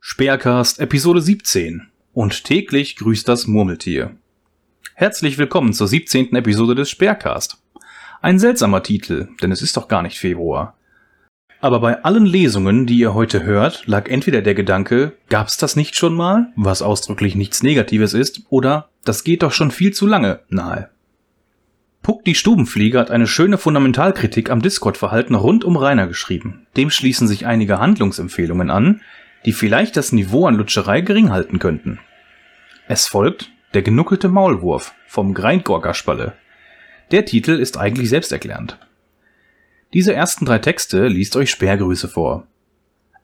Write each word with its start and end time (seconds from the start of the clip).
Speercast 0.00 0.80
Episode 0.80 1.20
17 1.20 1.88
und 2.12 2.44
täglich 2.44 2.96
grüßt 2.96 3.28
das 3.28 3.46
Murmeltier. 3.46 4.16
Herzlich 4.94 5.38
willkommen 5.38 5.72
zur 5.72 5.88
17. 5.88 6.34
Episode 6.34 6.74
des 6.74 6.90
Speercast. 6.90 7.56
Ein 8.20 8.38
seltsamer 8.38 8.82
Titel, 8.82 9.28
denn 9.40 9.52
es 9.52 9.62
ist 9.62 9.76
doch 9.76 9.88
gar 9.88 10.02
nicht 10.02 10.18
Februar. 10.18 10.76
Aber 11.60 11.80
bei 11.80 12.04
allen 12.04 12.26
Lesungen, 12.26 12.86
die 12.86 12.98
ihr 12.98 13.14
heute 13.14 13.44
hört, 13.44 13.86
lag 13.86 14.08
entweder 14.08 14.42
der 14.42 14.54
Gedanke, 14.54 15.12
gab's 15.28 15.56
das 15.56 15.76
nicht 15.76 15.96
schon 15.96 16.14
mal, 16.14 16.52
was 16.56 16.82
ausdrücklich 16.82 17.34
nichts 17.34 17.62
Negatives 17.62 18.14
ist, 18.14 18.42
oder 18.50 18.88
das 19.04 19.24
geht 19.24 19.42
doch 19.42 19.52
schon 19.52 19.70
viel 19.70 19.92
zu 19.92 20.06
lange 20.06 20.40
nahe. 20.48 20.90
Puck 22.02 22.24
die 22.24 22.34
Stubenfliege 22.34 22.98
hat 22.98 23.10
eine 23.10 23.26
schöne 23.26 23.58
Fundamentalkritik 23.58 24.50
am 24.50 24.62
Discord-Verhalten 24.62 25.34
rund 25.34 25.64
um 25.64 25.76
Rainer 25.76 26.06
geschrieben. 26.06 26.66
Dem 26.76 26.90
schließen 26.90 27.28
sich 27.28 27.46
einige 27.46 27.78
Handlungsempfehlungen 27.78 28.70
an, 28.70 29.02
die 29.44 29.52
vielleicht 29.52 29.96
das 29.96 30.12
Niveau 30.12 30.46
an 30.46 30.54
Lutscherei 30.54 31.00
gering 31.00 31.30
halten 31.30 31.58
könnten. 31.58 32.00
Es 32.86 33.06
folgt 33.06 33.50
Der 33.74 33.82
genuckelte 33.82 34.30
Maulwurf 34.30 34.94
vom 35.06 35.34
Greingorgaspalle. 35.34 36.32
Der 37.10 37.26
Titel 37.26 37.52
ist 37.52 37.76
eigentlich 37.76 38.08
selbsterklärend. 38.08 38.78
Diese 39.92 40.14
ersten 40.14 40.46
drei 40.46 40.58
Texte 40.58 41.06
liest 41.06 41.36
euch 41.36 41.50
Sperrgrüße 41.50 42.08
vor. 42.08 42.46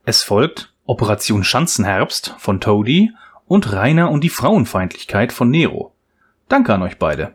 Es 0.05 0.23
folgt 0.23 0.75
Operation 0.85 1.45
Schanzenherbst 1.45 2.35
von 2.39 2.61
Toady 2.61 3.13
und 3.47 3.73
Rainer 3.73 4.11
und 4.11 4.23
die 4.23 4.29
Frauenfeindlichkeit 4.29 5.33
von 5.33 5.51
Nero. 5.51 5.95
Danke 6.49 6.75
an 6.75 6.83
euch 6.83 6.99
beide. 6.99 7.35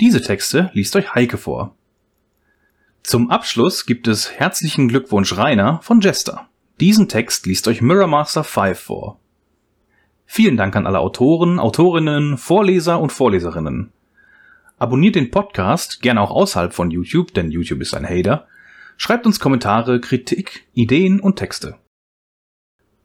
Diese 0.00 0.20
Texte 0.20 0.70
liest 0.72 0.96
euch 0.96 1.14
Heike 1.14 1.38
vor. 1.38 1.76
Zum 3.04 3.30
Abschluss 3.30 3.86
gibt 3.86 4.08
es 4.08 4.32
Herzlichen 4.32 4.88
Glückwunsch 4.88 5.36
Rainer 5.36 5.80
von 5.82 6.00
Jester. 6.00 6.48
Diesen 6.80 7.08
Text 7.08 7.46
liest 7.46 7.68
euch 7.68 7.80
Mirror 7.80 8.08
Master 8.08 8.42
5 8.42 8.78
vor. 8.78 9.20
Vielen 10.26 10.56
Dank 10.56 10.74
an 10.74 10.86
alle 10.86 10.98
Autoren, 10.98 11.60
Autorinnen, 11.60 12.38
Vorleser 12.38 12.98
und 12.98 13.12
Vorleserinnen. 13.12 13.92
Abonniert 14.78 15.14
den 15.14 15.30
Podcast, 15.30 16.02
gerne 16.02 16.20
auch 16.20 16.32
außerhalb 16.32 16.74
von 16.74 16.90
YouTube, 16.90 17.32
denn 17.32 17.52
YouTube 17.52 17.80
ist 17.80 17.94
ein 17.94 18.08
Hater. 18.08 18.48
Schreibt 18.96 19.26
uns 19.26 19.38
Kommentare, 19.38 20.00
Kritik, 20.00 20.66
Ideen 20.72 21.20
und 21.20 21.36
Texte. 21.36 21.76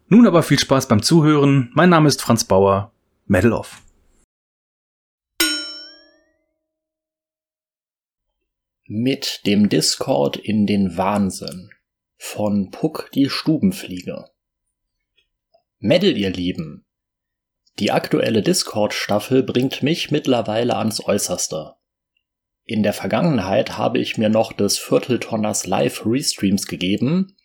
Nun 0.08 0.26
aber 0.26 0.42
viel 0.42 0.58
Spaß 0.58 0.88
beim 0.88 1.04
Zuhören. 1.04 1.70
Mein 1.74 1.92
Name 1.92 2.08
ist 2.08 2.22
Franz 2.22 2.46
Bauer. 2.46 2.92
Medal 3.28 3.54
off. 3.54 3.84
Mit 8.92 9.46
dem 9.46 9.70
Discord 9.70 10.36
in 10.36 10.66
den 10.66 10.98
Wahnsinn 10.98 11.70
von 12.18 12.72
Puck 12.72 13.12
die 13.14 13.30
Stubenfliege. 13.30 14.26
Medal, 15.78 16.18
ihr 16.18 16.32
Lieben, 16.32 16.88
die 17.78 17.92
aktuelle 17.92 18.42
Discord-Staffel 18.42 19.44
bringt 19.44 19.84
mich 19.84 20.10
mittlerweile 20.10 20.76
ans 20.78 21.06
Äußerste. 21.06 21.76
In 22.64 22.82
der 22.82 22.94
Vergangenheit 22.94 23.78
habe 23.78 24.00
ich 24.00 24.18
mir 24.18 24.30
noch 24.30 24.54
des 24.54 24.80
Vierteltonners 24.80 25.68
Live-Restreams 25.68 26.66
gegeben, 26.66 27.38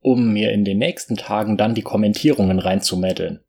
um 0.00 0.30
mir 0.34 0.52
in 0.52 0.66
den 0.66 0.76
nächsten 0.76 1.16
Tagen 1.16 1.56
dann 1.56 1.74
die 1.74 1.80
Kommentierungen 1.80 2.58
reinzumeddeln. 2.58 3.42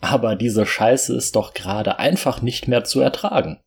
Aber 0.00 0.36
diese 0.36 0.66
Scheiße 0.66 1.16
ist 1.16 1.34
doch 1.34 1.54
gerade 1.54 1.98
einfach 1.98 2.42
nicht 2.42 2.68
mehr 2.68 2.84
zu 2.84 3.00
ertragen. 3.00 3.62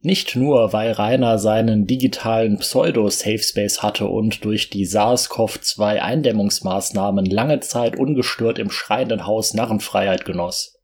Nicht 0.00 0.36
nur, 0.36 0.72
weil 0.72 0.92
Rainer 0.92 1.40
seinen 1.40 1.84
digitalen 1.84 2.58
Pseudo-Safe-Space 2.58 3.82
hatte 3.82 4.06
und 4.06 4.44
durch 4.44 4.70
die 4.70 4.86
SARS-CoV-2-Eindämmungsmaßnahmen 4.86 7.24
lange 7.24 7.58
Zeit 7.60 7.98
ungestört 7.98 8.60
im 8.60 8.70
schreienden 8.70 9.26
Haus 9.26 9.54
Narrenfreiheit 9.54 10.24
genoss. 10.24 10.80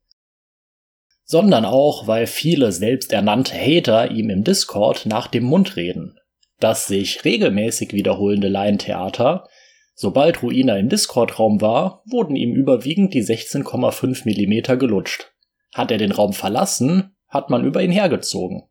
Sondern 1.23 1.65
auch, 1.65 2.09
weil 2.09 2.27
viele 2.27 2.73
selbsternannte 2.73 3.55
Hater 3.55 4.11
ihm 4.11 4.30
im 4.30 4.42
Discord 4.42 5.07
nach 5.07 5.29
dem 5.29 5.45
Mund 5.45 5.77
reden. 5.77 6.19
Das 6.58 6.89
sich 6.89 7.25
regelmäßig 7.25 7.92
wiederholende 7.92 8.48
Laientheater, 8.48 9.46
sobald 9.95 10.42
Ruina 10.42 10.77
im 10.77 10.89
Discord-Raum 10.89 11.61
war, 11.61 12.02
wurden 12.05 12.35
ihm 12.35 12.52
überwiegend 12.52 13.14
die 13.14 13.23
16,5 13.23 14.25
mm 14.25 14.77
gelutscht. 14.77 15.33
Hat 15.73 15.92
er 15.92 15.98
den 15.98 16.11
Raum 16.11 16.33
verlassen, 16.33 17.14
hat 17.29 17.48
man 17.48 17.64
über 17.64 17.81
ihn 17.81 17.92
hergezogen 17.92 18.64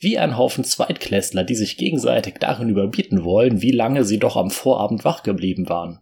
wie 0.00 0.18
ein 0.18 0.36
Haufen 0.36 0.64
Zweitklässler, 0.64 1.44
die 1.44 1.54
sich 1.54 1.76
gegenseitig 1.76 2.38
darin 2.40 2.70
überbieten 2.70 3.22
wollen, 3.22 3.62
wie 3.62 3.70
lange 3.70 4.04
sie 4.04 4.18
doch 4.18 4.36
am 4.36 4.50
Vorabend 4.50 5.04
wach 5.04 5.22
geblieben 5.22 5.68
waren. 5.68 6.00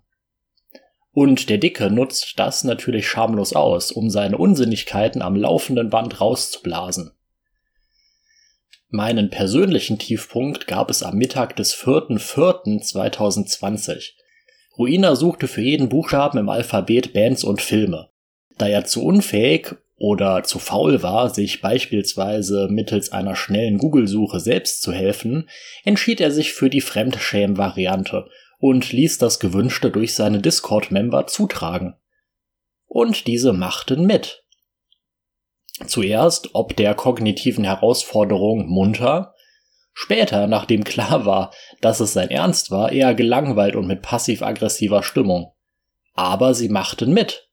Und 1.10 1.50
der 1.50 1.58
Dicke 1.58 1.90
nutzt 1.90 2.38
das 2.38 2.62
natürlich 2.62 3.08
schamlos 3.08 3.52
aus, 3.52 3.90
um 3.90 4.08
seine 4.08 4.38
Unsinnigkeiten 4.38 5.20
am 5.20 5.34
laufenden 5.34 5.90
Band 5.90 6.20
rauszublasen. 6.20 7.10
Meinen 8.88 9.30
persönlichen 9.30 9.98
Tiefpunkt 9.98 10.68
gab 10.68 10.90
es 10.90 11.02
am 11.02 11.16
Mittag 11.16 11.56
des 11.56 11.74
4.4.2020. 11.74 14.12
Ruina 14.78 15.16
suchte 15.16 15.48
für 15.48 15.60
jeden 15.60 15.88
Buchstaben 15.88 16.38
im 16.38 16.48
Alphabet 16.48 17.12
Bands 17.12 17.42
und 17.42 17.60
Filme. 17.60 18.10
Da 18.56 18.68
er 18.68 18.84
zu 18.84 19.04
unfähig 19.04 19.74
oder 19.98 20.44
zu 20.44 20.58
faul 20.60 21.02
war, 21.02 21.30
sich 21.30 21.60
beispielsweise 21.60 22.68
mittels 22.70 23.10
einer 23.10 23.34
schnellen 23.34 23.78
Google-Suche 23.78 24.38
selbst 24.38 24.80
zu 24.80 24.92
helfen, 24.92 25.48
entschied 25.84 26.20
er 26.20 26.30
sich 26.30 26.52
für 26.52 26.70
die 26.70 26.80
Fremdschäm-Variante 26.80 28.28
und 28.60 28.92
ließ 28.92 29.18
das 29.18 29.40
Gewünschte 29.40 29.90
durch 29.90 30.14
seine 30.14 30.40
Discord-Member 30.40 31.26
zutragen. 31.26 31.96
Und 32.86 33.26
diese 33.26 33.52
machten 33.52 34.06
mit. 34.06 34.44
Zuerst 35.86 36.54
ob 36.54 36.76
der 36.76 36.94
kognitiven 36.94 37.64
Herausforderung 37.64 38.66
munter, 38.68 39.34
später, 39.92 40.46
nachdem 40.46 40.84
klar 40.84 41.26
war, 41.26 41.52
dass 41.80 42.00
es 42.00 42.12
sein 42.12 42.30
Ernst 42.30 42.70
war, 42.70 42.92
eher 42.92 43.14
gelangweilt 43.14 43.74
und 43.74 43.86
mit 43.86 44.02
passiv-aggressiver 44.02 45.02
Stimmung. 45.02 45.52
Aber 46.14 46.54
sie 46.54 46.68
machten 46.68 47.12
mit. 47.12 47.48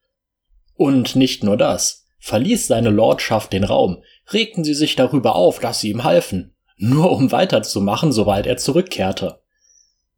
Und 0.76 1.16
nicht 1.16 1.44
nur 1.44 1.58
das 1.58 2.05
verließ 2.26 2.66
seine 2.66 2.90
Lordschaft 2.90 3.54
den 3.54 3.64
Raum, 3.64 4.02
regten 4.34 4.64
sie 4.64 4.74
sich 4.74 4.96
darüber 4.96 5.36
auf, 5.36 5.60
dass 5.60 5.80
sie 5.80 5.92
ihm 5.92 6.04
halfen, 6.04 6.56
nur 6.76 7.12
um 7.12 7.32
weiterzumachen, 7.32 8.12
sobald 8.12 8.48
er 8.48 8.58
zurückkehrte. 8.58 9.44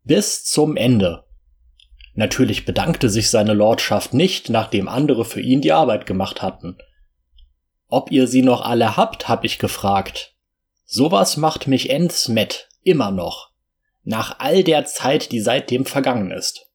Bis 0.06 0.46
zum 0.46 0.78
Ende. 0.78 1.26
Natürlich 2.14 2.64
bedankte 2.64 3.10
sich 3.10 3.30
seine 3.30 3.54
Lordschaft 3.54 4.14
nicht, 4.14 4.50
nachdem 4.50 4.88
andere 4.88 5.26
für 5.26 5.42
ihn 5.42 5.60
die 5.60 5.74
Arbeit 5.74 6.06
gemacht 6.06 6.42
hatten. 6.42 6.78
Ob 7.90 8.10
ihr 8.10 8.28
sie 8.28 8.42
noch 8.42 8.62
alle 8.62 8.96
habt, 8.96 9.28
hab 9.28 9.44
ich 9.44 9.60
gefragt. 9.60 10.34
Sowas 10.86 11.36
macht 11.36 11.68
mich 11.68 11.90
endsmett, 11.90 12.70
immer 12.84 13.12
noch. 13.12 13.52
Nach 14.06 14.40
all 14.40 14.64
der 14.64 14.86
Zeit, 14.86 15.34
die 15.34 15.42
seitdem 15.42 15.86
vergangen 15.86 16.32
ist. 16.32 16.67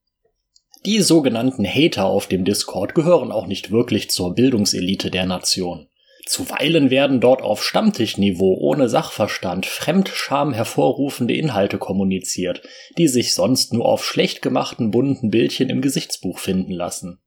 Die 0.84 1.00
sogenannten 1.00 1.64
Hater 1.64 2.06
auf 2.06 2.26
dem 2.26 2.44
Discord 2.44 2.96
gehören 2.96 3.30
auch 3.30 3.46
nicht 3.46 3.70
wirklich 3.70 4.10
zur 4.10 4.34
Bildungselite 4.34 5.12
der 5.12 5.26
Nation. 5.26 5.86
Zuweilen 6.26 6.90
werden 6.90 7.20
dort 7.20 7.40
auf 7.40 7.64
Stammtischniveau 7.64 8.56
ohne 8.58 8.88
Sachverstand 8.88 9.66
Fremdscham 9.66 10.52
hervorrufende 10.52 11.34
Inhalte 11.34 11.78
kommuniziert, 11.78 12.62
die 12.98 13.06
sich 13.06 13.34
sonst 13.34 13.72
nur 13.72 13.86
auf 13.86 14.04
schlecht 14.04 14.42
gemachten 14.42 14.90
bunten 14.90 15.30
Bildchen 15.30 15.70
im 15.70 15.82
Gesichtsbuch 15.82 16.40
finden 16.40 16.72
lassen. 16.72 17.20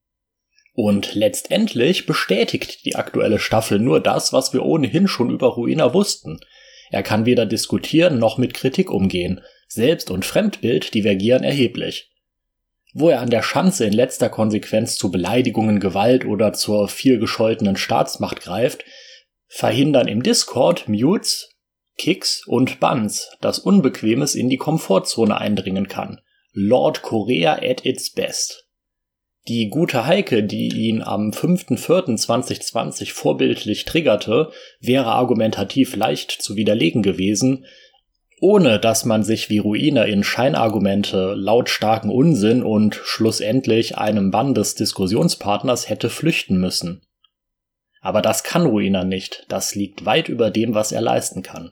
Und 0.74 1.16
letztendlich 1.16 2.06
bestätigt 2.06 2.86
die 2.86 2.96
aktuelle 2.96 3.40
Staffel 3.40 3.80
nur 3.80 4.02
das, 4.02 4.34
was 4.34 4.52
wir 4.52 4.66
ohnehin 4.66 5.08
schon 5.08 5.30
über 5.30 5.48
Ruina 5.48 5.94
wussten. 5.94 6.40
Er 6.92 7.04
kann 7.04 7.26
weder 7.26 7.46
diskutieren 7.46 8.20
noch 8.20 8.38
mit 8.38 8.54
Kritik 8.54 8.92
umgehen. 8.92 9.40
Selbst- 9.70 10.12
und 10.12 10.26
Fremdbild 10.26 10.94
divergieren 10.94 11.44
erheblich 11.44 12.12
wo 12.98 13.10
er 13.10 13.20
an 13.20 13.30
der 13.30 13.42
Schanze 13.42 13.86
in 13.86 13.92
letzter 13.92 14.30
Konsequenz 14.30 14.96
zu 14.96 15.12
Beleidigungen, 15.12 15.82
Gewalt 15.82 16.24
oder 16.24 16.54
zur 16.54 16.88
viel 16.88 17.20
gescholtenen 17.20 17.76
Staatsmacht 17.76 18.40
greift, 18.40 18.86
verhindern 19.48 20.08
im 20.08 20.24
Discord 20.24 20.88
Mutes, 20.88 21.50
Kicks 21.98 22.48
und 22.48 22.80
Buns, 22.80 23.30
dass 23.42 23.60
Unbequemes 23.60 24.34
in 24.34 24.50
die 24.50 24.56
Komfortzone 24.56 25.38
eindringen 25.38 25.90
kann. 25.90 26.22
Lord 26.54 27.02
Korea 27.02 27.56
at 27.56 27.86
its 27.86 28.14
best. 28.14 28.66
Die 29.50 29.68
gute 29.68 30.08
Heike, 30.08 30.44
die 30.44 30.70
ihn 30.70 31.02
am 31.02 31.32
5.4.2020 31.32 33.12
vorbildlich 33.12 33.84
triggerte, 33.84 34.52
wäre 34.80 35.08
argumentativ 35.08 35.98
leicht 35.98 36.32
zu 36.32 36.56
widerlegen 36.56 37.04
gewesen, 37.04 37.66
ohne 38.46 38.78
dass 38.78 39.06
man 39.06 39.24
sich 39.24 39.50
wie 39.50 39.58
Ruiner 39.58 40.06
in 40.06 40.24
Scheinargumente, 40.24 41.34
lautstarken 41.34 42.12
Unsinn 42.12 42.62
und 42.62 42.94
schlussendlich 42.94 43.98
einem 43.98 44.30
Bann 44.30 44.54
des 44.54 44.76
Diskussionspartners 44.76 45.90
hätte 45.90 46.12
flüchten 46.12 46.60
müssen. 46.60 47.02
Aber 48.02 48.22
das 48.22 48.44
kann 48.44 48.68
Ruiner 48.68 49.04
nicht, 49.04 49.48
das 49.50 49.74
liegt 49.74 50.06
weit 50.06 50.30
über 50.30 50.52
dem, 50.52 50.76
was 50.76 50.92
er 50.92 51.02
leisten 51.02 51.42
kann. 51.42 51.72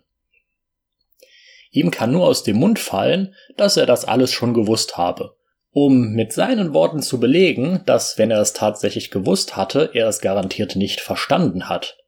Ihm 1.69 1.91
kann 1.91 2.11
nur 2.11 2.25
aus 2.25 2.41
dem 2.41 2.57
Mund 2.57 2.79
fallen, 2.79 3.35
dass 3.55 3.77
er 3.77 3.85
das 3.85 4.03
alles 4.03 4.31
schon 4.31 4.55
gewusst 4.55 4.97
habe 4.97 5.35
Um 5.73 6.13
mit 6.13 6.33
seinen 6.33 6.73
Worten 6.73 7.03
zu 7.03 7.19
belegen, 7.19 7.83
dass, 7.85 8.17
wenn 8.17 8.31
er 8.31 8.41
es 8.41 8.53
tatsächlich 8.53 9.11
gewusst 9.11 9.55
hatte, 9.55 9.91
er 9.93 10.07
es 10.07 10.21
garantiert 10.21 10.75
nicht 10.75 11.01
verstanden 11.01 11.69
hat. 11.69 12.02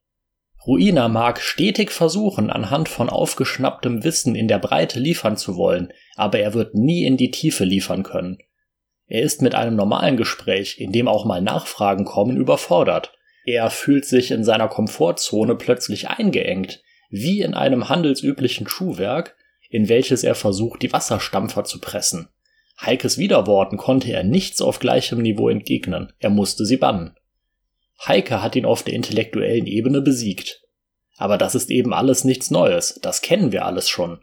Ruina 0.66 1.08
mag 1.08 1.40
stetig 1.42 1.92
versuchen, 1.92 2.50
anhand 2.50 2.90
von 2.90 3.10
aufgeschnapptem 3.10 4.04
Wissen 4.04 4.34
in 4.34 4.48
der 4.48 4.58
Breite 4.58 5.00
liefern 5.00 5.38
zu 5.38 5.58
wollen, 5.58 5.94
aber 6.16 6.40
er 6.40 6.54
wird 6.54 6.74
nie 6.74 7.06
in 7.06 7.18
die 7.18 7.30
Tiefe 7.30 7.66
liefern 7.66 8.02
können. 8.02 8.40
Er 9.08 9.22
ist 9.22 9.44
mit 9.44 9.54
einem 9.54 9.76
normalen 9.76 10.18
Gespräch, 10.18 10.80
in 10.80 10.92
dem 10.92 11.08
auch 11.08 11.26
mal 11.26 11.42
Nachfragen 11.42 12.06
kommen, 12.06 12.38
überfordert. 12.38 13.14
Er 13.46 13.70
fühlt 13.70 14.06
sich 14.06 14.32
in 14.32 14.44
seiner 14.44 14.68
Komfortzone 14.68 15.56
plötzlich 15.56 16.10
eingeengt, 16.10 16.82
wie 17.10 17.42
in 17.42 17.54
einem 17.54 17.88
handelsüblichen 17.88 18.68
Schuhwerk, 18.68 19.36
in 19.70 19.88
welches 19.88 20.24
er 20.24 20.34
versucht, 20.34 20.82
die 20.82 20.92
Wasserstampfer 20.92 21.64
zu 21.64 21.80
pressen. 21.80 22.30
Heikes 22.82 23.20
Widerworten 23.20 23.78
konnte 23.78 24.12
er 24.12 24.24
nichts 24.24 24.62
auf 24.62 24.80
gleichem 24.80 25.22
Niveau 25.22 25.48
entgegnen, 25.50 26.12
er 26.20 26.32
musste 26.32 26.66
sie 26.66 26.78
bannen. 26.78 27.16
Heike 28.04 28.42
hat 28.42 28.56
ihn 28.56 28.66
auf 28.66 28.84
der 28.84 28.94
intellektuellen 28.94 29.68
Ebene 29.68 30.02
besiegt. 30.02 30.62
Aber 31.18 31.38
das 31.38 31.56
ist 31.56 31.70
eben 31.70 31.94
alles 31.94 32.24
nichts 32.24 32.52
Neues, 32.52 33.00
das 33.02 33.22
kennen 33.22 33.52
wir 33.52 33.66
alles 33.66 33.90
schon. 33.90 34.20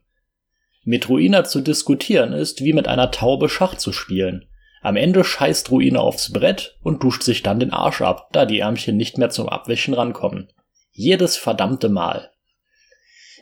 Mit 0.85 1.09
Ruina 1.09 1.45
zu 1.45 1.61
diskutieren 1.61 2.33
ist 2.33 2.65
wie 2.65 2.73
mit 2.73 2.89
einer 2.89 3.11
Taube 3.11 3.49
Schach 3.49 3.77
zu 3.77 3.93
spielen. 3.93 4.47
Am 4.83 4.97
Ende 4.97 5.23
scheißt 5.23 5.71
Ruina 5.71 6.01
aufs 6.01 6.33
Brett 6.33 6.77
und 6.83 7.05
duscht 7.05 7.23
sich 7.23 7.43
dann 7.43 7.61
den 7.61 7.73
Arsch 7.73 8.03
ab, 8.03 8.31
da 8.33 8.45
die 8.45 8.59
Ärmchen 8.59 8.97
nicht 8.97 9.17
mehr 9.17 9.31
zum 9.31 9.49
Abwischen 9.49 9.95
rankommen. 9.95 10.53
Jedes 10.91 11.37
verdammte 11.37 11.89
Mal. 11.89 12.33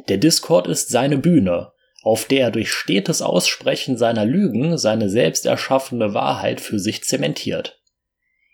Der 0.08 0.18
Discord 0.18 0.66
ist 0.66 0.90
seine 0.90 1.16
Bühne, 1.16 1.72
auf 2.02 2.26
der 2.26 2.40
er 2.40 2.50
durch 2.50 2.70
stetes 2.70 3.22
Aussprechen 3.22 3.96
seiner 3.96 4.24
Lügen 4.24 4.78
seine 4.78 5.08
selbst 5.08 5.46
erschaffene 5.46 6.14
Wahrheit 6.14 6.60
für 6.60 6.78
sich 6.78 7.04
zementiert. 7.04 7.79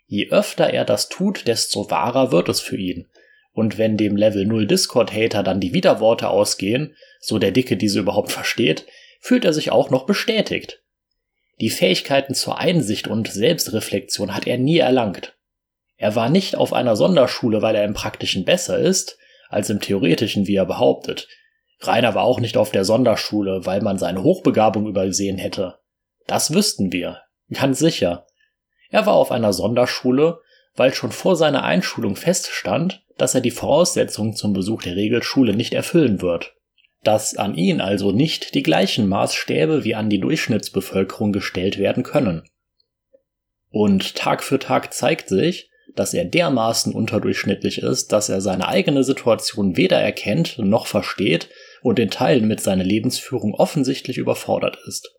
Je 0.07 0.29
öfter 0.29 0.71
er 0.71 0.85
das 0.85 1.09
tut, 1.09 1.47
desto 1.47 1.91
wahrer 1.91 2.31
wird 2.31 2.49
es 2.49 2.59
für 2.61 2.77
ihn. 2.77 3.07
Und 3.51 3.77
wenn 3.77 3.97
dem 3.97 4.15
Level 4.15 4.45
0 4.45 4.67
Discord-Hater 4.67 5.43
dann 5.43 5.59
die 5.59 5.73
Widerworte 5.73 6.29
ausgehen, 6.29 6.95
so 7.19 7.39
der 7.39 7.51
Dicke 7.51 7.77
diese 7.77 7.99
überhaupt 7.99 8.31
versteht, 8.31 8.85
fühlt 9.19 9.45
er 9.45 9.53
sich 9.53 9.71
auch 9.71 9.89
noch 9.89 10.05
bestätigt. 10.05 10.81
Die 11.59 11.69
Fähigkeiten 11.69 12.35
zur 12.35 12.59
Einsicht 12.59 13.07
und 13.07 13.27
Selbstreflexion 13.27 14.33
hat 14.33 14.47
er 14.47 14.57
nie 14.57 14.77
erlangt. 14.77 15.35
Er 15.97 16.15
war 16.15 16.29
nicht 16.29 16.55
auf 16.55 16.73
einer 16.73 16.95
Sonderschule, 16.95 17.61
weil 17.61 17.75
er 17.75 17.83
im 17.83 17.93
Praktischen 17.93 18.45
besser 18.45 18.77
ist, 18.77 19.17
als 19.49 19.69
im 19.69 19.79
Theoretischen, 19.79 20.45
wie 20.45 20.55
er 20.55 20.65
behauptet, 20.65 21.27
Rainer 21.81 22.15
war 22.15 22.23
auch 22.23 22.39
nicht 22.39 22.57
auf 22.57 22.71
der 22.71 22.85
Sonderschule, 22.85 23.65
weil 23.65 23.81
man 23.81 23.97
seine 23.97 24.23
Hochbegabung 24.23 24.87
übersehen 24.87 25.37
hätte. 25.37 25.79
Das 26.25 26.53
wüssten 26.53 26.91
wir, 26.91 27.21
ganz 27.53 27.79
sicher. 27.79 28.26
Er 28.89 29.05
war 29.05 29.13
auf 29.13 29.31
einer 29.31 29.53
Sonderschule, 29.53 30.41
weil 30.75 30.93
schon 30.93 31.11
vor 31.11 31.35
seiner 31.35 31.63
Einschulung 31.63 32.15
feststand, 32.15 33.03
dass 33.17 33.35
er 33.35 33.41
die 33.41 33.51
Voraussetzungen 33.51 34.35
zum 34.35 34.53
Besuch 34.53 34.83
der 34.83 34.95
Regelschule 34.95 35.55
nicht 35.55 35.73
erfüllen 35.73 36.21
wird. 36.21 36.53
Dass 37.03 37.35
an 37.35 37.55
ihn 37.55 37.81
also 37.81 38.11
nicht 38.11 38.53
die 38.53 38.63
gleichen 38.63 39.07
Maßstäbe 39.07 39.83
wie 39.83 39.95
an 39.95 40.09
die 40.09 40.19
Durchschnittsbevölkerung 40.19 41.31
gestellt 41.31 41.77
werden 41.77 42.03
können. 42.03 42.43
Und 43.69 44.15
Tag 44.15 44.43
für 44.43 44.59
Tag 44.59 44.93
zeigt 44.93 45.29
sich, 45.29 45.69
dass 45.95 46.13
er 46.13 46.25
dermaßen 46.25 46.93
unterdurchschnittlich 46.93 47.79
ist, 47.81 48.11
dass 48.11 48.29
er 48.29 48.39
seine 48.39 48.67
eigene 48.67 49.03
Situation 49.03 49.77
weder 49.77 49.99
erkennt 49.99 50.59
noch 50.59 50.85
versteht 50.85 51.49
und 51.81 51.99
in 51.99 52.11
Teilen 52.11 52.47
mit 52.47 52.61
seiner 52.61 52.83
Lebensführung 52.83 53.53
offensichtlich 53.53 54.17
überfordert 54.17 54.77
ist. 54.87 55.15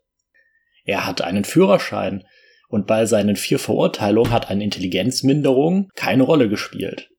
Er 0.85 1.05
hat 1.05 1.21
einen 1.21 1.43
Führerschein 1.43 2.23
und 2.69 2.87
bei 2.87 3.05
seinen 3.05 3.35
vier 3.35 3.59
Verurteilungen 3.59 4.31
hat 4.31 4.49
eine 4.49 4.63
Intelligenzminderung 4.63 5.89
keine 5.95 6.23
Rolle 6.23 6.47
gespielt. 6.47 7.09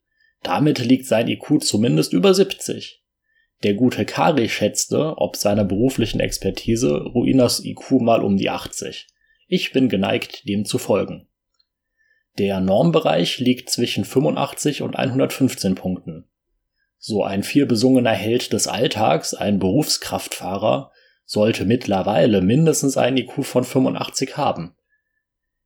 Damit 0.43 0.79
liegt 0.79 1.07
sein 1.07 1.29
IQ 1.29 1.63
zumindest 1.63 2.13
über 2.13 2.33
70. 2.33 3.03
Der 3.63 3.75
gute 3.75 4.07
Kari 4.07 4.49
schätzte, 4.49 5.19
ob 5.19 5.37
seiner 5.37 5.65
beruflichen 5.65 6.21
Expertise, 6.21 7.03
Ruinas 7.03 7.63
IQ 7.63 8.01
mal 8.01 8.23
um 8.23 8.39
die 8.39 8.49
80. 8.49 9.09
Ich 9.49 9.73
bin 9.73 9.91
geneigt, 9.91 10.49
dem 10.49 10.65
zu 10.65 10.79
folgen. 10.79 11.29
Der 12.39 12.61
Normbereich 12.61 13.39
liegt 13.39 13.69
zwischen 13.69 14.05
85 14.05 14.81
und 14.83 14.97
115 14.97 15.75
Punkten. 15.75 16.31
So 16.97 17.25
ein 17.25 17.43
vielbesungener 17.43 18.13
Held 18.13 18.53
des 18.53 18.69
Alltags, 18.69 19.35
ein 19.35 19.59
Berufskraftfahrer, 19.59 20.93
sollte 21.25 21.65
mittlerweile 21.65 22.41
mindestens 22.41 22.97
ein 22.97 23.17
IQ 23.17 23.45
von 23.45 23.65
85 23.65 24.37
haben. 24.37 24.75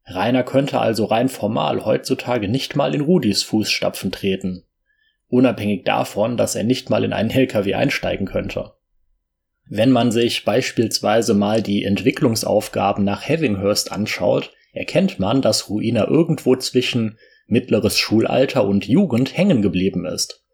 Rainer 0.06 0.42
könnte 0.42 0.80
also 0.80 1.06
rein 1.06 1.28
formal 1.28 1.84
heutzutage 1.84 2.48
nicht 2.48 2.76
mal 2.76 2.94
in 2.94 3.00
Rudis 3.00 3.42
Fußstapfen 3.42 4.12
treten. 4.12 4.64
Unabhängig 5.28 5.84
davon, 5.84 6.36
dass 6.36 6.54
er 6.54 6.64
nicht 6.64 6.90
mal 6.90 7.04
in 7.04 7.12
einen 7.12 7.30
LKW 7.30 7.74
einsteigen 7.74 8.26
könnte. 8.26 8.72
Wenn 9.66 9.90
man 9.90 10.12
sich 10.12 10.44
beispielsweise 10.44 11.32
mal 11.32 11.62
die 11.62 11.84
Entwicklungsaufgaben 11.84 13.02
nach 13.02 13.26
Hevinghurst 13.26 13.92
anschaut, 13.92 14.52
erkennt 14.72 15.18
man, 15.18 15.40
dass 15.40 15.70
Ruina 15.70 16.06
irgendwo 16.06 16.54
zwischen 16.56 17.18
mittleres 17.46 17.98
Schulalter 17.98 18.64
und 18.64 18.86
Jugend 18.86 19.36
hängen 19.36 19.62
geblieben 19.62 20.04
ist. 20.04 20.44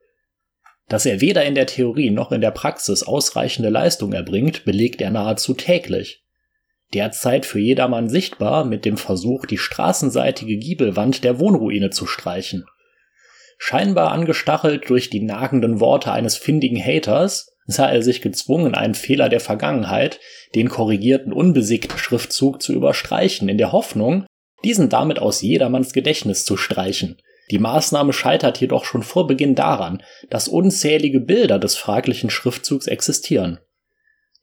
Dass 0.88 1.06
er 1.06 1.20
weder 1.20 1.44
in 1.44 1.54
der 1.54 1.66
Theorie 1.66 2.10
noch 2.10 2.30
in 2.30 2.40
der 2.40 2.50
Praxis 2.50 3.02
ausreichende 3.02 3.70
Leistung 3.70 4.12
erbringt, 4.12 4.64
belegt 4.64 5.00
er 5.00 5.10
nahezu 5.10 5.54
täglich. 5.54 6.24
Derzeit 6.94 7.46
für 7.46 7.60
jedermann 7.60 8.08
sichtbar 8.08 8.64
mit 8.64 8.84
dem 8.84 8.96
Versuch, 8.96 9.46
die 9.46 9.58
straßenseitige 9.58 10.56
Giebelwand 10.56 11.22
der 11.22 11.38
Wohnruine 11.38 11.90
zu 11.90 12.06
streichen. 12.06 12.64
Scheinbar 13.58 14.12
angestachelt 14.12 14.88
durch 14.88 15.10
die 15.10 15.22
nagenden 15.22 15.80
Worte 15.80 16.12
eines 16.12 16.36
findigen 16.36 16.82
Haters, 16.82 17.54
sah 17.66 17.88
er 17.88 18.02
sich 18.02 18.22
gezwungen, 18.22 18.74
einen 18.74 18.94
Fehler 18.94 19.28
der 19.28 19.40
Vergangenheit, 19.40 20.18
den 20.54 20.68
korrigierten 20.68 21.32
unbesiegten 21.32 21.98
Schriftzug 21.98 22.62
zu 22.62 22.72
überstreichen, 22.72 23.48
in 23.48 23.58
der 23.58 23.72
Hoffnung, 23.72 24.26
diesen 24.64 24.88
damit 24.88 25.20
aus 25.20 25.42
jedermanns 25.42 25.92
Gedächtnis 25.92 26.44
zu 26.44 26.56
streichen– 26.56 27.20
die 27.50 27.58
Maßnahme 27.58 28.12
scheitert 28.12 28.60
jedoch 28.60 28.84
schon 28.84 29.02
vor 29.02 29.26
Beginn 29.26 29.54
daran, 29.54 30.02
dass 30.30 30.48
unzählige 30.48 31.20
Bilder 31.20 31.58
des 31.58 31.76
fraglichen 31.76 32.30
Schriftzugs 32.30 32.86
existieren. 32.86 33.58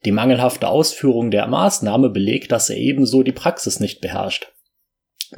Die 0.04 0.12
mangelhafte 0.12 0.68
Ausführung 0.68 1.30
der 1.30 1.46
Maßnahme 1.48 2.10
belegt, 2.10 2.52
dass 2.52 2.70
er 2.70 2.76
ebenso 2.76 3.22
die 3.22 3.32
Praxis 3.32 3.80
nicht 3.80 4.00
beherrscht. 4.00 4.52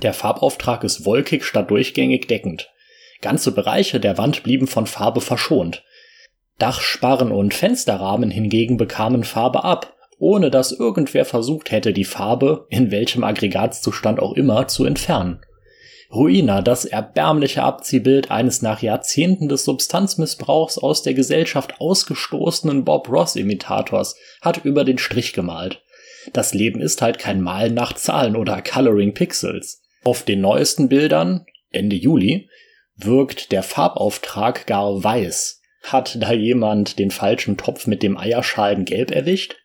Der 0.03 0.13
Farbauftrag 0.13 0.85
ist 0.85 1.05
wolkig 1.05 1.45
statt 1.45 1.71
durchgängig 1.71 2.29
deckend. 2.29 2.71
Ganze 3.21 3.53
Bereiche 3.53 4.01
der 4.01 4.19
Wand 4.19 4.43
blieben 4.43 4.67
von 4.67 4.87
Farbe 4.87 5.21
verschont. 5.21 5.83
Dachsparren 6.59 7.33
und 7.33 7.55
Fensterrahmen 7.55 8.31
hingegen 8.31 8.77
bekamen 8.77 9.25
Farbe 9.25 9.65
ab, 9.65 9.97
ohne 10.19 10.51
dass 10.51 10.73
irgendwer 10.73 11.25
versucht 11.25 11.71
hätte, 11.71 11.93
die 11.93 12.05
Farbe, 12.05 12.67
in 12.69 12.91
welchem 12.91 13.25
Aggregatzustand 13.25 14.21
auch 14.21 14.35
immer, 14.35 14.69
zu 14.69 14.85
entfernen. 14.85 15.41
Ruina, 16.13 16.61
das 16.61 16.85
erbärmliche 16.85 17.63
Abziehbild 17.63 18.31
eines 18.33 18.63
nach 18.63 18.83
Jahrzehnten 18.83 19.49
des 19.49 19.65
Substanzmissbrauchs 19.65 20.77
aus 20.77 21.03
der 21.03 21.15
Gesellschaft 21.15 21.81
ausgestoßenen 21.81 22.85
Bob 22.85 23.09
Ross-Imitators, 23.09 24.17
hat 24.43 24.65
über 24.65 24.85
den 24.85 24.99
Strich 24.99 25.33
gemalt. 25.33 25.83
Das 26.33 26.53
Leben 26.53 26.81
ist 26.81 27.01
halt 27.01 27.19
kein 27.19 27.41
Malen 27.41 27.75
nach 27.75 27.93
Zahlen 27.93 28.35
oder 28.35 28.61
Coloring 28.61 29.15
Pixels. 29.15 29.83
Auf 30.03 30.25
den 30.25 30.41
neuesten 30.41 30.89
Bildern, 30.89 31.47
Ende 31.71 31.97
Juli, 31.97 32.49
wirkt 32.97 33.53
der 33.53 33.63
Farbauftrag 33.63 34.67
gar 34.67 35.03
weiß. 35.03 35.61
Hat 35.85 36.19
da 36.21 36.33
jemand 36.33 36.99
den 36.99 37.11
falschen 37.11 37.57
Topf 37.57 37.87
mit 37.87 38.03
dem 38.03 38.19
Eierschalen 38.19 38.85
gelb 38.85 39.11
erwischt? 39.11 39.57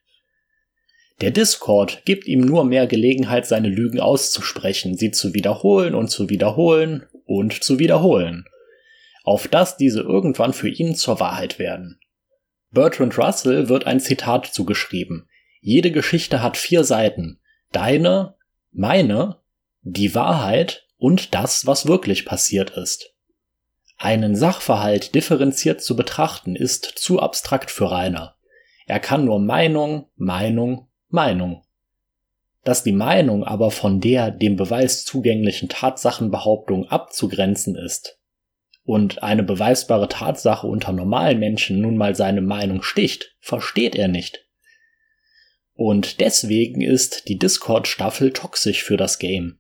Der 1.21 1.31
Discord 1.31 2.03
gibt 2.05 2.27
ihm 2.27 2.41
nur 2.41 2.65
mehr 2.65 2.87
Gelegenheit, 2.87 3.45
seine 3.45 3.69
Lügen 3.69 4.01
auszusprechen, 4.01 4.97
sie 4.97 5.11
zu 5.11 5.33
wiederholen 5.33 5.95
und 5.95 6.09
zu 6.09 6.29
wiederholen 6.29 7.05
und 7.25 7.63
zu 7.63 7.79
wiederholen, 7.79 8.45
auf 9.23 9.47
dass 9.47 9.77
diese 9.77 10.01
irgendwann 10.01 10.51
für 10.51 10.67
ihn 10.67 10.95
zur 10.95 11.19
Wahrheit 11.21 11.57
werden. 11.57 11.99
Bertrand 12.71 13.17
Russell 13.17 13.69
wird 13.69 13.87
ein 13.87 14.01
Zitat 14.01 14.47
zugeschrieben. 14.47 15.29
Jede 15.61 15.91
Geschichte 15.91 16.43
hat 16.43 16.57
vier 16.57 16.83
Seiten. 16.83 17.39
Deine, 17.71 18.35
meine, 18.73 19.37
die 19.81 20.13
Wahrheit 20.13 20.85
und 20.97 21.33
das, 21.33 21.65
was 21.65 21.87
wirklich 21.87 22.25
passiert 22.25 22.71
ist. 22.71 23.13
Einen 23.97 24.35
Sachverhalt 24.35 25.15
differenziert 25.15 25.81
zu 25.81 25.95
betrachten 25.95 26.57
ist 26.57 26.83
zu 26.83 27.21
abstrakt 27.21 27.71
für 27.71 27.89
Rainer. 27.89 28.35
Er 28.85 28.99
kann 28.99 29.23
nur 29.23 29.39
Meinung, 29.39 30.09
Meinung 30.17 30.89
Meinung. 31.15 31.63
Dass 32.63 32.83
die 32.83 32.91
Meinung 32.91 33.43
aber 33.43 33.71
von 33.71 33.99
der 33.99 34.29
dem 34.29 34.55
Beweis 34.55 35.05
zugänglichen 35.05 35.69
Tatsachenbehauptung 35.69 36.87
abzugrenzen 36.89 37.75
ist 37.75 38.19
und 38.83 39.23
eine 39.23 39.41
beweisbare 39.41 40.07
Tatsache 40.07 40.67
unter 40.67 40.91
normalen 40.91 41.39
Menschen 41.39 41.81
nun 41.81 41.97
mal 41.97 42.15
seine 42.15 42.41
Meinung 42.41 42.83
sticht, 42.83 43.35
versteht 43.39 43.95
er 43.95 44.07
nicht. 44.07 44.45
Und 45.73 46.19
deswegen 46.19 46.81
ist 46.81 47.27
die 47.27 47.37
Discord-Staffel 47.37 48.31
toxisch 48.31 48.83
für 48.83 48.95
das 48.97 49.17
Game. 49.17 49.59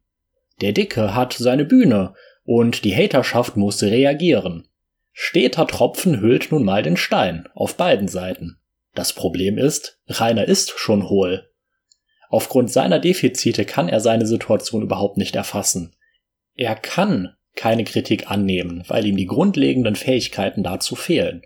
Der 0.61 0.71
Dicke 0.71 1.15
hat 1.15 1.33
seine 1.33 1.65
Bühne 1.65 2.13
und 2.43 2.85
die 2.85 2.95
Haterschaft 2.95 3.57
muss 3.57 3.81
reagieren. 3.81 4.67
Steter 5.11 5.67
Tropfen 5.67 6.19
hüllt 6.19 6.51
nun 6.51 6.63
mal 6.63 6.83
den 6.83 6.97
Stein, 6.97 7.47
auf 7.53 7.75
beiden 7.75 8.07
Seiten. 8.07 8.59
Das 8.95 9.13
Problem 9.13 9.57
ist, 9.57 9.99
Rainer 10.07 10.47
ist 10.47 10.79
schon 10.79 11.09
hohl. 11.09 11.49
Aufgrund 12.29 12.71
seiner 12.71 12.99
Defizite 12.99 13.65
kann 13.65 13.89
er 13.89 13.99
seine 13.99 14.25
Situation 14.25 14.81
überhaupt 14.81 15.17
nicht 15.17 15.35
erfassen. 15.35 15.95
Er 16.55 16.75
kann 16.75 17.35
keine 17.55 17.83
Kritik 17.83 18.31
annehmen, 18.31 18.83
weil 18.87 19.05
ihm 19.05 19.17
die 19.17 19.27
grundlegenden 19.27 19.95
Fähigkeiten 19.95 20.63
dazu 20.63 20.95
fehlen. 20.95 21.43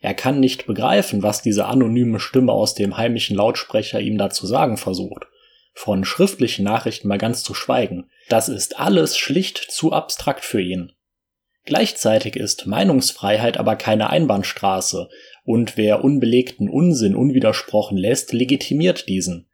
Er 0.00 0.14
kann 0.14 0.38
nicht 0.38 0.66
begreifen, 0.66 1.22
was 1.22 1.42
diese 1.42 1.66
anonyme 1.66 2.20
Stimme 2.20 2.52
aus 2.52 2.74
dem 2.74 2.96
heimischen 2.96 3.36
Lautsprecher 3.36 4.00
ihm 4.00 4.18
da 4.18 4.30
zu 4.30 4.46
sagen 4.46 4.76
versucht. 4.76 5.26
Von 5.74 6.04
schriftlichen 6.04 6.64
Nachrichten 6.64 7.08
mal 7.08 7.18
ganz 7.18 7.42
zu 7.42 7.54
schweigen. 7.54 8.10
Das 8.28 8.48
ist 8.48 8.78
alles 8.78 9.16
schlicht 9.16 9.58
zu 9.58 9.92
abstrakt 9.92 10.44
für 10.44 10.60
ihn. 10.60 10.92
Gleichzeitig 11.64 12.36
ist 12.36 12.66
Meinungsfreiheit 12.66 13.58
aber 13.58 13.76
keine 13.76 14.10
Einbahnstraße, 14.10 15.08
und 15.48 15.78
wer 15.78 16.04
unbelegten 16.04 16.68
Unsinn 16.68 17.14
unwidersprochen 17.14 17.96
lässt, 17.96 18.34
legitimiert 18.34 19.08
diesen. 19.08 19.46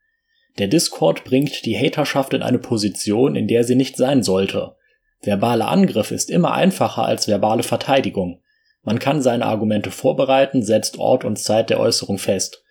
Der 0.58 0.66
Discord 0.66 1.22
bringt 1.22 1.64
die 1.64 1.78
Haterschaft 1.78 2.34
in 2.34 2.42
eine 2.42 2.58
Position, 2.58 3.36
in 3.36 3.46
der 3.46 3.62
sie 3.62 3.76
nicht 3.76 3.96
sein 3.96 4.24
sollte. 4.24 4.74
Verbaler 5.22 5.68
Angriff 5.68 6.10
ist 6.10 6.30
immer 6.30 6.52
einfacher 6.52 7.04
als 7.04 7.28
verbale 7.28 7.62
Verteidigung. 7.62 8.42
Man 8.82 8.98
kann 8.98 9.22
seine 9.22 9.46
Argumente 9.46 9.92
vorbereiten, 9.92 10.64
setzt 10.64 10.98
Ort 10.98 11.24
und 11.24 11.38
Zeit 11.38 11.70
der 11.70 11.78
Äußerung 11.78 12.18
fest. 12.18 12.64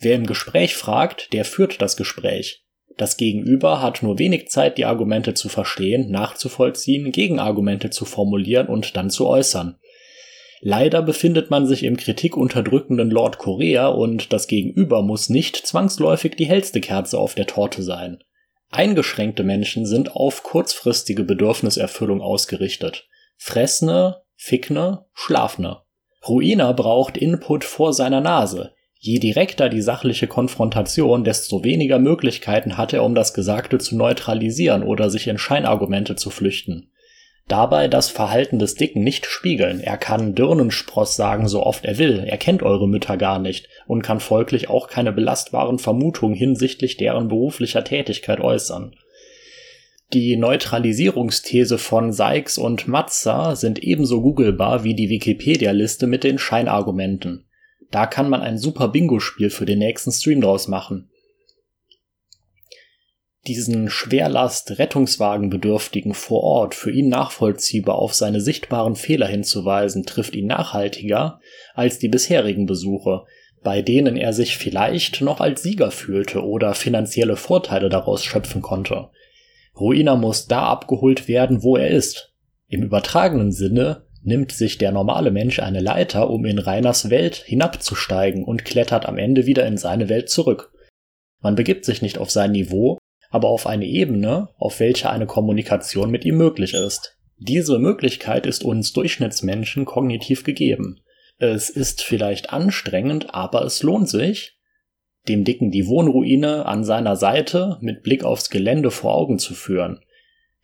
Wer 0.00 0.16
im 0.16 0.26
Gespräch 0.26 0.74
fragt, 0.74 1.32
der 1.32 1.44
führt 1.44 1.80
das 1.80 1.96
Gespräch. 1.96 2.64
Das 2.96 3.16
Gegenüber 3.16 3.82
hat 3.82 4.02
nur 4.02 4.18
wenig 4.18 4.48
Zeit, 4.48 4.78
die 4.78 4.84
Argumente 4.84 5.34
zu 5.34 5.48
verstehen, 5.48 6.10
nachzuvollziehen, 6.10 7.12
Gegenargumente 7.12 7.90
zu 7.90 8.04
formulieren 8.04 8.66
und 8.66 8.96
dann 8.96 9.10
zu 9.10 9.28
äußern. 9.28 9.78
Leider 10.66 11.02
befindet 11.02 11.50
man 11.50 11.66
sich 11.66 11.82
im 11.82 11.98
kritikunterdrückenden 11.98 13.10
Lord 13.10 13.36
Korea 13.36 13.88
und 13.88 14.32
das 14.32 14.46
Gegenüber 14.46 15.02
muss 15.02 15.28
nicht 15.28 15.56
zwangsläufig 15.56 16.36
die 16.36 16.46
hellste 16.46 16.80
Kerze 16.80 17.18
auf 17.18 17.34
der 17.34 17.46
Torte 17.46 17.82
sein. 17.82 18.24
Eingeschränkte 18.70 19.44
Menschen 19.44 19.84
sind 19.84 20.16
auf 20.16 20.42
kurzfristige 20.42 21.24
Bedürfniserfüllung 21.24 22.22
ausgerichtet. 22.22 23.06
Fressne, 23.36 24.22
Fickne, 24.36 25.04
Schlafne. 25.12 25.82
Ruina 26.26 26.72
braucht 26.72 27.18
Input 27.18 27.62
vor 27.62 27.92
seiner 27.92 28.22
Nase. 28.22 28.72
Je 28.98 29.18
direkter 29.18 29.68
die 29.68 29.82
sachliche 29.82 30.28
Konfrontation, 30.28 31.24
desto 31.24 31.62
weniger 31.62 31.98
Möglichkeiten 31.98 32.78
hat 32.78 32.94
er, 32.94 33.04
um 33.04 33.14
das 33.14 33.34
Gesagte 33.34 33.76
zu 33.76 33.98
neutralisieren 33.98 34.82
oder 34.82 35.10
sich 35.10 35.28
in 35.28 35.36
Scheinargumente 35.36 36.16
zu 36.16 36.30
flüchten. 36.30 36.90
Dabei 37.46 37.88
das 37.88 38.08
Verhalten 38.08 38.58
des 38.58 38.74
Dicken 38.74 39.04
nicht 39.04 39.26
spiegeln. 39.26 39.80
Er 39.80 39.98
kann 39.98 40.34
Dirnenspross 40.34 41.14
sagen, 41.14 41.46
so 41.46 41.62
oft 41.62 41.84
er 41.84 41.98
will. 41.98 42.24
Er 42.26 42.38
kennt 42.38 42.62
eure 42.62 42.88
Mütter 42.88 43.18
gar 43.18 43.38
nicht 43.38 43.68
und 43.86 44.02
kann 44.02 44.20
folglich 44.20 44.70
auch 44.70 44.88
keine 44.88 45.12
belastbaren 45.12 45.78
Vermutungen 45.78 46.34
hinsichtlich 46.34 46.96
deren 46.96 47.28
beruflicher 47.28 47.84
Tätigkeit 47.84 48.40
äußern. 48.40 48.96
Die 50.14 50.36
Neutralisierungsthese 50.36 51.76
von 51.76 52.12
Sykes 52.12 52.56
und 52.56 52.88
Matza 52.88 53.56
sind 53.56 53.82
ebenso 53.82 54.22
googelbar 54.22 54.84
wie 54.84 54.94
die 54.94 55.08
Wikipedia-Liste 55.10 56.06
mit 56.06 56.24
den 56.24 56.38
Scheinargumenten. 56.38 57.46
Da 57.90 58.06
kann 58.06 58.30
man 58.30 58.40
ein 58.40 58.56
super 58.56 58.88
Bingo-Spiel 58.88 59.50
für 59.50 59.66
den 59.66 59.80
nächsten 59.80 60.12
Stream 60.12 60.40
draus 60.40 60.66
machen. 60.68 61.10
Diesen 63.46 63.90
Schwerlast-Rettungswagenbedürftigen 63.90 66.14
vor 66.14 66.42
Ort 66.42 66.74
für 66.74 66.90
ihn 66.90 67.10
nachvollziehbar 67.10 67.96
auf 67.96 68.14
seine 68.14 68.40
sichtbaren 68.40 68.96
Fehler 68.96 69.26
hinzuweisen, 69.26 70.06
trifft 70.06 70.34
ihn 70.34 70.46
nachhaltiger 70.46 71.40
als 71.74 71.98
die 71.98 72.08
bisherigen 72.08 72.64
Besuche, 72.64 73.24
bei 73.62 73.82
denen 73.82 74.16
er 74.16 74.32
sich 74.32 74.56
vielleicht 74.56 75.20
noch 75.20 75.40
als 75.40 75.62
Sieger 75.62 75.90
fühlte 75.90 76.42
oder 76.42 76.74
finanzielle 76.74 77.36
Vorteile 77.36 77.90
daraus 77.90 78.24
schöpfen 78.24 78.62
konnte. 78.62 79.10
Ruina 79.78 80.16
muss 80.16 80.46
da 80.46 80.62
abgeholt 80.62 81.28
werden, 81.28 81.62
wo 81.62 81.76
er 81.76 81.88
ist. 81.88 82.32
Im 82.68 82.82
übertragenen 82.82 83.52
Sinne 83.52 84.06
nimmt 84.22 84.52
sich 84.52 84.78
der 84.78 84.90
normale 84.90 85.30
Mensch 85.30 85.58
eine 85.58 85.80
Leiter, 85.80 86.30
um 86.30 86.46
in 86.46 86.58
Rainers 86.58 87.10
Welt 87.10 87.36
hinabzusteigen 87.36 88.42
und 88.42 88.64
klettert 88.64 89.06
am 89.06 89.18
Ende 89.18 89.44
wieder 89.44 89.66
in 89.66 89.76
seine 89.76 90.08
Welt 90.08 90.30
zurück. 90.30 90.72
Man 91.40 91.56
begibt 91.56 91.84
sich 91.84 92.00
nicht 92.00 92.16
auf 92.16 92.30
sein 92.30 92.52
Niveau, 92.52 92.96
aber 93.34 93.48
auf 93.48 93.66
eine 93.66 93.86
Ebene, 93.86 94.50
auf 94.58 94.78
welcher 94.78 95.10
eine 95.10 95.26
Kommunikation 95.26 96.08
mit 96.08 96.24
ihm 96.24 96.36
möglich 96.36 96.72
ist. 96.72 97.18
Diese 97.36 97.80
Möglichkeit 97.80 98.46
ist 98.46 98.62
uns 98.62 98.92
Durchschnittsmenschen 98.92 99.86
kognitiv 99.86 100.44
gegeben. 100.44 101.00
Es 101.38 101.68
ist 101.68 102.00
vielleicht 102.00 102.52
anstrengend, 102.52 103.34
aber 103.34 103.64
es 103.64 103.82
lohnt 103.82 104.08
sich, 104.08 104.56
dem 105.26 105.42
Dicken 105.42 105.72
die 105.72 105.88
Wohnruine 105.88 106.64
an 106.66 106.84
seiner 106.84 107.16
Seite 107.16 107.78
mit 107.80 108.04
Blick 108.04 108.22
aufs 108.22 108.50
Gelände 108.50 108.92
vor 108.92 109.16
Augen 109.16 109.40
zu 109.40 109.54
führen, 109.54 109.98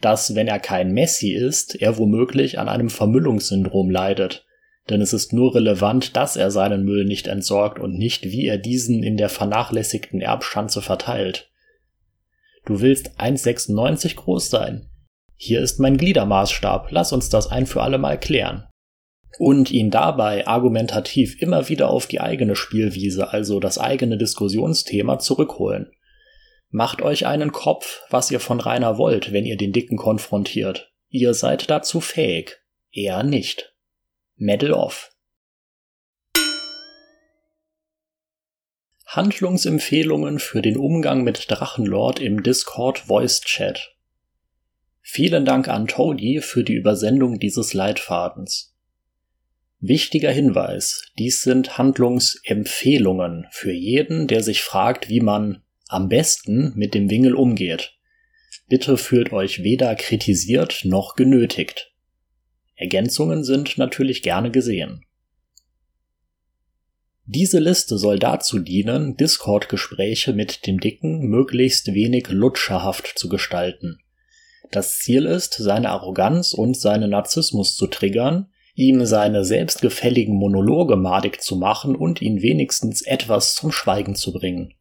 dass, 0.00 0.36
wenn 0.36 0.46
er 0.46 0.60
kein 0.60 0.92
Messi 0.92 1.32
ist, 1.32 1.74
er 1.74 1.98
womöglich 1.98 2.60
an 2.60 2.68
einem 2.68 2.88
Vermüllungssyndrom 2.88 3.90
leidet, 3.90 4.46
denn 4.88 5.00
es 5.00 5.12
ist 5.12 5.32
nur 5.32 5.56
relevant, 5.56 6.14
dass 6.14 6.36
er 6.36 6.52
seinen 6.52 6.84
Müll 6.84 7.04
nicht 7.04 7.26
entsorgt 7.26 7.80
und 7.80 7.98
nicht, 7.98 8.26
wie 8.26 8.46
er 8.46 8.58
diesen 8.58 9.02
in 9.02 9.16
der 9.16 9.28
vernachlässigten 9.28 10.20
Erbschanze 10.20 10.82
verteilt. 10.82 11.49
Du 12.64 12.80
willst 12.80 13.20
1,96 13.20 14.16
groß 14.16 14.50
sein. 14.50 14.88
Hier 15.36 15.60
ist 15.60 15.80
mein 15.80 15.96
Gliedermaßstab, 15.96 16.88
lass 16.90 17.12
uns 17.12 17.30
das 17.30 17.46
ein 17.50 17.66
für 17.66 17.82
alle 17.82 17.98
Mal 17.98 18.18
klären 18.20 18.70
und 19.38 19.70
ihn 19.70 19.90
dabei 19.90 20.46
argumentativ 20.46 21.40
immer 21.40 21.68
wieder 21.70 21.88
auf 21.88 22.06
die 22.06 22.20
eigene 22.20 22.56
Spielwiese, 22.56 23.32
also 23.32 23.60
das 23.60 23.78
eigene 23.78 24.18
Diskussionsthema, 24.18 25.18
zurückholen. 25.18 25.90
Macht 26.68 27.02
euch 27.02 27.26
einen 27.26 27.50
Kopf, 27.50 28.02
was 28.10 28.30
ihr 28.30 28.40
von 28.40 28.60
Rainer 28.60 28.98
wollt, 28.98 29.32
wenn 29.32 29.46
ihr 29.46 29.56
den 29.56 29.72
Dicken 29.72 29.96
konfrontiert. 29.96 30.92
Ihr 31.08 31.34
seid 31.34 31.70
dazu 31.70 32.00
fähig. 32.00 32.60
Er 32.92 33.22
nicht. 33.22 33.74
Medal 34.36 34.72
off. 34.72 35.10
Handlungsempfehlungen 39.12 40.38
für 40.38 40.62
den 40.62 40.76
Umgang 40.76 41.24
mit 41.24 41.46
Drachenlord 41.48 42.20
im 42.20 42.44
Discord 42.44 43.00
Voice 43.00 43.40
Chat. 43.40 43.96
Vielen 45.00 45.44
Dank 45.44 45.66
an 45.66 45.88
Toady 45.88 46.40
für 46.40 46.62
die 46.62 46.74
Übersendung 46.74 47.40
dieses 47.40 47.74
Leitfadens. 47.74 48.72
Wichtiger 49.80 50.30
Hinweis, 50.30 51.10
dies 51.18 51.42
sind 51.42 51.76
Handlungsempfehlungen 51.76 53.48
für 53.50 53.72
jeden, 53.72 54.28
der 54.28 54.44
sich 54.44 54.62
fragt, 54.62 55.08
wie 55.08 55.20
man 55.20 55.64
am 55.88 56.08
besten 56.08 56.72
mit 56.76 56.94
dem 56.94 57.10
Wingel 57.10 57.34
umgeht. 57.34 57.98
Bitte 58.68 58.96
fühlt 58.96 59.32
euch 59.32 59.64
weder 59.64 59.96
kritisiert 59.96 60.82
noch 60.84 61.16
genötigt. 61.16 61.92
Ergänzungen 62.76 63.42
sind 63.42 63.76
natürlich 63.76 64.22
gerne 64.22 64.52
gesehen. 64.52 65.04
Diese 67.32 67.60
Liste 67.60 67.96
soll 67.96 68.18
dazu 68.18 68.58
dienen, 68.58 69.16
Discord-Gespräche 69.16 70.32
mit 70.32 70.66
dem 70.66 70.80
Dicken 70.80 71.28
möglichst 71.28 71.94
wenig 71.94 72.26
lutscherhaft 72.30 73.12
zu 73.16 73.28
gestalten. 73.28 74.00
Das 74.72 74.98
Ziel 74.98 75.26
ist, 75.26 75.54
seine 75.54 75.90
Arroganz 75.90 76.52
und 76.52 76.76
seinen 76.76 77.10
Narzissmus 77.10 77.76
zu 77.76 77.86
triggern, 77.86 78.48
ihm 78.74 79.06
seine 79.06 79.44
selbstgefälligen 79.44 80.34
Monologe 80.34 80.96
madig 80.96 81.40
zu 81.40 81.54
machen 81.54 81.94
und 81.94 82.20
ihn 82.20 82.42
wenigstens 82.42 83.00
etwas 83.02 83.54
zum 83.54 83.70
Schweigen 83.70 84.16
zu 84.16 84.32
bringen. 84.32 84.74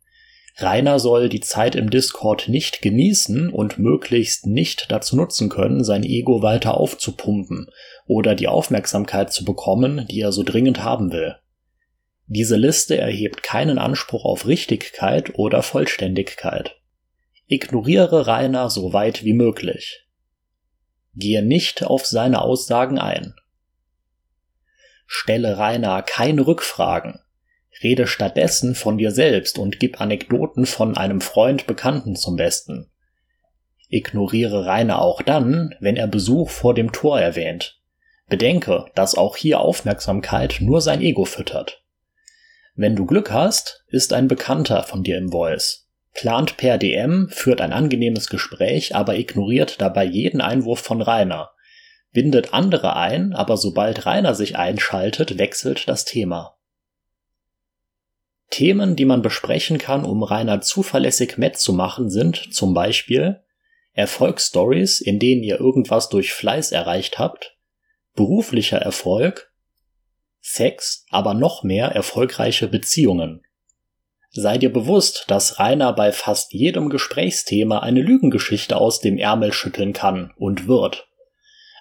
Rainer 0.58 0.98
soll 0.98 1.30
die 1.30 1.42
Zeit 1.42 1.76
im 1.76 1.92
Discord 1.92 2.50
nicht 2.50 2.82
genießen 2.82 3.52
und 3.52 3.78
möglichst 3.78 4.48
nicht 4.48 4.88
dazu 4.90 5.16
nutzen 5.16 5.50
können, 5.50 5.84
sein 5.84 6.04
Ego 6.04 6.42
weiter 6.42 6.80
aufzupumpen 6.80 7.68
oder 8.08 8.34
die 8.34 8.48
Aufmerksamkeit 8.48 9.32
zu 9.32 9.46
bekommen, 9.46 10.08
die 10.10 10.22
er 10.22 10.32
so 10.32 10.42
dringend 10.42 10.84
haben 10.84 11.12
will. 11.12 11.36
Diese 12.32 12.58
Liste 12.58 12.96
erhebt 12.96 13.42
keinen 13.42 13.80
Anspruch 13.80 14.24
auf 14.24 14.46
Richtigkeit 14.46 15.34
oder 15.34 15.64
Vollständigkeit. 15.64 16.76
Ignoriere 17.48 18.28
Rainer 18.28 18.70
so 18.70 18.94
weit 18.94 19.24
wie 19.24 19.34
möglich. 19.34 20.06
Gehe 21.16 21.42
nicht 21.42 21.84
auf 21.84 22.06
seine 22.06 22.44
Aussagen 22.44 23.00
ein. 23.00 23.34
Stelle 25.08 25.58
Rainer 25.58 26.04
keine 26.04 26.46
Rückfragen. 26.46 27.20
Rede 27.82 28.06
stattdessen 28.06 28.76
von 28.76 29.00
dir 29.00 29.10
selbst 29.10 29.58
und 29.58 29.80
gib 29.80 30.00
Anekdoten 30.00 30.68
von 30.68 30.96
einem 30.98 31.22
Freund 31.22 31.66
Bekannten 31.66 32.16
zum 32.16 32.36
Besten. 32.36 32.92
Ignoriere 33.88 34.68
Rainer 34.68 35.02
auch 35.02 35.24
dann, 35.24 35.74
wenn 35.80 35.96
er 35.96 36.06
Besuch 36.06 36.52
vor 36.52 36.76
dem 36.76 36.92
Tor 36.92 37.20
erwähnt. 37.20 37.82
Bedenke, 38.28 38.86
dass 38.94 39.16
auch 39.16 39.36
hier 39.36 39.62
Aufmerksamkeit 39.62 40.58
nur 40.60 40.80
sein 40.82 41.02
Ego 41.02 41.26
füttert. 41.26 41.84
Wenn 42.80 42.96
du 42.96 43.06
Glück 43.06 43.30
hast, 43.30 43.84
ist 43.90 44.14
ein 44.14 44.30
Bekannter 44.30 44.84
von 44.84 45.04
dir 45.04 45.18
im 45.18 45.34
Voice. 45.34 45.90
plant 46.14 46.56
per 46.56 46.78
DM, 46.78 47.28
führt 47.30 47.60
ein 47.60 47.74
angenehmes 47.74 48.30
Gespräch, 48.30 48.96
aber 48.96 49.18
ignoriert 49.18 49.82
dabei 49.82 50.06
jeden 50.06 50.40
Einwurf 50.40 50.80
von 50.80 51.02
Rainer, 51.02 51.52
bindet 52.14 52.54
andere 52.54 52.96
ein, 52.96 53.34
aber 53.34 53.58
sobald 53.58 54.06
Rainer 54.06 54.34
sich 54.34 54.56
einschaltet, 54.56 55.38
wechselt 55.38 55.90
das 55.90 56.06
Thema. 56.06 56.56
Themen, 58.50 58.96
die 58.96 59.04
man 59.04 59.22
besprechen 59.22 59.78
kann, 59.78 60.06
um 60.06 60.24
Rainer 60.24 60.62
zuverlässig 60.62 61.38
Met 61.38 61.58
zu 61.58 61.74
machen, 61.74 62.10
sind 62.10 62.54
zum 62.54 62.74
Beispiel 62.74 63.44
Erfolgsstories, 63.92 65.02
in 65.02 65.20
denen 65.20 65.44
ihr 65.44 65.60
irgendwas 65.60 66.08
durch 66.08 66.32
Fleiß 66.32 66.72
erreicht 66.72 67.20
habt, 67.20 67.58
beruflicher 68.16 68.78
Erfolg, 68.78 69.49
Sex, 70.42 71.06
aber 71.10 71.34
noch 71.34 71.64
mehr 71.64 71.88
erfolgreiche 71.88 72.68
Beziehungen. 72.68 73.42
Sei 74.32 74.58
dir 74.58 74.72
bewusst, 74.72 75.26
dass 75.28 75.60
Rainer 75.60 75.92
bei 75.94 76.12
fast 76.12 76.54
jedem 76.54 76.90
Gesprächsthema 76.90 77.80
eine 77.80 78.02
Lügengeschichte 78.02 78.78
aus 78.78 79.00
dem 79.00 79.18
Ärmel 79.18 79.54
schütteln 79.54 79.92
kann 79.94 80.32
und 80.38 80.68
wird. 80.68 81.08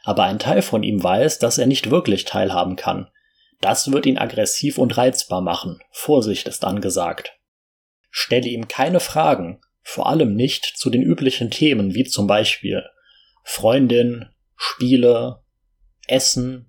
Aber 0.05 0.25
ein 0.25 0.39
Teil 0.39 0.63
von 0.63 0.83
ihm 0.83 1.03
weiß, 1.03 1.39
dass 1.39 1.59
er 1.59 1.67
nicht 1.67 1.91
wirklich 1.91 2.25
teilhaben 2.25 2.77
kann. 2.77 3.09
Das 3.61 3.93
wird 3.93 4.07
ihn 4.07 4.19
aggressiv 4.19 4.79
und 4.79 4.97
reizbar 4.97 5.41
machen. 5.41 5.81
Vorsicht 5.91 6.49
ist 6.49 6.65
angesagt. 6.65 7.39
Stelle 8.11 8.49
ihm 8.49 8.69
keine 8.69 9.01
Fragen, 9.01 9.61
vor 9.83 10.09
allem 10.09 10.35
nicht 10.35 10.65
zu 10.65 10.91
den 10.91 11.03
üblichen 11.03 11.51
Themen 11.51 11.95
wie 11.95 12.05
zum 12.05 12.27
Beispiel 12.27 12.85
Freundin, 13.43 14.29
Spiele, 14.57 15.43
Essen. 16.07 16.68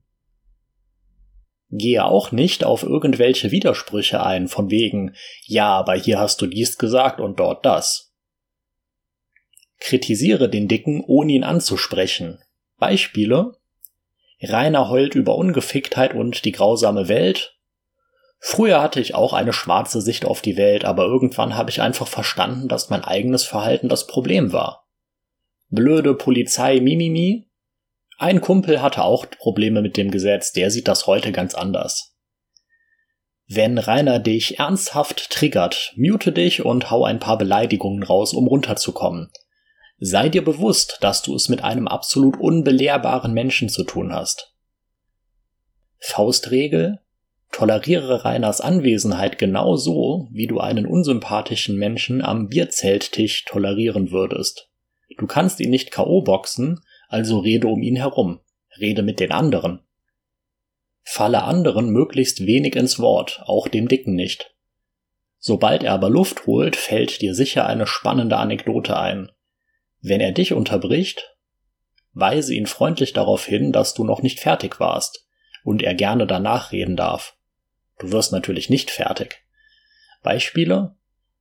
Gehe 1.72 2.04
auch 2.04 2.32
nicht 2.32 2.64
auf 2.64 2.84
irgendwelche 2.84 3.52
Widersprüche 3.52 4.24
ein, 4.24 4.48
von 4.48 4.72
wegen, 4.72 5.16
ja, 5.46 5.68
aber 5.68 5.94
hier 5.94 6.20
hast 6.20 6.42
du 6.42 6.48
dies 6.48 6.78
gesagt 6.78 7.20
und 7.20 7.40
dort 7.40 7.66
das. 7.66 8.14
Kritisiere 9.80 10.50
den 10.50 10.68
Dicken, 10.68 11.04
ohne 11.06 11.34
ihn 11.34 11.44
anzusprechen. 11.44 12.40
Beispiele 12.78 13.58
Rainer 14.42 14.90
heult 14.90 15.16
über 15.16 15.36
Ungeficktheit 15.36 16.14
und 16.14 16.46
die 16.46 16.54
grausame 16.54 17.08
Welt, 17.08 17.60
Früher 18.40 18.82
hatte 18.82 19.02
ich 19.02 19.16
auch 19.16 19.34
eine 19.34 19.52
schwarze 19.52 20.02
Sicht 20.02 20.24
auf 20.24 20.42
die 20.42 20.56
Welt, 20.56 20.86
aber 20.86 21.04
irgendwann 21.04 21.58
habe 21.58 21.70
ich 21.70 21.82
einfach 21.82 22.08
verstanden, 22.08 22.70
dass 22.70 22.90
mein 22.90 23.04
eigenes 23.04 23.44
Verhalten 23.44 23.90
das 23.90 24.08
Problem 24.08 24.54
war. 24.54 24.88
Blöde 25.70 26.16
Polizei 26.16 26.80
Mimimi. 26.80 27.49
Ein 28.22 28.42
Kumpel 28.42 28.82
hatte 28.82 29.06
auch 29.06 29.26
Probleme 29.30 29.82
mit 29.82 29.96
dem 29.96 30.12
Gesetz, 30.12 30.52
der 30.52 30.72
sieht 30.72 30.90
das 30.90 31.08
heute 31.08 31.32
ganz 31.32 31.56
anders. 31.56 32.18
Wenn 33.48 33.78
Rainer 33.78 34.20
dich 34.20 34.60
ernsthaft 34.60 35.30
triggert, 35.30 35.94
mute 35.96 36.34
dich 36.34 36.66
und 36.66 36.92
hau 36.92 37.06
ein 37.06 37.20
paar 37.20 37.38
Beleidigungen 37.38 38.04
raus, 38.04 38.34
um 38.34 38.46
runterzukommen. 38.48 39.32
Sei 40.00 40.28
dir 40.28 40.44
bewusst, 40.44 40.98
dass 41.00 41.22
du 41.22 41.34
es 41.34 41.48
mit 41.48 41.64
einem 41.64 41.88
absolut 41.88 42.38
unbelehrbaren 42.38 43.34
Menschen 43.34 43.70
zu 43.70 43.86
tun 43.86 44.14
hast. 44.14 44.54
Faustregel 46.00 47.00
Toleriere 47.54 48.26
Reiners 48.26 48.60
Anwesenheit 48.60 49.38
genauso, 49.38 50.28
wie 50.32 50.46
du 50.46 50.60
einen 50.60 50.86
unsympathischen 50.86 51.78
Menschen 51.78 52.22
am 52.22 52.50
Bierzelttisch 52.50 53.46
tolerieren 53.46 54.12
würdest. 54.12 54.70
Du 55.18 55.26
kannst 55.26 55.62
ihn 55.62 55.70
nicht 55.70 55.92
K.O. 55.92 56.22
boxen, 56.22 56.82
also 57.10 57.40
rede 57.40 57.68
um 57.68 57.82
ihn 57.82 57.98
herum. 57.98 58.40
Rede 58.80 59.02
mit 59.02 59.20
den 59.20 59.32
anderen. 59.32 59.82
Falle 61.04 61.44
anderen 61.44 61.90
möglichst 61.90 62.46
wenig 62.46 62.76
ins 62.76 63.00
Wort, 63.00 63.42
auch 63.46 63.68
dem 63.68 63.88
Dicken 63.88 64.14
nicht. 64.14 64.56
Sobald 65.40 65.84
er 65.84 65.94
aber 65.94 66.10
Luft 66.10 66.46
holt, 66.46 66.76
fällt 66.76 67.22
dir 67.22 67.34
sicher 67.34 67.66
eine 67.66 67.88
spannende 67.88 68.38
Anekdote 68.38 68.98
ein. 68.98 69.32
Wenn 70.02 70.22
er 70.22 70.32
dich 70.32 70.54
unterbricht, 70.54 71.36
weise 72.14 72.54
ihn 72.54 72.68
freundlich 72.68 73.12
darauf 73.14 73.46
hin, 73.46 73.72
dass 73.72 73.94
du 73.94 74.04
noch 74.04 74.22
nicht 74.22 74.40
fertig 74.40 74.80
warst 74.80 75.28
und 75.64 75.82
er 75.82 75.96
gerne 75.96 76.28
danach 76.28 76.72
reden 76.72 76.96
darf. 76.96 77.36
Du 77.98 78.12
wirst 78.12 78.32
natürlich 78.32 78.70
nicht 78.70 78.92
fertig. 78.92 79.44
Beispiele? 80.22 80.96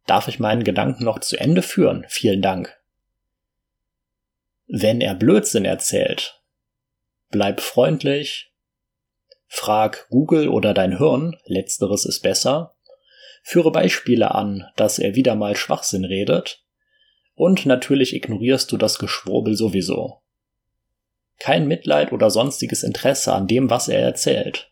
Darf 0.07 0.29
ich 0.29 0.39
meinen 0.39 0.65
Gedanken 0.65 1.05
noch 1.05 1.19
zu 1.19 1.37
Ende 1.37 1.61
führen? 1.61 2.07
Vielen 2.09 2.41
Dank. 2.41 2.78
Wenn 4.71 5.01
er 5.01 5.15
Blödsinn 5.15 5.65
erzählt, 5.65 6.43
bleib 7.31 7.63
freundlich, 7.63 8.53
frag 9.47 10.07
Google 10.11 10.49
oder 10.49 10.75
dein 10.75 10.99
Hirn, 10.99 11.39
letzteres 11.47 12.05
ist 12.05 12.21
besser, 12.21 12.77
führe 13.43 13.73
Beispiele 13.73 14.35
an, 14.35 14.67
dass 14.77 14.99
er 14.99 15.15
wieder 15.15 15.35
mal 15.37 15.57
Schwachsinn 15.57 16.05
redet, 16.05 16.67
und 17.35 17.65
natürlich 17.65 18.15
ignorierst 18.15 18.71
du 18.71 18.77
das 18.77 18.99
Geschwurbel 18.99 19.57
sowieso. 19.57 20.21
Kein 21.39 21.67
Mitleid 21.67 22.13
oder 22.13 22.29
sonstiges 22.29 22.83
Interesse 22.83 23.33
an 23.33 23.47
dem, 23.47 23.71
was 23.71 23.89
er 23.89 24.01
erzählt. 24.01 24.71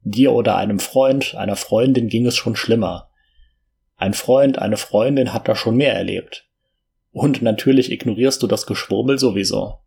Dir 0.00 0.32
oder 0.32 0.56
einem 0.56 0.78
Freund, 0.78 1.34
einer 1.34 1.56
Freundin 1.56 2.08
ging 2.08 2.24
es 2.24 2.36
schon 2.36 2.56
schlimmer. 2.56 3.10
Ein 3.96 4.14
Freund, 4.14 4.58
eine 4.58 4.78
Freundin 4.78 5.34
hat 5.34 5.46
da 5.46 5.54
schon 5.54 5.76
mehr 5.76 5.94
erlebt. 5.94 6.45
Und 7.16 7.40
natürlich 7.40 7.90
ignorierst 7.90 8.42
du 8.42 8.46
das 8.46 8.66
Geschwurbel 8.66 9.18
sowieso. 9.18 9.78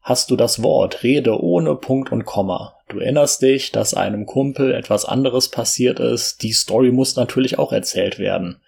Hast 0.00 0.30
du 0.30 0.36
das 0.36 0.62
Wort, 0.62 1.02
rede 1.02 1.42
ohne 1.42 1.74
Punkt 1.74 2.12
und 2.12 2.24
Komma. 2.24 2.76
Du 2.88 3.00
erinnerst 3.00 3.42
dich, 3.42 3.72
dass 3.72 3.94
einem 3.94 4.24
Kumpel 4.24 4.72
etwas 4.72 5.04
anderes 5.04 5.48
passiert 5.48 5.98
ist, 5.98 6.44
die 6.44 6.52
Story 6.52 6.92
muss 6.92 7.16
natürlich 7.16 7.58
auch 7.58 7.72
erzählt 7.72 8.20
werden. 8.20 8.60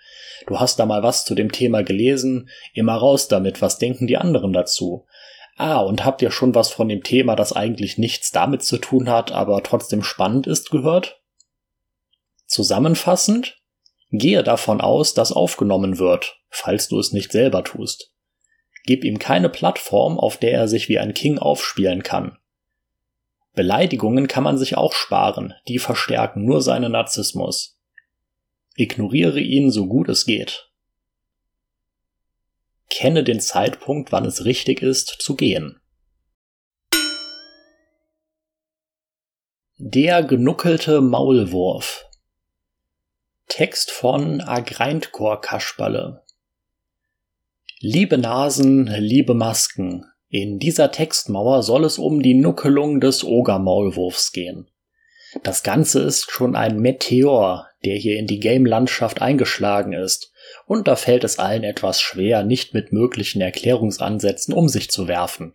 Du 0.48 0.58
hast 0.58 0.80
da 0.80 0.84
mal 0.84 1.04
was 1.04 1.24
zu 1.24 1.36
dem 1.36 1.52
Thema 1.52 1.84
gelesen, 1.84 2.48
immer 2.74 2.94
raus 2.94 3.28
damit, 3.28 3.62
was 3.62 3.78
denken 3.78 4.08
die 4.08 4.16
anderen 4.16 4.52
dazu? 4.52 5.06
Ah, 5.56 5.78
und 5.78 6.04
habt 6.04 6.22
ihr 6.22 6.32
schon 6.32 6.56
was 6.56 6.70
von 6.70 6.88
dem 6.88 7.04
Thema, 7.04 7.36
das 7.36 7.52
eigentlich 7.52 7.98
nichts 7.98 8.32
damit 8.32 8.64
zu 8.64 8.78
tun 8.78 9.08
hat, 9.08 9.30
aber 9.30 9.62
trotzdem 9.62 10.02
spannend 10.02 10.48
ist, 10.48 10.72
gehört? 10.72 11.20
Zusammenfassend, 12.46 13.62
gehe 14.10 14.42
davon 14.42 14.80
aus, 14.80 15.14
dass 15.14 15.30
aufgenommen 15.30 16.00
wird, 16.00 16.41
falls 16.52 16.86
du 16.88 17.00
es 17.00 17.12
nicht 17.12 17.32
selber 17.32 17.64
tust. 17.64 18.12
Gib 18.84 19.04
ihm 19.04 19.18
keine 19.18 19.48
Plattform, 19.48 20.18
auf 20.18 20.36
der 20.36 20.52
er 20.52 20.68
sich 20.68 20.88
wie 20.88 20.98
ein 20.98 21.14
King 21.14 21.38
aufspielen 21.38 22.02
kann. 22.02 22.38
Beleidigungen 23.54 24.28
kann 24.28 24.44
man 24.44 24.58
sich 24.58 24.76
auch 24.76 24.92
sparen, 24.92 25.54
die 25.68 25.78
verstärken 25.78 26.44
nur 26.44 26.62
seinen 26.62 26.92
Narzissmus. 26.92 27.78
Ignoriere 28.76 29.40
ihn 29.40 29.70
so 29.70 29.86
gut 29.86 30.08
es 30.08 30.24
geht. 30.24 30.70
Kenne 32.88 33.24
den 33.24 33.40
Zeitpunkt, 33.40 34.12
wann 34.12 34.24
es 34.24 34.44
richtig 34.44 34.82
ist, 34.82 35.16
zu 35.20 35.36
gehen. 35.36 35.80
Der 39.78 40.22
genuckelte 40.22 41.00
Maulwurf. 41.00 42.06
Text 43.48 43.90
von 43.90 44.40
Agreintchor 44.40 45.40
Kasperle. 45.40 46.22
Liebe 47.84 48.16
Nasen, 48.16 48.86
liebe 48.86 49.34
Masken, 49.34 50.04
in 50.28 50.60
dieser 50.60 50.92
Textmauer 50.92 51.64
soll 51.64 51.84
es 51.84 51.98
um 51.98 52.22
die 52.22 52.34
Nuckelung 52.34 53.00
des 53.00 53.24
Ogermaulwurfs 53.24 54.30
gehen. 54.30 54.70
Das 55.42 55.64
Ganze 55.64 55.98
ist 55.98 56.30
schon 56.30 56.54
ein 56.54 56.78
Meteor, 56.78 57.66
der 57.84 57.96
hier 57.96 58.20
in 58.20 58.28
die 58.28 58.38
Game-Landschaft 58.38 59.20
eingeschlagen 59.20 59.94
ist 59.94 60.32
und 60.64 60.86
da 60.86 60.94
fällt 60.94 61.24
es 61.24 61.40
allen 61.40 61.64
etwas 61.64 62.00
schwer, 62.00 62.44
nicht 62.44 62.72
mit 62.72 62.92
möglichen 62.92 63.40
Erklärungsansätzen 63.40 64.54
um 64.54 64.68
sich 64.68 64.88
zu 64.88 65.08
werfen. 65.08 65.52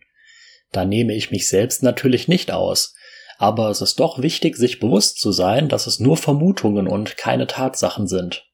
Da 0.70 0.84
nehme 0.84 1.14
ich 1.14 1.30
mich 1.30 1.48
selbst 1.48 1.82
natürlich 1.82 2.28
nicht 2.28 2.50
aus, 2.50 2.94
aber 3.38 3.70
es 3.70 3.80
ist 3.80 4.00
doch 4.00 4.20
wichtig, 4.20 4.58
sich 4.58 4.80
bewusst 4.80 5.18
zu 5.18 5.32
sein, 5.32 5.70
dass 5.70 5.86
es 5.86 5.98
nur 5.98 6.18
Vermutungen 6.18 6.88
und 6.88 7.16
keine 7.16 7.46
Tatsachen 7.46 8.06
sind. 8.06 8.44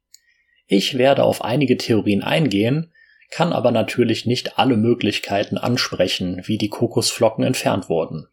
Ich 0.68 0.96
werde 0.96 1.24
auf 1.24 1.42
einige 1.42 1.76
Theorien 1.76 2.22
eingehen, 2.22 2.92
kann 3.34 3.52
aber 3.52 3.72
natürlich 3.72 4.26
nicht 4.26 4.60
alle 4.60 4.76
Möglichkeiten 4.76 5.58
ansprechen, 5.58 6.42
wie 6.44 6.56
die 6.56 6.68
Kokosflocken 6.68 7.42
entfernt 7.42 7.88
wurden. 7.88 8.28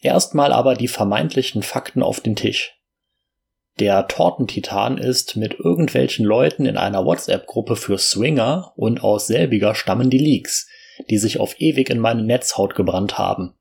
Erstmal 0.00 0.54
aber 0.54 0.74
die 0.74 0.88
vermeintlichen 0.88 1.62
Fakten 1.62 2.02
auf 2.02 2.20
den 2.20 2.34
Tisch. 2.34 2.80
Der 3.78 4.08
Tortentitan 4.08 4.96
ist 4.96 5.36
mit 5.36 5.58
irgendwelchen 5.58 6.24
Leuten 6.24 6.64
in 6.64 6.78
einer 6.78 7.04
WhatsApp-Gruppe 7.04 7.76
für 7.76 7.98
Swinger 7.98 8.72
und 8.74 9.04
aus 9.04 9.26
selbiger 9.26 9.74
stammen 9.74 10.08
die 10.08 10.18
Leaks, 10.18 10.66
die 11.10 11.18
sich 11.18 11.38
auf 11.38 11.60
ewig 11.60 11.90
in 11.90 11.98
meine 11.98 12.22
Netzhaut 12.22 12.74
gebrannt 12.74 13.18
haben. 13.18 13.54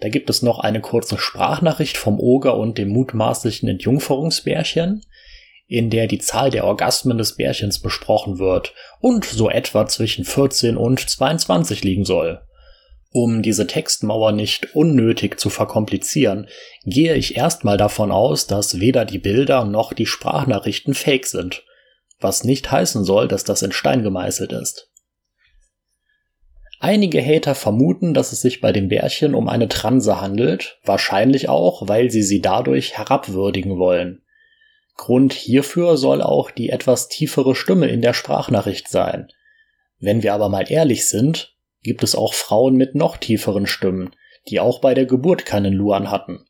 Da 0.00 0.08
gibt 0.08 0.28
es 0.28 0.42
noch 0.42 0.58
eine 0.58 0.80
kurze 0.80 1.18
Sprachnachricht 1.18 1.96
vom 1.96 2.18
Oger 2.18 2.56
und 2.56 2.78
dem 2.78 2.88
mutmaßlichen 2.88 3.68
Entjungferungsbärchen, 3.68 5.04
in 5.72 5.88
der 5.88 6.06
die 6.06 6.18
Zahl 6.18 6.50
der 6.50 6.64
Orgasmen 6.64 7.16
des 7.16 7.36
Bärchens 7.36 7.78
besprochen 7.78 8.38
wird 8.38 8.74
und 9.00 9.24
so 9.24 9.48
etwa 9.48 9.86
zwischen 9.86 10.26
14 10.26 10.76
und 10.76 11.00
22 11.00 11.82
liegen 11.82 12.04
soll. 12.04 12.42
Um 13.10 13.40
diese 13.40 13.66
Textmauer 13.66 14.32
nicht 14.32 14.74
unnötig 14.76 15.40
zu 15.40 15.48
verkomplizieren, 15.48 16.46
gehe 16.84 17.14
ich 17.14 17.36
erstmal 17.38 17.78
davon 17.78 18.12
aus, 18.12 18.46
dass 18.46 18.80
weder 18.80 19.06
die 19.06 19.18
Bilder 19.18 19.64
noch 19.64 19.94
die 19.94 20.06
Sprachnachrichten 20.06 20.92
fake 20.92 21.26
sind. 21.26 21.64
was 22.20 22.44
nicht 22.44 22.70
heißen 22.70 23.02
soll, 23.02 23.26
dass 23.26 23.42
das 23.42 23.62
in 23.62 23.72
Stein 23.72 24.04
gemeißelt 24.04 24.52
ist. 24.52 24.92
Einige 26.78 27.20
Hater 27.20 27.56
vermuten, 27.56 28.14
dass 28.14 28.30
es 28.30 28.42
sich 28.42 28.60
bei 28.60 28.70
dem 28.70 28.88
Bärchen 28.88 29.34
um 29.34 29.48
eine 29.48 29.66
Transe 29.66 30.20
handelt, 30.20 30.78
wahrscheinlich 30.84 31.48
auch, 31.48 31.88
weil 31.88 32.12
sie 32.12 32.22
sie 32.22 32.40
dadurch 32.40 32.96
herabwürdigen 32.96 33.76
wollen. 33.78 34.21
Grund 35.02 35.32
hierfür 35.32 35.96
soll 35.96 36.22
auch 36.22 36.52
die 36.52 36.68
etwas 36.68 37.08
tiefere 37.08 37.56
Stimme 37.56 37.88
in 37.88 38.02
der 38.02 38.12
Sprachnachricht 38.12 38.88
sein. 38.88 39.26
Wenn 39.98 40.22
wir 40.22 40.32
aber 40.32 40.48
mal 40.48 40.70
ehrlich 40.70 41.08
sind, 41.08 41.56
gibt 41.82 42.04
es 42.04 42.14
auch 42.14 42.34
Frauen 42.34 42.76
mit 42.76 42.94
noch 42.94 43.16
tieferen 43.16 43.66
Stimmen, 43.66 44.14
die 44.46 44.60
auch 44.60 44.80
bei 44.80 44.94
der 44.94 45.06
Geburt 45.06 45.44
keinen 45.44 45.72
Luan 45.72 46.12
hatten. 46.12 46.44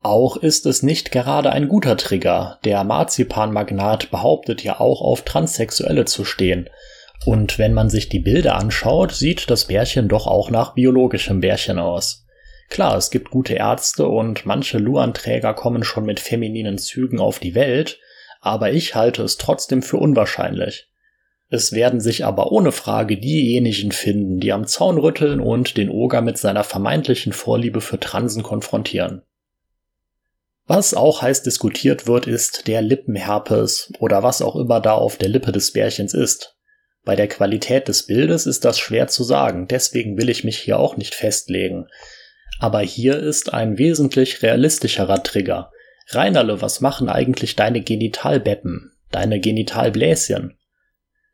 Auch 0.00 0.38
ist 0.38 0.64
es 0.64 0.82
nicht 0.82 1.12
gerade 1.12 1.52
ein 1.52 1.68
guter 1.68 1.98
Trigger. 1.98 2.60
Der 2.64 2.82
Marzipanmagnat 2.82 4.10
behauptet 4.10 4.64
ja 4.64 4.80
auch 4.80 5.02
auf 5.02 5.20
Transsexuelle 5.20 6.06
zu 6.06 6.24
stehen. 6.24 6.70
Und 7.26 7.58
wenn 7.58 7.74
man 7.74 7.90
sich 7.90 8.08
die 8.08 8.20
Bilder 8.20 8.54
anschaut, 8.56 9.12
sieht 9.12 9.50
das 9.50 9.66
Bärchen 9.66 10.08
doch 10.08 10.26
auch 10.26 10.48
nach 10.48 10.72
biologischem 10.72 11.40
Bärchen 11.40 11.78
aus. 11.78 12.24
Klar, 12.68 12.96
es 12.96 13.10
gibt 13.10 13.30
gute 13.30 13.54
Ärzte 13.54 14.06
und 14.06 14.44
manche 14.44 14.78
Luan-Träger 14.78 15.54
kommen 15.54 15.84
schon 15.84 16.04
mit 16.04 16.20
femininen 16.20 16.78
Zügen 16.78 17.18
auf 17.18 17.38
die 17.38 17.54
Welt, 17.54 17.98
aber 18.40 18.72
ich 18.72 18.94
halte 18.94 19.22
es 19.22 19.36
trotzdem 19.36 19.82
für 19.82 19.96
unwahrscheinlich. 19.96 20.88
Es 21.50 21.72
werden 21.72 22.00
sich 22.00 22.26
aber 22.26 22.52
ohne 22.52 22.72
Frage 22.72 23.16
diejenigen 23.16 23.90
finden, 23.90 24.38
die 24.38 24.52
am 24.52 24.66
Zaun 24.66 24.98
rütteln 24.98 25.40
und 25.40 25.78
den 25.78 25.88
Oger 25.88 26.20
mit 26.20 26.36
seiner 26.36 26.62
vermeintlichen 26.62 27.32
Vorliebe 27.32 27.80
für 27.80 27.98
Transen 27.98 28.42
konfrontieren. 28.42 29.22
Was 30.66 30.92
auch 30.92 31.22
heiß 31.22 31.42
diskutiert 31.42 32.06
wird, 32.06 32.26
ist 32.26 32.68
der 32.68 32.82
Lippenherpes 32.82 33.90
oder 33.98 34.22
was 34.22 34.42
auch 34.42 34.54
immer 34.54 34.80
da 34.80 34.92
auf 34.92 35.16
der 35.16 35.30
Lippe 35.30 35.50
des 35.50 35.72
Bärchens 35.72 36.12
ist. 36.12 36.58
Bei 37.06 37.16
der 37.16 37.28
Qualität 37.28 37.88
des 37.88 38.06
Bildes 38.06 38.44
ist 38.44 38.66
das 38.66 38.78
schwer 38.78 39.08
zu 39.08 39.24
sagen, 39.24 39.66
deswegen 39.66 40.18
will 40.18 40.28
ich 40.28 40.44
mich 40.44 40.58
hier 40.58 40.78
auch 40.78 40.98
nicht 40.98 41.14
festlegen. 41.14 41.86
Aber 42.58 42.80
hier 42.80 43.18
ist 43.18 43.54
ein 43.54 43.78
wesentlich 43.78 44.42
realistischerer 44.42 45.22
Trigger. 45.22 45.70
Reinerle, 46.08 46.60
was 46.62 46.80
machen 46.80 47.08
eigentlich 47.08 47.54
deine 47.54 47.80
Genitalbeppen, 47.80 48.92
deine 49.10 49.40
Genitalbläschen? 49.40 50.56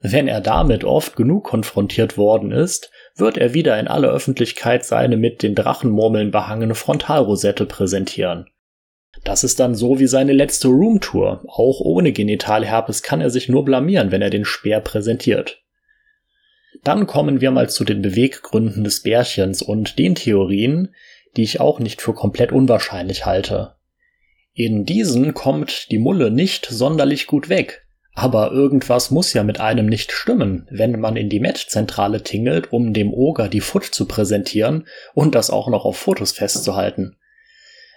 Wenn 0.00 0.28
er 0.28 0.42
damit 0.42 0.84
oft 0.84 1.16
genug 1.16 1.44
konfrontiert 1.44 2.18
worden 2.18 2.52
ist, 2.52 2.90
wird 3.16 3.38
er 3.38 3.54
wieder 3.54 3.78
in 3.78 3.88
aller 3.88 4.10
Öffentlichkeit 4.10 4.84
seine 4.84 5.16
mit 5.16 5.42
den 5.42 5.54
Drachenmurmeln 5.54 6.30
behangene 6.30 6.74
Frontalrosette 6.74 7.64
präsentieren. 7.64 8.46
Das 9.22 9.44
ist 9.44 9.60
dann 9.60 9.74
so 9.74 9.98
wie 9.98 10.06
seine 10.06 10.32
letzte 10.32 10.68
Roomtour. 10.68 11.44
Auch 11.46 11.80
ohne 11.80 12.12
Genitalherpes 12.12 13.02
kann 13.02 13.22
er 13.22 13.30
sich 13.30 13.48
nur 13.48 13.64
blamieren, 13.64 14.10
wenn 14.10 14.20
er 14.20 14.30
den 14.30 14.44
Speer 14.44 14.80
präsentiert. 14.80 15.62
Dann 16.82 17.06
kommen 17.06 17.40
wir 17.40 17.50
mal 17.50 17.70
zu 17.70 17.84
den 17.84 18.02
Beweggründen 18.02 18.84
des 18.84 19.02
Bärchens 19.02 19.62
und 19.62 19.98
den 19.98 20.14
Theorien, 20.14 20.94
die 21.37 21.42
ich 21.42 21.61
auch 21.61 21.79
nicht 21.79 22.01
für 22.01 22.14
komplett 22.14 22.53
unwahrscheinlich 22.53 23.27
halte. 23.27 23.75
In 24.53 24.85
diesen 24.85 25.35
kommt 25.35 25.90
die 25.90 25.99
Mulle 25.99 26.31
nicht 26.31 26.66
sonderlich 26.66 27.27
gut 27.27 27.49
weg. 27.49 27.85
Aber 28.16 28.53
irgendwas 28.53 29.11
muss 29.11 29.33
ja 29.33 29.42
mit 29.42 29.59
einem 29.59 29.87
nicht 29.87 30.12
stimmen, 30.12 30.68
wenn 30.70 31.01
man 31.01 31.16
in 31.16 31.29
die 31.29 31.40
Matchzentrale 31.40 32.23
tingelt, 32.23 32.73
um 32.73 32.92
dem 32.92 33.12
Oger 33.12 33.49
die 33.49 33.61
Foot 33.61 33.85
zu 33.85 34.07
präsentieren 34.07 34.87
und 35.14 35.35
das 35.35 35.51
auch 35.51 35.68
noch 35.68 35.85
auf 35.85 35.97
Fotos 35.97 36.31
festzuhalten. 36.31 37.16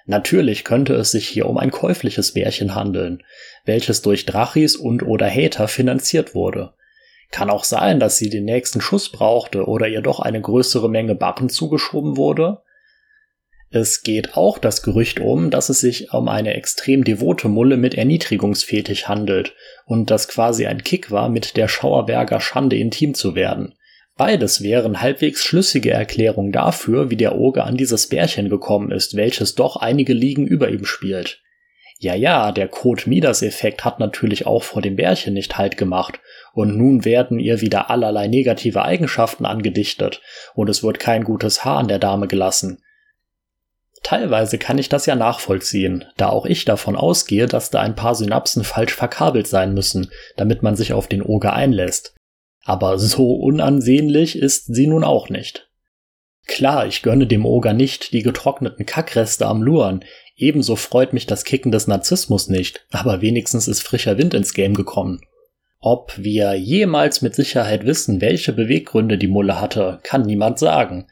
Natürlich 0.08 0.63
könnte 0.63 0.95
es 0.95 1.12
sich 1.12 1.28
hier 1.28 1.47
um 1.47 1.58
ein 1.58 1.69
käufliches 1.69 2.34
Bärchen 2.34 2.73
handeln, 2.73 3.23
welches 3.65 4.02
durch 4.02 4.26
Drachis 4.26 4.76
und 4.76 5.04
oder 5.04 5.30
Hater 5.30 5.67
finanziert 5.67 6.34
wurde. 6.34 6.73
Kann 7.30 7.50
auch 7.50 7.65
sein, 7.65 8.00
dass 8.00 8.17
sie 8.17 8.30
den 8.30 8.45
nächsten 8.45 8.82
Schuss 8.82 9.12
brauchte 9.12 9.65
oder 9.65 9.88
ihr 9.88 10.02
doch 10.02 10.19
eine 10.19 10.41
größere 10.41 10.89
Menge 10.89 11.13
Barren 11.13 11.50
zugeschoben 11.50 12.17
wurde. 12.17 12.62
Es 13.69 14.01
geht 14.01 14.38
auch 14.38 14.60
das 14.60 14.82
Gerücht 14.82 15.19
um, 15.19 15.49
dass 15.49 15.67
es 15.67 15.82
sich 15.82 16.13
um 16.13 16.30
eine 16.30 16.53
extrem 16.53 17.03
devote 17.03 17.49
Mulle 17.49 17.75
mit 17.75 17.95
Erniedrigungsfetisch 17.95 19.08
handelt 19.08 19.56
und 19.86 20.10
das 20.10 20.30
quasi 20.30 20.67
ein 20.67 20.84
Kick 20.84 21.12
war, 21.12 21.27
mit 21.27 21.58
der 21.58 21.67
Schauerberger 21.67 22.39
Schande 22.39 22.77
intim 22.77 23.13
zu 23.13 23.36
werden. 23.36 23.75
Beides 24.15 24.63
wären 24.63 25.01
halbwegs 25.01 25.43
schlüssige 25.43 25.91
Erklärungen 25.91 26.51
dafür, 26.51 27.12
wie 27.12 27.17
der 27.17 27.38
Oger 27.38 27.65
an 27.65 27.77
dieses 27.77 28.08
Bärchen 28.08 28.49
gekommen 28.49 28.89
ist, 28.91 29.15
welches 29.15 29.53
doch 29.53 29.75
einige 29.75 30.13
Ligen 30.13 30.47
über 30.47 30.69
ihm 30.69 30.86
spielt. 30.86 31.41
Ja, 31.99 32.15
ja, 32.15 32.51
der 32.51 32.67
Code-Midas-Effekt 32.67 33.84
hat 33.84 33.99
natürlich 33.99 34.45
auch 34.47 34.63
vor 34.63 34.82
dem 34.82 34.95
Bärchen 34.95 35.34
nicht 35.34 35.58
Halt 35.58 35.77
gemacht, 35.77 36.19
und 36.53 36.77
nun 36.77 37.06
werden 37.06 37.39
ihr 37.39 37.62
wieder 37.62 37.89
allerlei 37.89 38.27
negative 38.27 38.84
Eigenschaften 38.84 39.45
angedichtet, 39.45 40.21
und 40.56 40.69
es 40.69 40.84
wird 40.84 40.99
kein 40.99 41.23
gutes 41.23 41.65
Haar 41.65 41.80
an 41.80 41.88
der 41.88 41.99
Dame 41.99 42.27
gelassen. 42.27 42.84
Teilweise 44.03 44.57
kann 44.57 44.77
ich 44.77 44.89
das 44.89 45.05
ja 45.05 45.15
nachvollziehen, 45.15 46.05
da 46.17 46.29
auch 46.29 46.45
ich 46.45 46.65
davon 46.65 46.95
ausgehe, 46.95 47.47
dass 47.47 47.69
da 47.69 47.81
ein 47.81 47.95
paar 47.95 48.15
Synapsen 48.15 48.63
falsch 48.63 48.93
verkabelt 48.93 49.47
sein 49.47 49.73
müssen, 49.73 50.12
damit 50.36 50.63
man 50.63 50.75
sich 50.75 50.93
auf 50.93 51.07
den 51.07 51.21
Oger 51.21 51.53
einlässt. 51.53 52.15
Aber 52.63 52.99
so 52.99 53.33
unansehnlich 53.33 54.38
ist 54.38 54.73
sie 54.73 54.88
nun 54.88 55.03
auch 55.03 55.29
nicht. 55.29 55.69
Klar, 56.47 56.88
ich 56.88 57.01
gönne 57.01 57.27
dem 57.27 57.45
Oger 57.45 57.73
nicht 57.73 58.13
die 58.13 58.23
getrockneten 58.23 58.86
Kackreste 58.86 59.45
am 59.45 59.62
Luan, 59.62 60.03
ebenso 60.38 60.75
freut 60.75 61.12
mich 61.12 61.25
das 61.25 61.43
Kicken 61.43 61.71
des 61.71 61.88
Narzissmus 61.88 62.47
nicht, 62.47 62.86
aber 62.91 63.21
wenigstens 63.21 63.67
ist 63.67 63.83
frischer 63.83 64.17
Wind 64.17 64.33
ins 64.33 64.53
Game 64.53 64.73
gekommen. 64.73 65.21
Ob 65.79 66.13
wir 66.17 66.53
jemals 66.55 67.21
mit 67.21 67.36
Sicherheit 67.36 67.86
wissen, 67.86 68.21
welche 68.21 68.53
Beweggründe 68.53 69.17
die 69.17 69.27
Mulle 69.27 69.60
hatte, 69.62 69.99
kann 70.03 70.23
niemand 70.23 70.57
sagen, 70.57 71.07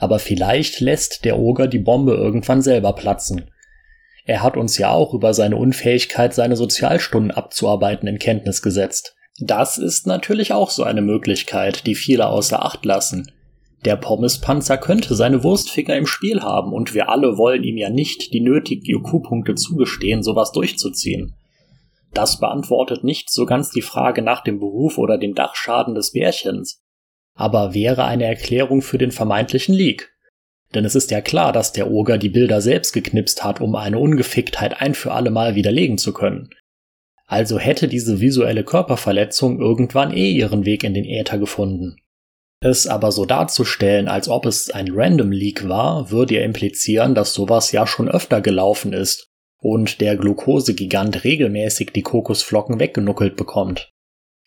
aber 0.00 0.18
vielleicht 0.18 0.80
lässt 0.80 1.24
der 1.24 1.38
Oger 1.38 1.68
die 1.68 1.78
Bombe 1.78 2.14
irgendwann 2.14 2.62
selber 2.62 2.94
platzen. 2.94 3.50
Er 4.24 4.42
hat 4.42 4.56
uns 4.56 4.78
ja 4.78 4.90
auch 4.90 5.14
über 5.14 5.34
seine 5.34 5.56
Unfähigkeit, 5.56 6.34
seine 6.34 6.56
Sozialstunden 6.56 7.30
abzuarbeiten, 7.30 8.08
in 8.08 8.18
Kenntnis 8.18 8.62
gesetzt. 8.62 9.14
Das 9.38 9.78
ist 9.78 10.06
natürlich 10.06 10.52
auch 10.52 10.70
so 10.70 10.84
eine 10.84 11.02
Möglichkeit, 11.02 11.86
die 11.86 11.94
viele 11.94 12.28
außer 12.28 12.64
Acht 12.64 12.84
lassen. 12.84 13.30
Der 13.84 13.96
Pommespanzer 13.96 14.76
könnte 14.76 15.14
seine 15.14 15.42
Wurstfinger 15.42 15.96
im 15.96 16.06
Spiel 16.06 16.42
haben 16.42 16.72
und 16.72 16.92
wir 16.94 17.08
alle 17.08 17.38
wollen 17.38 17.64
ihm 17.64 17.78
ja 17.78 17.88
nicht 17.88 18.32
die 18.34 18.40
nötigen 18.40 18.84
IQ-Punkte 18.84 19.54
zugestehen, 19.54 20.22
sowas 20.22 20.52
durchzuziehen. 20.52 21.34
Das 22.12 22.40
beantwortet 22.40 23.04
nicht 23.04 23.30
so 23.30 23.46
ganz 23.46 23.70
die 23.70 23.82
Frage 23.82 24.20
nach 24.20 24.42
dem 24.42 24.58
Beruf 24.58 24.98
oder 24.98 25.16
dem 25.16 25.34
Dachschaden 25.34 25.94
des 25.94 26.12
Bärchens, 26.12 26.82
aber 27.34 27.74
wäre 27.74 28.04
eine 28.04 28.24
Erklärung 28.24 28.82
für 28.82 28.98
den 28.98 29.12
vermeintlichen 29.12 29.74
Leak. 29.74 30.12
Denn 30.74 30.84
es 30.84 30.94
ist 30.94 31.10
ja 31.10 31.20
klar, 31.20 31.52
dass 31.52 31.72
der 31.72 31.90
Oger 31.90 32.18
die 32.18 32.28
Bilder 32.28 32.60
selbst 32.60 32.92
geknipst 32.92 33.42
hat, 33.42 33.60
um 33.60 33.74
eine 33.74 33.98
Ungeficktheit 33.98 34.80
ein 34.80 34.94
für 34.94 35.12
alle 35.12 35.30
Mal 35.30 35.54
widerlegen 35.54 35.98
zu 35.98 36.12
können. 36.12 36.50
Also 37.26 37.58
hätte 37.58 37.88
diese 37.88 38.20
visuelle 38.20 38.64
Körperverletzung 38.64 39.60
irgendwann 39.60 40.12
eh 40.12 40.30
ihren 40.30 40.64
Weg 40.64 40.84
in 40.84 40.94
den 40.94 41.04
Äther 41.04 41.38
gefunden. 41.38 41.96
Es 42.62 42.86
aber 42.86 43.10
so 43.10 43.24
darzustellen, 43.24 44.08
als 44.08 44.28
ob 44.28 44.44
es 44.44 44.70
ein 44.70 44.88
Random 44.90 45.32
Leak 45.32 45.68
war, 45.68 46.10
würde 46.10 46.34
ja 46.34 46.42
implizieren, 46.42 47.14
dass 47.14 47.32
sowas 47.32 47.72
ja 47.72 47.86
schon 47.86 48.08
öfter 48.08 48.40
gelaufen 48.40 48.92
ist 48.92 49.28
und 49.58 50.00
der 50.00 50.16
Glukosegigant 50.16 51.24
regelmäßig 51.24 51.92
die 51.92 52.02
Kokosflocken 52.02 52.80
weggenuckelt 52.80 53.36
bekommt. 53.36 53.92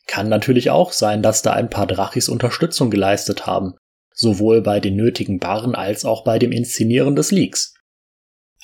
Kann 0.08 0.30
natürlich 0.30 0.70
auch 0.70 0.92
sein, 0.92 1.22
dass 1.22 1.42
da 1.42 1.54
ein 1.54 1.70
paar 1.70 1.88
Drachis 1.88 2.30
Unterstützung 2.30 2.92
geleistet 2.92 3.46
haben, 3.46 3.76
sowohl 4.14 4.62
bei 4.62 4.80
den 4.80 4.96
nötigen 4.96 5.40
Barren 5.40 5.76
als 5.76 6.06
auch 6.06 6.24
bei 6.24 6.40
dem 6.40 6.52
Inszenieren 6.52 7.16
des 7.16 7.32
Leaks. 7.32 7.74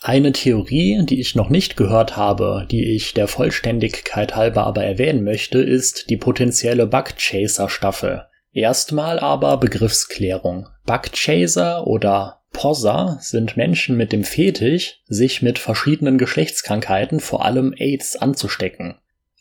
Eine 0.01 0.31
Theorie, 0.31 1.05
die 1.05 1.19
ich 1.19 1.35
noch 1.35 1.49
nicht 1.49 1.75
gehört 1.75 2.15
habe, 2.15 2.65
die 2.71 2.95
ich 2.95 3.13
der 3.13 3.27
Vollständigkeit 3.27 4.35
halber 4.35 4.63
aber 4.65 4.83
erwähnen 4.83 5.23
möchte, 5.25 5.59
ist 5.59 6.09
die 6.09 6.15
potenzielle 6.17 6.87
Bugchaser-Staffel. 6.87 8.23
Erstmal 8.53 9.19
aber 9.19 9.57
Begriffsklärung. 9.57 10.69
Bugchaser 10.85 11.85
oder 11.85 12.41
Posser 12.51 13.17
sind 13.21 13.57
Menschen 13.57 13.97
mit 13.97 14.11
dem 14.11 14.23
Fetisch, 14.23 15.01
sich 15.07 15.41
mit 15.41 15.59
verschiedenen 15.59 16.17
Geschlechtskrankheiten, 16.17 17.19
vor 17.19 17.45
allem 17.45 17.73
AIDS, 17.77 18.15
anzustecken. 18.15 18.95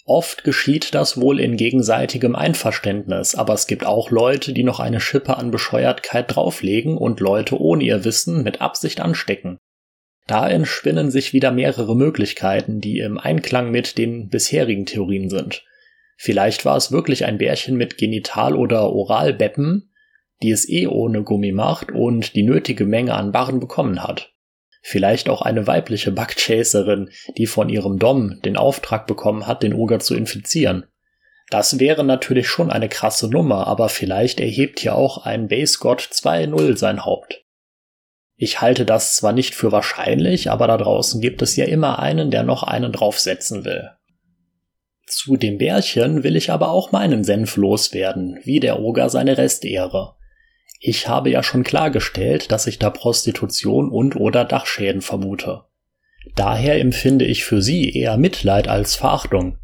Oft 0.08 0.42
geschieht 0.42 0.94
das 0.94 1.20
wohl 1.20 1.38
in 1.38 1.58
gegenseitigem 1.58 2.34
Einverständnis, 2.34 3.34
aber 3.34 3.52
es 3.52 3.66
gibt 3.66 3.84
auch 3.84 4.10
Leute, 4.10 4.54
die 4.54 4.62
noch 4.62 4.80
eine 4.80 5.00
Schippe 5.00 5.36
an 5.36 5.50
Bescheuertkeit 5.50 6.34
drauflegen 6.34 6.96
und 6.96 7.20
Leute 7.20 7.60
ohne 7.60 7.84
ihr 7.84 8.06
Wissen 8.06 8.42
mit 8.42 8.62
Absicht 8.62 9.02
anstecken. 9.02 9.58
Da 10.26 10.48
entspinnen 10.48 11.10
sich 11.10 11.34
wieder 11.34 11.52
mehrere 11.52 11.94
Möglichkeiten, 11.94 12.80
die 12.80 13.00
im 13.00 13.18
Einklang 13.18 13.70
mit 13.70 13.98
den 13.98 14.30
bisherigen 14.30 14.86
Theorien 14.86 15.28
sind. 15.28 15.66
Vielleicht 16.16 16.64
war 16.64 16.78
es 16.78 16.90
wirklich 16.90 17.26
ein 17.26 17.36
Bärchen 17.36 17.76
mit 17.76 17.98
Genital- 17.98 18.56
oder 18.56 18.90
Oralbeppen, 18.90 19.92
die 20.42 20.52
es 20.52 20.66
eh 20.70 20.86
ohne 20.86 21.22
Gummi 21.22 21.52
macht 21.52 21.92
und 21.92 22.34
die 22.34 22.44
nötige 22.44 22.86
Menge 22.86 23.12
an 23.12 23.30
Barren 23.30 23.60
bekommen 23.60 24.02
hat. 24.02 24.32
Vielleicht 24.82 25.28
auch 25.28 25.42
eine 25.42 25.66
weibliche 25.66 26.12
Bugchaserin, 26.12 27.10
die 27.36 27.46
von 27.46 27.68
ihrem 27.68 27.98
Dom 27.98 28.40
den 28.42 28.56
Auftrag 28.56 29.06
bekommen 29.06 29.46
hat, 29.46 29.62
den 29.62 29.74
Oger 29.74 29.98
zu 29.98 30.14
infizieren. 30.14 30.86
Das 31.50 31.78
wäre 31.78 32.04
natürlich 32.04 32.48
schon 32.48 32.70
eine 32.70 32.88
krasse 32.88 33.28
Nummer, 33.28 33.66
aber 33.66 33.88
vielleicht 33.88 34.38
erhebt 34.40 34.80
hier 34.80 34.94
auch 34.94 35.24
ein 35.24 35.48
Base 35.48 35.78
God 35.78 36.00
2.0 36.00 36.76
sein 36.76 37.04
Haupt. 37.04 37.44
Ich 38.36 38.60
halte 38.60 38.84
das 38.84 39.16
zwar 39.16 39.32
nicht 39.32 39.54
für 39.54 39.72
wahrscheinlich, 39.72 40.50
aber 40.50 40.68
da 40.68 40.76
draußen 40.76 41.20
gibt 41.20 41.42
es 41.42 41.56
ja 41.56 41.64
immer 41.64 41.98
einen, 41.98 42.30
der 42.30 42.44
noch 42.44 42.62
einen 42.62 42.92
draufsetzen 42.92 43.64
will. 43.64 43.90
Zu 45.06 45.36
dem 45.36 45.58
Bärchen 45.58 46.22
will 46.22 46.36
ich 46.36 46.50
aber 46.50 46.70
auch 46.70 46.92
meinen 46.92 47.24
Senf 47.24 47.56
loswerden, 47.56 48.38
wie 48.44 48.60
der 48.60 48.78
Oger 48.78 49.08
seine 49.08 49.38
Restehre. 49.38 50.17
Ich 50.78 51.08
habe 51.08 51.30
ja 51.30 51.42
schon 51.42 51.64
klargestellt, 51.64 52.52
dass 52.52 52.66
ich 52.66 52.78
da 52.78 52.90
Prostitution 52.90 53.90
und 53.90 54.16
oder 54.16 54.44
Dachschäden 54.44 55.02
vermute. 55.02 55.62
Daher 56.36 56.78
empfinde 56.78 57.24
ich 57.24 57.44
für 57.44 57.62
sie 57.62 57.92
eher 57.92 58.16
Mitleid 58.16 58.68
als 58.68 58.94
Verachtung. 58.94 59.58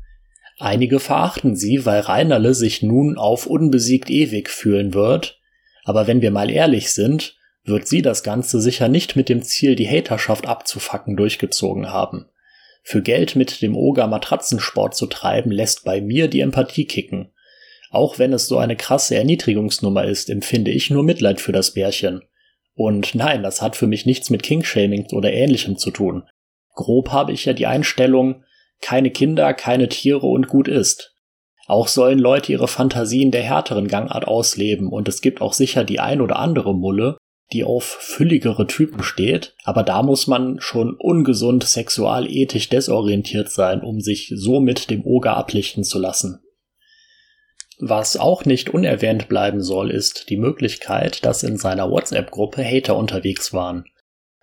Einige 0.58 1.00
verachten 1.00 1.56
sie, 1.56 1.84
weil 1.84 2.00
Reinerle 2.00 2.54
sich 2.54 2.82
nun 2.82 3.18
auf 3.18 3.46
unbesiegt 3.46 4.10
ewig 4.10 4.48
fühlen 4.48 4.94
wird, 4.94 5.40
aber 5.84 6.06
wenn 6.06 6.22
wir 6.22 6.30
mal 6.30 6.50
ehrlich 6.50 6.92
sind, 6.92 7.36
wird 7.64 7.86
sie 7.88 8.02
das 8.02 8.22
Ganze 8.22 8.60
sicher 8.60 8.88
nicht 8.88 9.16
mit 9.16 9.28
dem 9.28 9.42
Ziel, 9.42 9.74
die 9.74 9.88
Haterschaft 9.88 10.46
abzufacken, 10.46 11.16
durchgezogen 11.16 11.90
haben. 11.90 12.26
Für 12.82 13.02
Geld 13.02 13.36
mit 13.36 13.62
dem 13.62 13.76
Oger 13.76 14.06
Matratzensport 14.06 14.94
zu 14.94 15.06
treiben, 15.06 15.50
lässt 15.50 15.84
bei 15.84 16.00
mir 16.00 16.28
die 16.28 16.40
Empathie 16.40 16.84
kicken. 16.84 17.30
Auch 17.94 18.18
wenn 18.18 18.32
es 18.32 18.48
so 18.48 18.58
eine 18.58 18.74
krasse 18.74 19.14
Erniedrigungsnummer 19.14 20.04
ist, 20.04 20.28
empfinde 20.28 20.72
ich 20.72 20.90
nur 20.90 21.04
Mitleid 21.04 21.40
für 21.40 21.52
das 21.52 21.74
Bärchen. 21.74 22.22
Und 22.74 23.14
nein, 23.14 23.44
das 23.44 23.62
hat 23.62 23.76
für 23.76 23.86
mich 23.86 24.04
nichts 24.04 24.30
mit 24.30 24.42
Kingshaming 24.42 25.06
oder 25.12 25.32
ähnlichem 25.32 25.78
zu 25.78 25.92
tun. 25.92 26.24
Grob 26.74 27.10
habe 27.10 27.30
ich 27.30 27.44
ja 27.44 27.52
die 27.52 27.68
Einstellung, 27.68 28.42
keine 28.80 29.12
Kinder, 29.12 29.54
keine 29.54 29.88
Tiere 29.88 30.26
und 30.26 30.48
gut 30.48 30.66
ist. 30.66 31.14
Auch 31.68 31.86
sollen 31.86 32.18
Leute 32.18 32.50
ihre 32.50 32.66
Fantasien 32.66 33.30
der 33.30 33.44
härteren 33.44 33.86
Gangart 33.86 34.26
ausleben 34.26 34.88
und 34.88 35.06
es 35.06 35.20
gibt 35.20 35.40
auch 35.40 35.52
sicher 35.52 35.84
die 35.84 36.00
ein 36.00 36.20
oder 36.20 36.40
andere 36.40 36.74
Mulle, 36.74 37.16
die 37.52 37.62
auf 37.62 37.84
fülligere 37.84 38.66
Typen 38.66 39.04
steht, 39.04 39.54
aber 39.62 39.84
da 39.84 40.02
muss 40.02 40.26
man 40.26 40.56
schon 40.58 40.96
ungesund 40.98 41.62
sexualethisch 41.62 42.68
desorientiert 42.68 43.52
sein, 43.52 43.82
um 43.82 44.00
sich 44.00 44.32
so 44.34 44.58
mit 44.58 44.90
dem 44.90 45.06
Oger 45.06 45.36
ablichten 45.36 45.84
zu 45.84 46.00
lassen. 46.00 46.43
Was 47.78 48.16
auch 48.16 48.44
nicht 48.44 48.70
unerwähnt 48.70 49.28
bleiben 49.28 49.60
soll, 49.60 49.90
ist 49.90 50.30
die 50.30 50.36
Möglichkeit, 50.36 51.24
dass 51.24 51.42
in 51.42 51.56
seiner 51.56 51.90
WhatsApp-Gruppe 51.90 52.64
Hater 52.64 52.96
unterwegs 52.96 53.52
waren. 53.52 53.84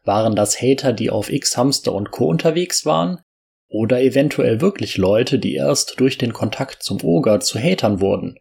Waren 0.03 0.35
das 0.35 0.61
Hater, 0.61 0.93
die 0.93 1.09
auf 1.09 1.31
X-Hamster 1.31 1.93
und 1.93 2.11
Co. 2.11 2.27
unterwegs 2.27 2.85
waren? 2.85 3.21
Oder 3.69 4.01
eventuell 4.01 4.59
wirklich 4.59 4.97
Leute, 4.97 5.39
die 5.39 5.55
erst 5.55 5.99
durch 5.99 6.17
den 6.17 6.33
Kontakt 6.33 6.83
zum 6.83 7.01
Oger 7.03 7.39
zu 7.39 7.57
Hatern 7.57 8.01
wurden, 8.01 8.37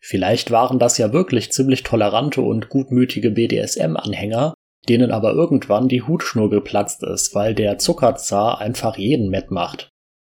Vielleicht 0.00 0.50
waren 0.50 0.78
das 0.78 0.96
ja 0.96 1.12
wirklich 1.12 1.52
ziemlich 1.52 1.82
tolerante 1.82 2.40
und 2.40 2.70
gutmütige 2.70 3.30
BDSM-Anhänger, 3.30 4.54
denen 4.88 5.10
aber 5.10 5.32
irgendwann 5.32 5.88
die 5.88 6.02
Hutschnur 6.02 6.48
geplatzt 6.48 7.02
ist, 7.02 7.34
weil 7.34 7.54
der 7.54 7.78
Zuckerzar 7.78 8.60
einfach 8.60 8.96
jeden 8.96 9.28
Met 9.28 9.50
macht. 9.50 9.90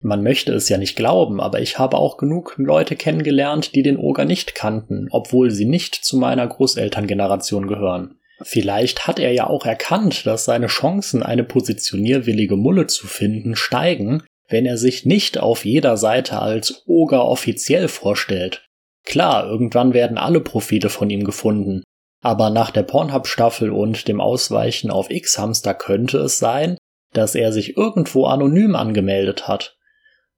Man 0.02 0.22
möchte 0.22 0.52
es 0.54 0.68
ja 0.68 0.78
nicht 0.78 0.96
glauben, 0.96 1.40
aber 1.40 1.60
ich 1.60 1.78
habe 1.78 1.98
auch 1.98 2.16
genug 2.16 2.54
Leute 2.56 2.96
kennengelernt, 2.96 3.74
die 3.74 3.82
den 3.82 3.98
Oger 3.98 4.24
nicht 4.24 4.54
kannten, 4.54 5.08
obwohl 5.10 5.50
sie 5.50 5.66
nicht 5.66 5.94
zu 5.94 6.16
meiner 6.16 6.46
Großelterngeneration 6.46 7.66
gehören. 7.66 8.16
Vielleicht 8.42 9.06
hat 9.06 9.18
er 9.18 9.32
ja 9.32 9.48
auch 9.48 9.66
erkannt, 9.66 10.24
dass 10.24 10.46
seine 10.46 10.68
Chancen, 10.68 11.22
eine 11.22 11.44
positionierwillige 11.44 12.56
Mulle 12.56 12.86
zu 12.86 13.06
finden, 13.06 13.54
steigen, 13.54 14.22
wenn 14.48 14.64
er 14.64 14.78
sich 14.78 15.04
nicht 15.04 15.38
auf 15.38 15.66
jeder 15.66 15.98
Seite 15.98 16.40
als 16.40 16.82
Oger 16.86 17.26
offiziell 17.26 17.88
vorstellt, 17.88 18.64
Klar, 19.04 19.46
irgendwann 19.46 19.94
werden 19.94 20.18
alle 20.18 20.40
Profile 20.40 20.88
von 20.88 21.10
ihm 21.10 21.24
gefunden, 21.24 21.82
aber 22.22 22.50
nach 22.50 22.70
der 22.70 22.82
Pornhub-Staffel 22.82 23.70
und 23.70 24.08
dem 24.08 24.20
Ausweichen 24.20 24.90
auf 24.90 25.10
X-Hamster 25.10 25.74
könnte 25.74 26.18
es 26.18 26.38
sein, 26.38 26.76
dass 27.12 27.34
er 27.34 27.52
sich 27.52 27.76
irgendwo 27.76 28.26
anonym 28.26 28.76
angemeldet 28.76 29.48
hat. 29.48 29.76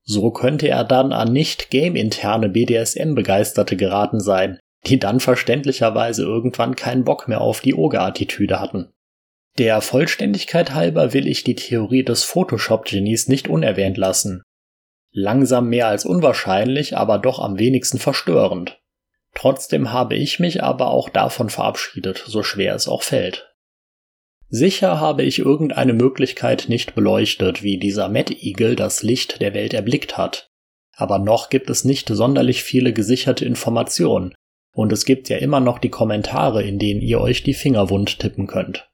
So 0.04 0.30
könnte 0.30 0.68
er 0.68 0.84
dann 0.84 1.12
an 1.12 1.32
nicht 1.32 1.70
game-interne 1.70 2.48
BDSM-Begeisterte 2.48 3.76
geraten 3.76 4.20
sein, 4.20 4.58
die 4.86 4.98
dann 4.98 5.20
verständlicherweise 5.20 6.22
irgendwann 6.22 6.74
keinen 6.74 7.04
Bock 7.04 7.28
mehr 7.28 7.40
auf 7.40 7.60
die 7.60 7.74
Oger-Attitüde 7.74 8.60
hatten. 8.60 8.92
Der 9.58 9.80
Vollständigkeit 9.80 10.72
halber 10.74 11.12
will 11.12 11.26
ich 11.26 11.44
die 11.44 11.54
Theorie 11.54 12.04
des 12.04 12.24
Photoshop-Genies 12.24 13.28
nicht 13.28 13.48
unerwähnt 13.48 13.96
lassen. 13.96 14.42
Langsam 15.12 15.68
mehr 15.68 15.88
als 15.88 16.06
unwahrscheinlich, 16.06 16.96
aber 16.96 17.18
doch 17.18 17.38
am 17.38 17.58
wenigsten 17.58 17.98
verstörend. 17.98 18.80
Trotzdem 19.34 19.92
habe 19.92 20.14
ich 20.14 20.40
mich 20.40 20.62
aber 20.62 20.88
auch 20.88 21.10
davon 21.10 21.50
verabschiedet, 21.50 22.24
so 22.26 22.42
schwer 22.42 22.74
es 22.74 22.88
auch 22.88 23.02
fällt. 23.02 23.51
Sicher 24.54 25.00
habe 25.00 25.22
ich 25.22 25.38
irgendeine 25.38 25.94
Möglichkeit 25.94 26.66
nicht 26.68 26.94
beleuchtet, 26.94 27.62
wie 27.62 27.78
dieser 27.78 28.14
Eagle 28.14 28.76
das 28.76 29.02
Licht 29.02 29.40
der 29.40 29.54
Welt 29.54 29.72
erblickt 29.72 30.18
hat. 30.18 30.50
Aber 30.94 31.18
noch 31.18 31.48
gibt 31.48 31.70
es 31.70 31.86
nicht 31.86 32.10
sonderlich 32.10 32.62
viele 32.62 32.92
gesicherte 32.92 33.46
Informationen, 33.46 34.34
und 34.74 34.92
es 34.92 35.06
gibt 35.06 35.30
ja 35.30 35.38
immer 35.38 35.60
noch 35.60 35.78
die 35.78 35.88
Kommentare, 35.88 36.62
in 36.62 36.78
denen 36.78 37.00
ihr 37.00 37.18
euch 37.18 37.42
die 37.42 37.54
Finger 37.54 37.88
wund 37.88 38.18
tippen 38.18 38.46
könnt. 38.46 38.90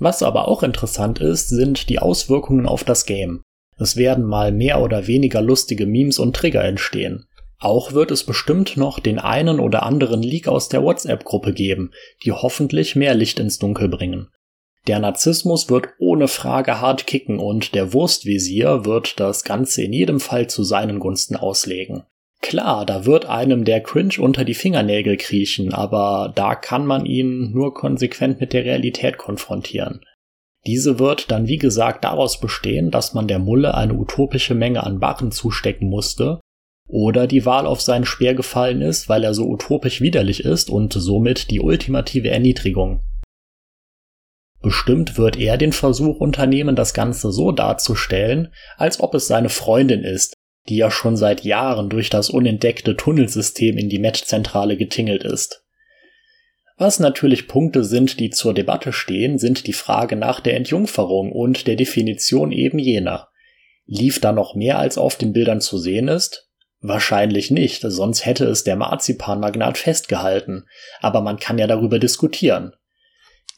Was 0.00 0.24
aber 0.24 0.48
auch 0.48 0.64
interessant 0.64 1.20
ist, 1.20 1.48
sind 1.48 1.88
die 1.88 2.00
Auswirkungen 2.00 2.66
auf 2.66 2.82
das 2.82 3.06
Game. 3.06 3.42
Es 3.78 3.96
werden 3.96 4.24
mal 4.24 4.50
mehr 4.50 4.82
oder 4.82 5.06
weniger 5.06 5.42
lustige 5.42 5.86
Memes 5.86 6.18
und 6.18 6.34
Trigger 6.34 6.64
entstehen. 6.64 7.26
Auch 7.60 7.92
wird 7.92 8.10
es 8.10 8.24
bestimmt 8.24 8.76
noch 8.76 8.98
den 8.98 9.20
einen 9.20 9.60
oder 9.60 9.84
anderen 9.84 10.24
Leak 10.24 10.48
aus 10.48 10.68
der 10.68 10.82
WhatsApp-Gruppe 10.82 11.52
geben, 11.52 11.92
die 12.24 12.32
hoffentlich 12.32 12.96
mehr 12.96 13.14
Licht 13.14 13.38
ins 13.38 13.60
Dunkel 13.60 13.88
bringen. 13.88 14.26
Der 14.86 15.00
Narzissmus 15.00 15.68
wird 15.68 15.88
ohne 15.98 16.28
Frage 16.28 16.80
hart 16.80 17.06
kicken 17.06 17.38
und 17.38 17.74
der 17.74 17.92
Wurstvisier 17.92 18.84
wird 18.84 19.18
das 19.18 19.42
Ganze 19.42 19.82
in 19.82 19.92
jedem 19.92 20.20
Fall 20.20 20.48
zu 20.48 20.62
seinen 20.62 21.00
Gunsten 21.00 21.34
auslegen. 21.34 22.04
Klar, 22.40 22.86
da 22.86 23.04
wird 23.04 23.26
einem 23.26 23.64
der 23.64 23.80
Cringe 23.80 24.14
unter 24.20 24.44
die 24.44 24.54
Fingernägel 24.54 25.16
kriechen, 25.16 25.74
aber 25.74 26.32
da 26.34 26.54
kann 26.54 26.86
man 26.86 27.04
ihn 27.04 27.50
nur 27.50 27.74
konsequent 27.74 28.40
mit 28.40 28.52
der 28.52 28.64
Realität 28.64 29.18
konfrontieren. 29.18 30.02
Diese 30.64 31.00
wird 31.00 31.30
dann 31.30 31.48
wie 31.48 31.58
gesagt 31.58 32.04
daraus 32.04 32.38
bestehen, 32.40 32.90
dass 32.90 33.14
man 33.14 33.26
der 33.26 33.38
Mulle 33.40 33.74
eine 33.74 33.94
utopische 33.94 34.54
Menge 34.54 34.84
an 34.84 35.00
Barren 35.00 35.32
zustecken 35.32 35.88
musste, 35.88 36.40
oder 36.88 37.26
die 37.26 37.44
Wahl 37.44 37.66
auf 37.66 37.80
seinen 37.80 38.04
Speer 38.04 38.34
gefallen 38.34 38.80
ist, 38.80 39.08
weil 39.08 39.24
er 39.24 39.34
so 39.34 39.48
utopisch 39.48 40.00
widerlich 40.00 40.44
ist 40.44 40.70
und 40.70 40.92
somit 40.92 41.50
die 41.50 41.60
ultimative 41.60 42.30
Erniedrigung. 42.30 43.00
Bestimmt 44.66 45.16
wird 45.16 45.38
er 45.38 45.58
den 45.58 45.72
Versuch 45.72 46.18
unternehmen, 46.18 46.74
das 46.74 46.92
Ganze 46.92 47.30
so 47.30 47.52
darzustellen, 47.52 48.52
als 48.76 48.98
ob 48.98 49.14
es 49.14 49.28
seine 49.28 49.48
Freundin 49.48 50.02
ist, 50.02 50.34
die 50.68 50.76
ja 50.76 50.90
schon 50.90 51.16
seit 51.16 51.44
Jahren 51.44 51.88
durch 51.88 52.10
das 52.10 52.30
unentdeckte 52.30 52.96
Tunnelsystem 52.96 53.78
in 53.78 53.88
die 53.88 54.00
Matchzentrale 54.00 54.76
getingelt 54.76 55.22
ist. 55.22 55.62
Was 56.78 56.98
natürlich 56.98 57.46
Punkte 57.46 57.84
sind, 57.84 58.18
die 58.18 58.30
zur 58.30 58.54
Debatte 58.54 58.92
stehen, 58.92 59.38
sind 59.38 59.68
die 59.68 59.72
Frage 59.72 60.16
nach 60.16 60.40
der 60.40 60.56
Entjungferung 60.56 61.30
und 61.30 61.68
der 61.68 61.76
Definition 61.76 62.50
eben 62.50 62.80
jener. 62.80 63.28
Lief 63.84 64.20
da 64.20 64.32
noch 64.32 64.56
mehr 64.56 64.80
als 64.80 64.98
auf 64.98 65.14
den 65.14 65.32
Bildern 65.32 65.60
zu 65.60 65.78
sehen 65.78 66.08
ist? 66.08 66.50
Wahrscheinlich 66.80 67.52
nicht, 67.52 67.82
sonst 67.82 68.26
hätte 68.26 68.46
es 68.46 68.64
der 68.64 68.74
Marzipanmagnat 68.74 69.78
festgehalten, 69.78 70.64
aber 70.98 71.20
man 71.20 71.38
kann 71.38 71.56
ja 71.56 71.68
darüber 71.68 72.00
diskutieren. 72.00 72.72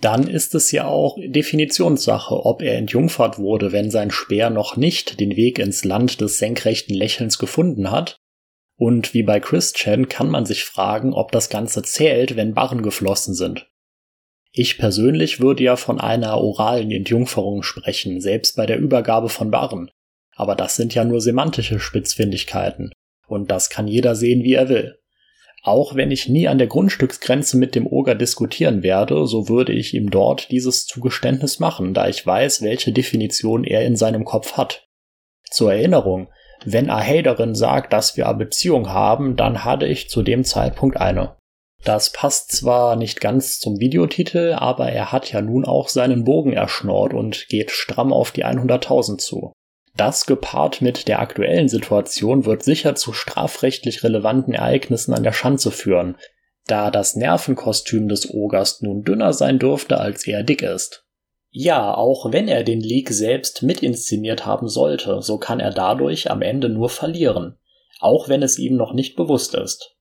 Dann 0.01 0.29
ist 0.29 0.55
es 0.55 0.71
ja 0.71 0.87
auch 0.87 1.19
Definitionssache, 1.21 2.45
ob 2.47 2.63
er 2.63 2.77
entjungfert 2.77 3.39
wurde, 3.39 3.73
wenn 3.73 3.91
sein 3.91 4.11
Speer 4.11 4.51
noch 4.51 4.77
nicht 4.77 5.19
den 5.19 5.37
Weg 5.37 5.59
ins 5.59 5.85
Land 5.85 6.21
des 6.21 6.39
senkrechten 6.39 6.95
Lächelns 6.95 7.39
gefunden 7.39 7.91
hat, 7.91 8.21
und 8.79 9.13
wie 9.13 9.25
bei 9.25 9.41
Christian 9.41 10.09
kann 10.09 10.31
man 10.31 10.47
sich 10.47 10.65
fragen, 10.65 11.13
ob 11.13 11.33
das 11.33 11.51
Ganze 11.51 11.83
zählt, 11.83 12.37
wenn 12.37 12.55
Barren 12.55 12.83
geflossen 12.83 13.35
sind. 13.35 13.69
Ich 14.53 14.79
persönlich 14.79 15.41
würde 15.41 15.65
ja 15.65 15.75
von 15.75 16.01
einer 16.01 16.39
oralen 16.39 16.93
Entjungferung 16.93 17.65
sprechen, 17.65 18.21
selbst 18.21 18.57
bei 18.57 18.67
der 18.67 18.79
Übergabe 18.79 19.29
von 19.29 19.51
Barren. 19.51 19.91
Aber 20.37 20.55
das 20.55 20.77
sind 20.77 20.95
ja 20.95 21.05
nur 21.05 21.21
semantische 21.21 21.81
Spitzfindigkeiten. 21.81 22.93
Und 23.27 23.51
das 23.51 23.69
kann 23.69 23.89
jeder 23.89 24.15
sehen, 24.15 24.45
wie 24.45 24.55
er 24.55 24.69
will. 24.69 24.98
Auch 25.69 25.95
wenn 25.95 26.11
ich 26.11 26.31
nie 26.31 26.49
an 26.49 26.57
der 26.57 26.67
Grundstücksgrenze 26.67 27.59
mit 27.59 27.75
dem 27.75 27.87
Oger 27.87 28.15
diskutieren 28.15 28.83
werde, 28.83 29.27
so 29.27 29.51
würde 29.51 29.75
ich 29.75 29.93
ihm 29.93 30.09
dort 30.11 30.51
dieses 30.51 30.87
Zugeständnis 30.87 31.61
machen, 31.61 31.93
da 31.93 32.09
ich 32.09 32.27
weiß, 32.27 32.63
welche 32.63 32.91
Definition 32.91 33.65
er 33.65 33.85
in 33.85 33.95
seinem 33.95 34.25
Kopf 34.25 34.55
hat. 34.55 34.89
Zur 35.51 35.75
Erinnerung, 35.75 36.29
wenn 36.65 36.89
Ahei 36.89 37.21
darin 37.21 37.55
sagt, 37.55 37.93
dass 37.93 38.17
wir 38.17 38.27
eine 38.31 38.39
Beziehung 38.39 38.89
haben, 38.89 39.37
dann 39.37 39.63
hatte 39.63 39.85
ich 39.85 40.09
zu 40.09 40.23
dem 40.23 40.43
Zeitpunkt 40.43 40.97
eine. 40.97 41.37
Das 41.85 42.13
passt 42.13 42.51
zwar 42.53 42.97
nicht 42.97 43.21
ganz 43.21 43.59
zum 43.59 43.79
Videotitel, 43.79 44.55
aber 44.57 44.89
er 44.89 45.13
hat 45.13 45.31
ja 45.33 45.43
nun 45.43 45.67
auch 45.67 45.91
seinen 45.91 46.25
Bogen 46.25 46.55
erschnort 46.55 47.13
und 47.13 47.47
geht 47.51 47.71
stramm 47.73 48.11
auf 48.11 48.31
die 48.31 48.47
100.000 48.47 49.19
zu. 49.19 49.53
Das 49.99 50.27
gepaart 50.27 50.81
mit 50.81 51.09
der 51.09 51.19
aktuellen 51.19 51.69
Situation 51.69 52.47
wird 52.47 52.63
sicher 52.63 52.95
zu 52.95 53.13
strafrechtlich 53.13 54.05
relevanten 54.05 54.55
Ereignissen 54.55 55.13
an 55.13 55.25
der 55.25 55.33
Schanze 55.33 55.73
führen, 55.73 56.17
da 56.69 56.93
das 56.93 57.17
Nervenkostüm 57.17 58.09
des 58.09 58.33
Ogers 58.33 58.81
nun 58.81 59.03
dünner 59.03 59.33
sein 59.33 59.59
dürfte, 59.59 59.99
als 59.99 60.25
er 60.25 60.45
dick 60.45 60.63
ist. 60.63 61.05
Ja, 61.51 61.97
auch 61.97 62.31
wenn 62.31 62.47
er 62.47 62.63
den 62.63 62.81
Leak 62.81 63.11
selbst 63.11 63.65
mitinszeniert 63.65 64.47
haben 64.47 64.69
sollte, 64.69 65.21
so 65.21 65.39
kann 65.39 65.59
er 65.59 65.73
dadurch 65.73 66.31
am 66.31 66.43
Ende 66.43 66.69
nur 66.69 66.91
verlieren, 66.91 67.59
auch 67.99 68.29
wenn 68.29 68.43
es 68.45 68.57
ihm 68.57 68.77
noch 68.77 68.93
nicht 68.93 69.17
bewusst 69.17 69.57
ist. 69.57 69.97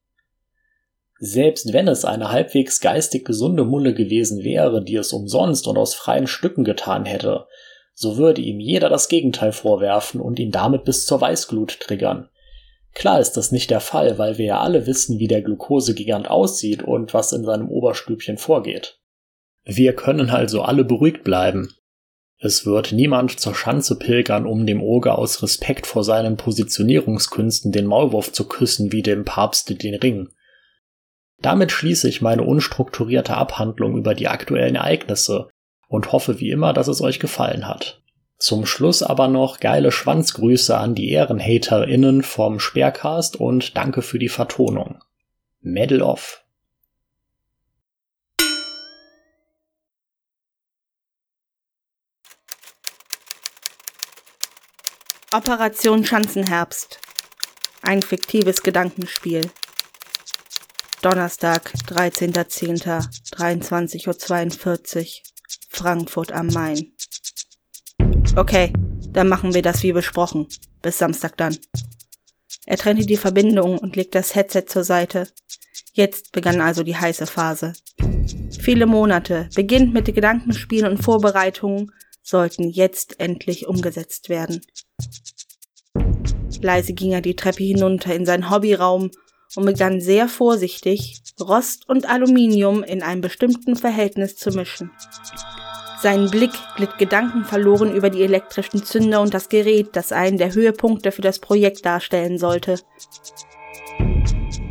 Selbst 1.19 1.73
wenn 1.73 1.87
es 1.87 2.05
eine 2.05 2.31
halbwegs 2.31 2.81
geistig 2.81 3.25
gesunde 3.25 3.65
Mulle 3.65 3.95
gewesen 3.95 4.43
wäre, 4.43 4.83
die 4.83 4.97
es 4.97 5.11
umsonst 5.11 5.67
und 5.67 5.75
aus 5.75 5.95
freien 5.95 6.27
Stücken 6.27 6.63
getan 6.63 7.05
hätte, 7.05 7.47
so 7.99 8.15
würde 8.15 8.41
ihm 8.41 8.59
jeder 8.59 8.89
das 8.89 9.09
Gegenteil 9.09 9.51
vorwerfen 9.51 10.21
und 10.21 10.37
ihn 10.37 10.51
damit 10.51 10.83
bis 10.83 11.07
zur 11.07 11.19
Weißglut 11.19 11.79
triggern. 11.79 12.29
Klar 12.93 13.19
ist 13.19 13.33
das 13.33 13.51
nicht 13.51 13.71
der 13.71 13.79
Fall, 13.79 14.19
weil 14.19 14.37
wir 14.37 14.45
ja 14.45 14.59
alle 14.59 14.85
wissen, 14.85 15.17
wie 15.17 15.27
der 15.27 15.41
Glukosegigant 15.41 16.29
aussieht 16.29 16.83
und 16.83 17.15
was 17.15 17.33
in 17.33 17.43
seinem 17.43 17.69
Oberstübchen 17.69 18.37
vorgeht. 18.37 18.99
Wir 19.65 19.95
können 19.95 20.29
also 20.29 20.61
alle 20.61 20.83
beruhigt 20.83 21.23
bleiben. 21.23 21.73
Es 22.37 22.67
wird 22.67 22.91
niemand 22.91 23.39
zur 23.39 23.55
Schanze 23.55 23.97
pilgern, 23.97 24.45
um 24.45 24.67
dem 24.67 24.83
Oger 24.83 25.17
aus 25.17 25.41
Respekt 25.41 25.87
vor 25.87 26.03
seinen 26.03 26.37
Positionierungskünsten 26.37 27.71
den 27.71 27.87
Maulwurf 27.87 28.31
zu 28.31 28.47
küssen 28.47 28.91
wie 28.91 29.01
dem 29.01 29.25
Papste 29.25 29.73
den 29.73 29.95
Ring. 29.95 30.29
Damit 31.41 31.71
schließe 31.71 32.07
ich 32.07 32.21
meine 32.21 32.43
unstrukturierte 32.43 33.35
Abhandlung 33.35 33.97
über 33.97 34.13
die 34.13 34.27
aktuellen 34.27 34.75
Ereignisse 34.75 35.49
und 35.87 36.11
hoffe 36.11 36.39
wie 36.39 36.51
immer, 36.51 36.73
dass 36.73 36.87
es 36.87 37.01
euch 37.01 37.19
gefallen 37.19 37.67
hat. 37.67 38.01
Zum 38.39 38.65
Schluss 38.67 39.01
aber 39.01 39.27
noch 39.27 39.59
geile 39.59 39.91
Schwanzgrüße 39.91 40.77
an 40.77 40.93
die 40.93 41.11
EhrenhaterInnen 41.11 42.21
vom 42.21 42.59
Sperrcast 42.59 43.35
und 43.35 43.75
danke 43.75 44.03
für 44.03 44.19
die 44.19 44.29
Vertonung. 44.29 45.03
Medal 45.61 46.01
off. 46.01 46.43
Operation 55.33 56.05
Schanzenherbst. 56.05 56.99
Ein 57.81 58.01
fiktives 58.01 58.61
Gedankenspiel. 58.63 59.49
Donnerstag, 61.01 61.73
13.10., 61.87 63.07
23.42 63.35 64.07
Uhr, 64.07 65.26
Frankfurt 65.67 66.31
am 66.31 66.47
Main. 66.47 66.91
Okay, 68.35 68.73
dann 69.09 69.29
machen 69.29 69.53
wir 69.53 69.61
das 69.61 69.83
wie 69.83 69.93
besprochen. 69.93 70.47
Bis 70.81 70.97
Samstag 70.97 71.37
dann. 71.37 71.57
Er 72.65 72.77
trennte 72.77 73.05
die 73.05 73.17
Verbindung 73.17 73.77
und 73.77 73.95
legte 73.95 74.17
das 74.19 74.35
Headset 74.35 74.65
zur 74.67 74.83
Seite. 74.83 75.27
Jetzt 75.93 76.31
begann 76.31 76.61
also 76.61 76.83
die 76.83 76.95
heiße 76.95 77.25
Phase. 77.25 77.73
Viele 78.59 78.85
Monate, 78.85 79.49
beginnt 79.55 79.93
mit 79.93 80.13
Gedankenspielen 80.13 80.91
und 80.91 81.03
Vorbereitungen, 81.03 81.91
sollten 82.21 82.69
jetzt 82.69 83.19
endlich 83.19 83.67
umgesetzt 83.67 84.29
werden. 84.29 84.61
Leise 86.61 86.93
ging 86.93 87.13
er 87.13 87.21
die 87.21 87.35
Treppe 87.35 87.63
hinunter 87.63 88.13
in 88.13 88.25
seinen 88.25 88.49
Hobbyraum 88.49 89.11
und 89.55 89.65
begann 89.65 90.01
sehr 90.01 90.27
vorsichtig, 90.27 91.21
Rost 91.39 91.87
und 91.87 92.07
Aluminium 92.09 92.83
in 92.83 93.03
einem 93.03 93.21
bestimmten 93.21 93.75
Verhältnis 93.75 94.35
zu 94.35 94.51
mischen. 94.51 94.91
Sein 96.01 96.29
Blick 96.29 96.51
glitt 96.75 96.97
gedankenverloren 96.97 97.95
über 97.95 98.09
die 98.09 98.21
elektrischen 98.21 98.83
Zünder 98.83 99.21
und 99.21 99.33
das 99.33 99.49
Gerät, 99.49 99.89
das 99.93 100.11
einen 100.11 100.37
der 100.37 100.53
Höhepunkte 100.53 101.11
für 101.11 101.23
das 101.23 101.39
Projekt 101.39 101.85
darstellen 101.85 102.37
sollte. 102.37 102.79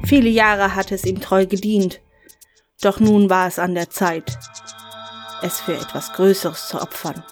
Viele 0.04 0.28
Jahre 0.28 0.76
hatte 0.76 0.94
es 0.94 1.04
ihm 1.04 1.20
treu 1.20 1.46
gedient, 1.46 2.00
doch 2.80 3.00
nun 3.00 3.28
war 3.28 3.48
es 3.48 3.58
an 3.58 3.74
der 3.74 3.90
Zeit, 3.90 4.38
es 5.42 5.60
für 5.60 5.74
etwas 5.74 6.12
Größeres 6.12 6.68
zu 6.68 6.80
opfern. 6.80 7.24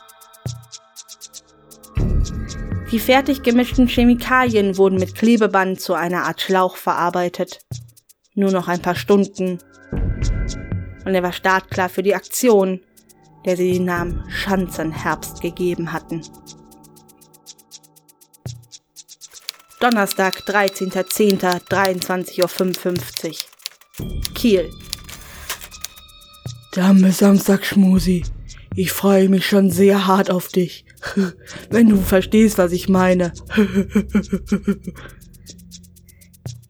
Die 2.94 3.00
fertig 3.00 3.42
gemischten 3.42 3.88
Chemikalien 3.88 4.78
wurden 4.78 5.00
mit 5.00 5.16
Klebeband 5.16 5.80
zu 5.80 5.94
einer 5.94 6.26
Art 6.26 6.40
Schlauch 6.40 6.76
verarbeitet. 6.76 7.59
Nur 8.37 8.52
noch 8.52 8.68
ein 8.68 8.80
paar 8.80 8.94
Stunden. 8.94 9.59
Und 11.04 11.12
er 11.12 11.24
war 11.24 11.33
startklar 11.33 11.88
für 11.88 12.04
die 12.04 12.14
Aktion, 12.14 12.83
der 13.44 13.57
sie 13.57 13.72
den 13.72 13.87
Namen 13.87 14.22
Schanzenherbst 14.28 15.40
gegeben 15.40 15.92
hatten. 15.92 16.22
Donnerstag, 19.80 20.44
13.10.23.55 20.46 23.44
Uhr. 23.98 24.07
Kiel. 24.37 24.70
Dame 26.70 27.11
Samstag 27.11 27.64
Schmusi. 27.64 28.22
Ich 28.76 28.92
freue 28.92 29.28
mich 29.28 29.48
schon 29.48 29.72
sehr 29.72 30.07
hart 30.07 30.30
auf 30.30 30.46
dich. 30.46 30.85
Wenn 31.70 31.88
du 31.88 31.96
verstehst, 31.96 32.58
was 32.58 32.72
ich 32.72 32.88
meine. 32.88 33.32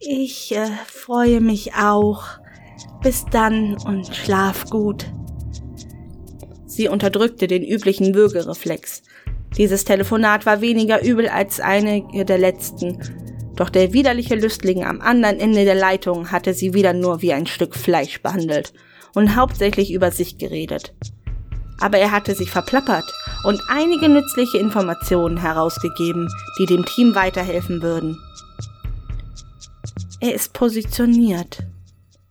ich 0.01 0.55
äh, 0.55 0.70
freue 0.87 1.40
mich 1.40 1.75
auch. 1.75 2.25
Bis 3.03 3.25
dann 3.31 3.77
und 3.85 4.14
schlaf 4.14 4.70
gut. 4.70 5.07
Sie 6.66 6.88
unterdrückte 6.88 7.47
den 7.47 7.62
üblichen 7.62 8.14
Würgereflex. 8.14 9.03
Dieses 9.57 9.85
Telefonat 9.85 10.47
war 10.47 10.61
weniger 10.61 11.03
übel 11.05 11.29
als 11.29 11.61
einige 11.61 12.25
der 12.25 12.38
letzten. 12.38 12.99
Doch 13.55 13.70
der 13.70 13.92
widerliche 13.92 14.35
Lüstling 14.35 14.85
am 14.85 15.01
anderen 15.01 15.38
Ende 15.38 15.64
der 15.64 15.77
Leitung 15.77 16.33
hatte 16.33 16.55
sie 16.55 16.75
wieder 16.75 16.92
nur 16.92 17.23
wie 17.23 17.33
ein 17.33 17.47
Stück 17.47 17.77
Fleisch 17.77 18.20
behandelt 18.20 18.73
und 19.14 19.37
hauptsächlich 19.37 19.92
über 19.92 20.11
sich 20.11 20.38
geredet 20.38 20.92
aber 21.81 21.99
er 21.99 22.11
hatte 22.11 22.35
sich 22.35 22.51
verplappert 22.51 23.05
und 23.45 23.61
einige 23.69 24.09
nützliche 24.09 24.59
Informationen 24.59 25.37
herausgegeben, 25.37 26.29
die 26.59 26.67
dem 26.67 26.85
Team 26.85 27.15
weiterhelfen 27.15 27.83
würden. 27.83 28.19
Er 30.21 30.35
ist 30.35 30.53
positioniert, 30.55 31.59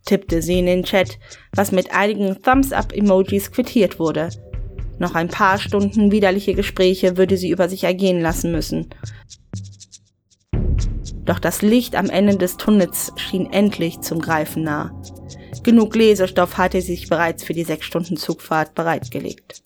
tippte 0.06 0.42
sie 0.42 0.60
in 0.60 0.66
den 0.66 0.84
Chat, 0.84 1.20
was 1.56 1.72
mit 1.72 1.94
einigen 1.94 2.42
Thumbs-up-Emojis 2.42 3.52
quittiert 3.52 4.00
wurde. 4.00 4.30
Noch 5.00 5.16
ein 5.16 5.28
paar 5.28 5.60
Stunden 5.60 6.12
widerliche 6.12 6.54
Gespräche 6.54 7.18
würde 7.18 7.38
sie 7.38 7.50
über 7.50 7.70
sich 7.70 7.84
ergehen 7.84 8.22
lassen 8.22 8.52
müssen. 8.52 8.90
Doch 11.26 11.40
das 11.40 11.62
Licht 11.62 11.96
am 11.96 12.10
Ende 12.10 12.38
des 12.38 12.58
Tunnels 12.58 13.14
schien 13.16 13.52
endlich 13.52 14.02
zum 14.02 14.20
Greifen 14.20 14.64
nah. 14.64 14.92
Genug 15.64 15.96
Lesestoff 15.96 16.58
hatte 16.58 16.82
sie 16.82 16.96
sich 16.96 17.08
bereits 17.08 17.44
für 17.44 17.54
die 17.54 17.64
sechs 17.64 17.86
Stunden 17.86 18.18
Zugfahrt 18.18 18.76
bereitgelegt. 18.76 19.62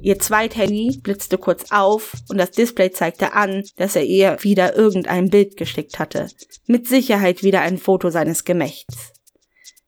Ihr 0.00 0.18
Zweithandy 0.18 0.98
blitzte 1.02 1.38
kurz 1.38 1.70
auf 1.70 2.14
und 2.28 2.38
das 2.38 2.50
Display 2.50 2.90
zeigte 2.90 3.34
an, 3.34 3.64
dass 3.76 3.96
er 3.96 4.04
ihr 4.04 4.38
wieder 4.40 4.76
irgendein 4.76 5.30
Bild 5.30 5.56
geschickt 5.56 5.98
hatte. 5.98 6.28
Mit 6.66 6.88
Sicherheit 6.88 7.42
wieder 7.42 7.60
ein 7.60 7.78
Foto 7.78 8.10
seines 8.10 8.44
Gemächts. 8.44 9.12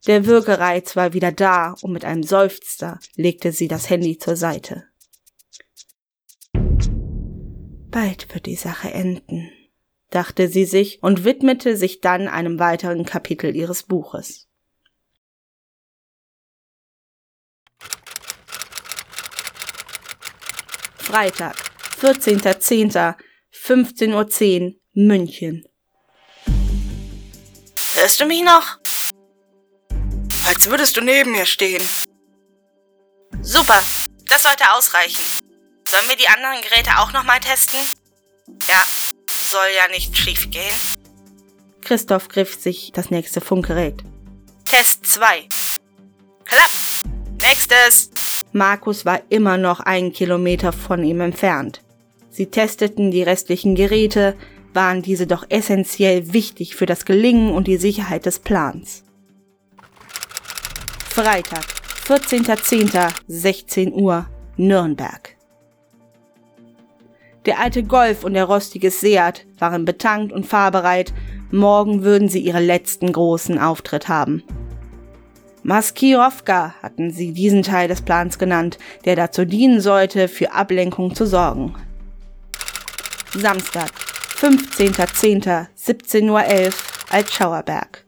Der 0.07 0.27
Würgereiz 0.27 0.97
war 0.97 1.15
wieder 1.15 1.33
da 1.33 1.75
und 1.83 1.93
mit 1.93 2.05
einem 2.05 2.23
Seufzer 2.23 2.99
legte 3.15 3.53
sie 3.53 3.69
das 3.69 3.91
Handy 3.91 4.19
zur 4.19 4.37
Seite. 4.37 4.85
Bald 7.91 8.33
wird 8.35 8.47
die 8.47 8.57
Sache 8.57 8.91
enden 8.91 9.51
dachte 10.11 10.49
sie 10.49 10.65
sich 10.65 11.03
und 11.03 11.25
widmete 11.25 11.77
sich 11.77 12.01
dann 12.01 12.29
einem 12.29 12.59
weiteren 12.59 13.05
Kapitel 13.05 13.55
ihres 13.55 13.83
Buches. 13.83 14.49
Freitag, 20.97 21.57
14.10., 22.01 23.15
15.10 23.53 24.65
Uhr, 24.67 24.75
München. 24.93 25.65
Hörst 27.95 28.21
du 28.21 28.27
mich 28.27 28.43
noch? 28.43 28.79
Als 30.45 30.69
würdest 30.69 30.97
du 30.97 31.01
neben 31.01 31.33
mir 31.33 31.47
stehen. 31.47 31.89
Super, 33.41 33.83
das 34.29 34.43
sollte 34.43 34.71
ausreichen. 34.73 35.25
Sollen 35.85 36.09
wir 36.09 36.17
die 36.17 36.29
anderen 36.29 36.61
Geräte 36.61 36.99
auch 36.99 37.13
nochmal 37.13 37.41
testen? 37.41 37.81
Ja, 38.69 38.83
soll 39.57 39.75
ja 39.75 39.89
nicht 39.89 40.17
schief 40.17 40.51
gehen. 40.51 40.81
Christoph 41.81 42.29
griff 42.29 42.55
sich 42.61 42.93
das 42.93 43.11
nächste 43.11 43.41
Funkgerät. 43.41 44.03
Test 44.69 45.07
2. 45.07 45.49
Klapp. 46.45 46.71
Nächstes. 47.41 48.11
Markus 48.53 49.07
war 49.07 49.23
immer 49.31 49.57
noch 49.57 49.81
einen 49.81 50.13
Kilometer 50.13 50.73
von 50.73 51.03
ihm 51.05 51.21
entfernt. 51.21 51.83
Sie 52.31 52.47
testeten 52.47 53.11
die 53.11 53.23
restlichen 53.23 53.75
Geräte, 53.75 54.37
waren 54.75 55.01
diese 55.01 55.27
doch 55.27 55.47
essentiell 55.49 56.35
wichtig 56.35 56.77
für 56.77 56.87
das 56.87 57.07
Gelingen 57.07 57.53
und 57.53 57.67
die 57.67 57.79
Sicherheit 57.79 58.27
des 58.27 58.41
Plans. 58.41 59.05
Freitag, 61.09 61.65
14.10., 62.07 63.11
16 63.27 63.95
Uhr, 63.95 64.29
Nürnberg. 64.59 65.36
Der 67.47 67.61
alte 67.61 67.85
Golf 67.85 68.25
und 68.25 68.35
der 68.35 68.45
rostige 68.45 68.91
Seat 68.91 69.47
waren 69.59 69.85
betankt 69.85 70.33
und 70.33 70.47
fahrbereit. 70.47 71.15
Morgen 71.53 72.03
würden 72.03 72.29
sie 72.29 72.41
ihre 72.41 72.61
letzten 72.61 73.13
großen 73.13 73.59
Auftritt 73.59 74.09
haben. 74.09 74.43
Maskirovka 75.63 76.75
hatten 76.83 77.13
sie 77.13 77.33
diesen 77.33 77.63
Teil 77.63 77.87
des 77.89 78.03
Plans 78.03 78.39
genannt, 78.39 78.79
der 79.05 79.15
dazu 79.15 79.45
dienen 79.45 79.81
sollte, 79.81 80.27
für 80.27 80.53
Ablenkung 80.53 81.15
zu 81.15 81.25
sorgen. 81.25 81.75
Samstag, 83.33 83.91
15.10., 84.39 85.67
17.11 85.77 86.31
Uhr, 86.31 86.73
Altschauerberg. 87.11 88.05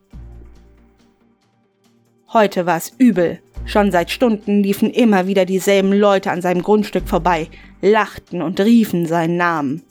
Heute 2.33 2.67
war 2.67 2.77
es 2.77 2.93
übel. 2.99 3.41
Schon 3.65 3.91
seit 3.93 4.11
Stunden 4.11 4.63
liefen 4.63 4.91
immer 4.91 5.27
wieder 5.27 5.45
dieselben 5.45 5.93
Leute 5.93 6.31
an 6.31 6.43
seinem 6.43 6.63
Grundstück 6.63 7.09
vorbei, 7.09 7.49
lachten 7.81 8.43
und 8.43 8.61
riefen 8.61 9.07
seinen 9.07 9.37
Namen. 9.37 9.83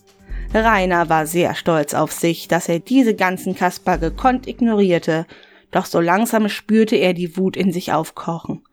Rainer 0.53 1.09
war 1.09 1.27
sehr 1.27 1.55
stolz 1.55 1.93
auf 1.93 2.11
sich, 2.11 2.47
dass 2.47 2.69
er 2.69 2.79
diese 2.79 3.15
ganzen 3.15 3.55
Kasper 3.55 3.97
gekonnt 3.97 4.47
ignorierte, 4.47 5.25
doch 5.71 5.85
so 5.85 5.99
langsam 5.99 6.49
spürte 6.49 6.95
er 6.95 7.13
die 7.13 7.37
Wut 7.37 7.57
in 7.57 7.73
sich 7.73 7.91
aufkochen. 7.91 8.63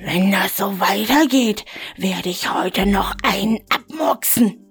Wenn 0.00 0.30
das 0.30 0.56
so 0.56 0.78
weitergeht, 0.78 1.64
werde 1.96 2.28
ich 2.28 2.52
heute 2.52 2.86
noch 2.86 3.16
einen 3.22 3.58
abmurksen. 3.68 4.64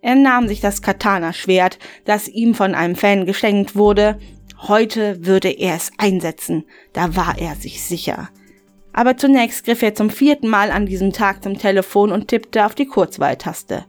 Er 0.00 0.14
nahm 0.14 0.48
sich 0.48 0.60
das 0.60 0.82
Katana-Schwert, 0.82 1.78
das 2.04 2.28
ihm 2.28 2.54
von 2.54 2.74
einem 2.74 2.96
Fan 2.96 3.26
geschenkt 3.26 3.74
wurde. 3.74 4.18
Heute 4.68 5.26
würde 5.26 5.50
er 5.50 5.74
es 5.74 5.90
einsetzen, 5.98 6.64
da 6.92 7.16
war 7.16 7.38
er 7.38 7.56
sich 7.56 7.82
sicher. 7.82 8.30
Aber 8.96 9.18
zunächst 9.18 9.66
griff 9.66 9.82
er 9.82 9.94
zum 9.94 10.08
vierten 10.08 10.48
Mal 10.48 10.70
an 10.70 10.86
diesem 10.86 11.12
Tag 11.12 11.42
zum 11.44 11.58
Telefon 11.58 12.10
und 12.10 12.28
tippte 12.28 12.64
auf 12.64 12.74
die 12.74 12.86
Kurzwahltaste. 12.86 13.84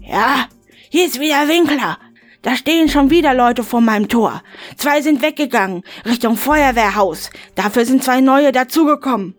Ja, 0.00 0.48
hier 0.88 1.04
ist 1.04 1.20
wieder 1.20 1.46
Winkler. 1.46 1.98
Da 2.40 2.56
stehen 2.56 2.88
schon 2.88 3.10
wieder 3.10 3.34
Leute 3.34 3.62
vor 3.62 3.82
meinem 3.82 4.08
Tor. 4.08 4.42
Zwei 4.76 5.02
sind 5.02 5.20
weggegangen, 5.20 5.82
Richtung 6.06 6.36
Feuerwehrhaus. 6.36 7.30
Dafür 7.54 7.84
sind 7.84 8.02
zwei 8.02 8.22
neue 8.22 8.50
dazugekommen. 8.50 9.34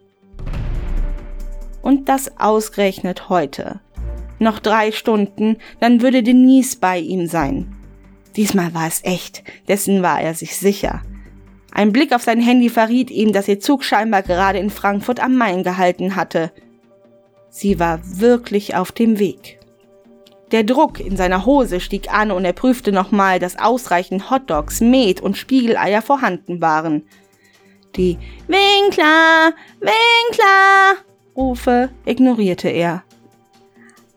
Und 1.81 2.09
das 2.09 2.39
ausgerechnet 2.39 3.27
heute. 3.29 3.79
Noch 4.37 4.59
drei 4.59 4.91
Stunden, 4.91 5.57
dann 5.79 6.01
würde 6.01 6.21
Denise 6.21 6.77
bei 6.77 6.99
ihm 6.99 7.25
sein. 7.25 7.75
Diesmal 8.35 8.73
war 8.75 8.87
es 8.87 9.03
echt, 9.03 9.43
dessen 9.67 10.03
war 10.03 10.21
er 10.21 10.35
sich 10.35 10.57
sicher. 10.57 11.01
Ein 11.75 11.91
Blick 11.91 12.15
auf 12.15 12.23
sein 12.23 12.39
Handy 12.39 12.69
verriet 12.69 13.11
ihm, 13.11 13.33
dass 13.33 13.49
ihr 13.49 13.59
Zug 13.59 13.83
scheinbar 13.83 14.23
gerade 14.23 14.59
in 14.59 14.69
Frankfurt 14.69 15.19
am 15.19 15.35
Main 15.35 15.61
gehalten 15.61 16.15
hatte. 16.15 16.53
Sie 17.49 17.81
war 17.81 17.99
wirklich 18.01 18.77
auf 18.77 18.93
dem 18.93 19.19
Weg. 19.19 19.59
Der 20.53 20.63
Druck 20.63 21.01
in 21.01 21.17
seiner 21.17 21.45
Hose 21.45 21.81
stieg 21.81 22.13
an 22.13 22.31
und 22.31 22.45
er 22.45 22.53
prüfte 22.53 22.93
nochmal, 22.93 23.39
dass 23.39 23.59
ausreichend 23.59 24.31
Hotdogs, 24.31 24.79
Met 24.79 25.19
und 25.19 25.35
Spiegeleier 25.35 26.01
vorhanden 26.01 26.61
waren. 26.61 27.03
Die 27.97 28.17
Winkler, 28.47 29.51
Winkler 29.81 31.03
Rufe 31.35 31.89
ignorierte 32.05 32.69
er. 32.69 33.03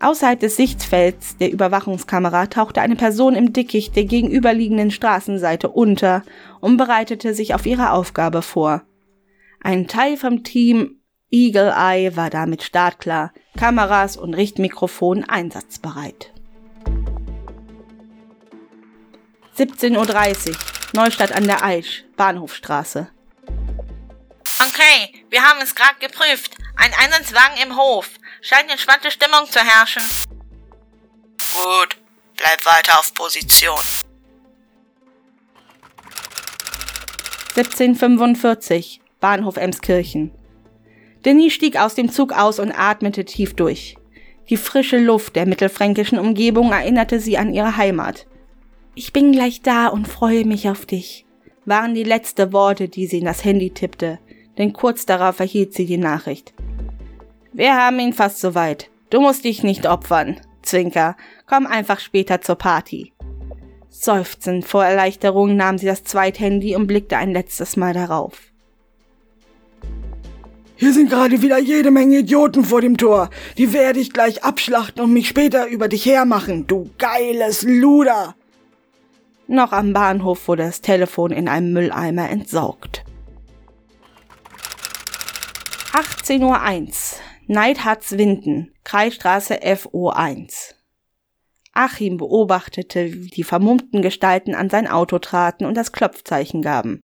Außerhalb 0.01 0.39
des 0.39 0.57
Sichtfelds 0.57 1.37
der 1.39 1.51
Überwachungskamera 1.51 2.47
tauchte 2.47 2.81
eine 2.81 2.95
Person 2.95 3.35
im 3.35 3.53
Dickicht 3.53 3.97
der 3.97 4.05
gegenüberliegenden 4.05 4.93
Straßenseite 4.93 5.69
unter 5.69 6.23
und 6.61 6.77
bereitete 6.77 7.35
sich 7.35 7.55
auf 7.55 7.67
ihre 7.67 7.91
Aufgabe 7.91 8.43
vor. 8.43 8.83
Ein 9.61 9.89
Teil 9.89 10.17
vom 10.17 10.45
Team 10.45 11.01
Eagle 11.31 11.75
Eye 11.77 12.17
war 12.17 12.31
damit 12.31 12.63
startklar, 12.63 13.33
Kameras 13.57 14.17
und 14.17 14.35
Richtmikrofon 14.35 15.25
einsatzbereit. 15.25 16.33
17.30 19.59 20.51
Uhr, 20.51 20.57
Neustadt 20.95 21.33
an 21.33 21.45
der 21.45 21.65
Aisch, 21.65 22.05
Bahnhofstraße. 22.17 23.11
Okay, 24.61 25.25
wir 25.29 25.43
haben 25.43 25.59
es 25.61 25.75
gerade 25.75 25.99
geprüft. 26.01 26.57
Ein 26.77 26.93
Einsatzwagen 27.05 27.59
im 27.63 27.77
Hof. 27.77 28.18
Scheint 28.41 28.71
entspannte 28.71 29.11
Stimmung 29.11 29.47
zu 29.51 29.59
herrschen. 29.59 30.11
Gut, 31.53 31.97
bleib 32.37 32.65
weiter 32.65 32.99
auf 32.99 33.13
Position. 33.15 33.77
1745, 37.57 39.01
Bahnhof 39.19 39.57
Emskirchen. 39.57 40.31
Denny 41.25 41.51
stieg 41.51 41.77
aus 41.77 41.97
dem 41.97 42.13
Zug 42.13 42.33
aus 42.33 42.61
und 42.61 42.71
atmete 42.71 43.25
tief 43.25 43.55
durch. 43.55 43.97
Die 44.49 44.57
frische 44.57 44.99
Luft 44.99 45.35
der 45.35 45.47
mittelfränkischen 45.47 46.19
Umgebung 46.19 46.71
erinnerte 46.71 47.19
sie 47.19 47.37
an 47.37 47.53
ihre 47.53 47.77
Heimat. 47.77 48.27
Ich 48.95 49.13
bin 49.13 49.33
gleich 49.33 49.63
da 49.63 49.89
und 49.89 50.07
freue 50.07 50.45
mich 50.45 50.69
auf 50.69 50.87
dich, 50.87 51.27
waren 51.65 51.95
die 51.95 52.05
letzten 52.05 52.53
Worte, 52.53 52.89
die 52.89 53.07
sie 53.07 53.19
in 53.19 53.25
das 53.25 53.45
Handy 53.45 53.71
tippte, 53.71 54.21
denn 54.57 54.73
kurz 54.73 55.05
darauf 55.07 55.41
erhielt 55.41 55.75
sie 55.75 55.87
die 55.87 55.99
Nachricht. 55.99 56.55
Wir 57.59 57.75
haben 57.75 57.99
ihn 57.99 58.13
fast 58.13 58.39
soweit. 58.39 58.89
Du 59.11 59.21
musst 59.21 59.43
dich 59.43 59.65
nicht 59.65 59.85
opfern. 59.85 60.37
Zwinker, 60.63 61.17
komm 61.45 61.67
einfach 61.67 61.99
später 61.99 62.41
zur 62.41 62.55
Party. 62.55 63.13
Seufzend 63.89 64.65
vor 64.65 64.85
Erleichterung 64.85 65.57
nahm 65.57 65.77
sie 65.77 65.87
das 65.87 66.05
Zweithandy 66.05 66.77
und 66.77 66.87
blickte 66.87 67.17
ein 67.17 67.33
letztes 67.33 67.77
Mal 67.77 67.95
darauf. 67.95 68.53
Hier 70.77 70.93
sind 70.93 71.11
gerade 71.11 71.43
wieder 71.43 71.59
jede 71.59 71.91
Menge 71.91 72.19
Idioten 72.19 72.63
vor 72.63 72.81
dem 72.81 72.97
Tor. 72.97 73.29
Die 73.57 73.73
werde 73.73 73.99
ich 73.99 74.13
gleich 74.13 74.45
abschlachten 74.45 75.03
und 75.03 75.13
mich 75.13 75.27
später 75.27 75.67
über 75.67 75.89
dich 75.89 76.07
hermachen, 76.07 76.69
du 76.69 76.89
geiles 76.97 77.65
Luder. 77.65 78.37
Noch 79.49 79.73
am 79.73 79.93
Bahnhof 79.93 80.47
wurde 80.47 80.63
das 80.63 80.81
Telefon 80.81 81.33
in 81.33 81.49
einem 81.49 81.73
Mülleimer 81.73 82.31
entsorgt. 82.31 83.05
18.01 85.93 86.39
Uhr. 86.45 87.28
Neidharz 87.51 88.13
Winden, 88.13 88.75
Kreisstraße 88.85 89.55
FO1. 89.63 90.75
Achim 91.73 92.19
beobachtete, 92.19 93.15
wie 93.15 93.31
die 93.31 93.43
vermummten 93.43 94.03
Gestalten 94.03 94.55
an 94.55 94.69
sein 94.69 94.87
Auto 94.87 95.19
traten 95.19 95.65
und 95.65 95.75
das 95.75 95.93
Klopfzeichen 95.93 96.61
gaben. 96.61 97.01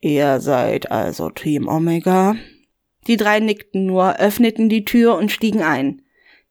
Ihr 0.00 0.40
seid 0.40 0.90
also 0.90 1.28
Team 1.28 1.68
Omega? 1.68 2.36
Die 3.06 3.18
drei 3.18 3.40
nickten 3.40 3.84
nur, 3.84 4.16
öffneten 4.16 4.70
die 4.70 4.86
Tür 4.86 5.16
und 5.16 5.30
stiegen 5.30 5.62
ein. 5.62 6.00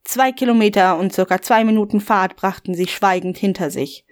Zwei 0.04 0.32
Kilometer 0.32 1.00
und 1.00 1.14
circa 1.14 1.42
zwei 1.42 1.64
Minuten 1.64 2.02
Fahrt 2.02 2.36
brachten 2.36 2.76
sie 2.76 2.88
schweigend 2.88 3.40
hinter 3.40 3.72
sich. 3.72 4.06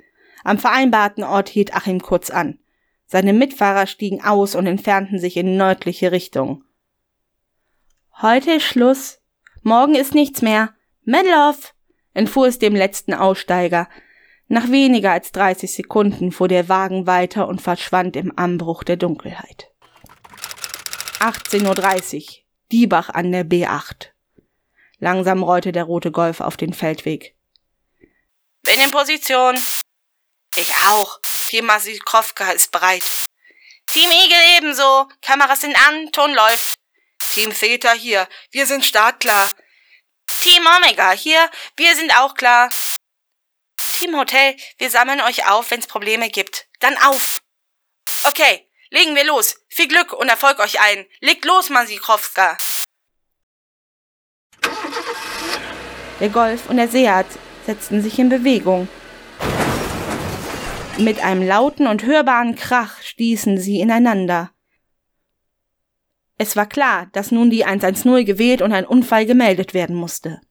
Am 0.43 0.57
vereinbarten 0.57 1.23
Ort 1.23 1.47
hielt 1.47 1.75
Achim 1.75 2.01
kurz 2.01 2.31
an. 2.31 2.57
Seine 3.05 3.33
Mitfahrer 3.33 3.85
stiegen 3.85 4.23
aus 4.23 4.55
und 4.55 4.65
entfernten 4.65 5.19
sich 5.19 5.37
in 5.37 5.57
nördliche 5.57 6.11
Richtung. 6.11 6.64
Heute 8.21 8.53
ist 8.53 8.63
Schluss. 8.63 9.19
Morgen 9.61 9.93
ist 9.93 10.13
nichts 10.13 10.41
mehr. 10.41 10.73
Medloff! 11.03 11.73
entfuhr 12.13 12.47
es 12.47 12.59
dem 12.59 12.73
letzten 12.73 13.13
Aussteiger. 13.13 13.89
Nach 14.47 14.69
weniger 14.71 15.11
als 15.11 15.33
30 15.33 15.73
Sekunden 15.73 16.31
fuhr 16.31 16.47
der 16.47 16.69
Wagen 16.69 17.07
weiter 17.07 17.45
und 17.49 17.61
verschwand 17.61 18.15
im 18.15 18.31
Anbruch 18.37 18.85
der 18.85 18.95
Dunkelheit. 18.95 19.69
18.30 21.19 22.15
Uhr. 22.15 22.33
Diebach 22.71 23.09
an 23.09 23.33
der 23.33 23.45
B8. 23.45 24.11
Langsam 24.99 25.43
rollte 25.43 25.73
der 25.73 25.83
rote 25.83 26.11
Golf 26.11 26.39
auf 26.39 26.55
den 26.55 26.73
Feldweg. 26.73 27.35
Bin 28.63 28.79
in 28.79 28.91
Position. 28.91 29.57
Ich 30.55 30.73
auch. 30.87 31.19
Team 31.47 31.65
Masikowka 31.65 32.51
ist 32.51 32.71
bereit. 32.71 33.29
Team 33.87 34.09
Igel 34.09 34.39
ebenso. 34.57 35.09
Kameras 35.21 35.61
sind 35.61 35.75
an, 35.87 36.13
Ton 36.13 36.33
läuft. 36.33 36.84
Team 37.35 37.51
Theta 37.51 37.91
hier, 37.91 38.29
wir 38.51 38.65
sind 38.65 38.85
startklar. 38.85 39.49
Team 40.39 40.65
Omega 40.77 41.11
hier, 41.11 41.51
wir 41.75 41.93
sind 41.93 42.17
auch 42.17 42.33
klar. 42.33 42.71
Team 43.91 44.15
Hotel, 44.15 44.55
wir 44.77 44.89
sammeln 44.89 45.19
euch 45.19 45.45
auf, 45.49 45.69
wenn's 45.69 45.85
Probleme 45.85 46.29
gibt. 46.29 46.69
Dann 46.79 46.95
auf! 47.03 47.41
Okay, 48.23 48.65
legen 48.89 49.15
wir 49.15 49.25
los. 49.25 49.57
Viel 49.67 49.89
Glück 49.89 50.13
und 50.13 50.29
Erfolg 50.29 50.59
euch 50.59 50.79
allen. 50.79 51.05
Legt 51.19 51.43
los, 51.43 51.69
Masikowska. 51.69 52.57
Der 56.21 56.29
Golf 56.29 56.69
und 56.69 56.77
der 56.77 56.87
Seat 56.87 57.27
setzten 57.65 58.01
sich 58.01 58.17
in 58.17 58.29
Bewegung. 58.29 58.87
Mit 60.97 61.19
einem 61.19 61.45
lauten 61.45 61.87
und 61.87 62.03
hörbaren 62.03 62.55
Krach 62.55 63.01
stießen 63.01 63.59
sie 63.59 63.81
ineinander. 63.81 64.54
Es 66.37 66.55
war 66.55 66.67
klar, 66.67 67.07
dass 67.13 67.31
nun 67.31 67.49
die 67.49 67.63
110 67.63 68.25
gewählt 68.25 68.61
und 68.61 68.73
ein 68.73 68.85
Unfall 68.85 69.25
gemeldet 69.25 69.73
werden 69.73 69.95
musste. 69.95 70.41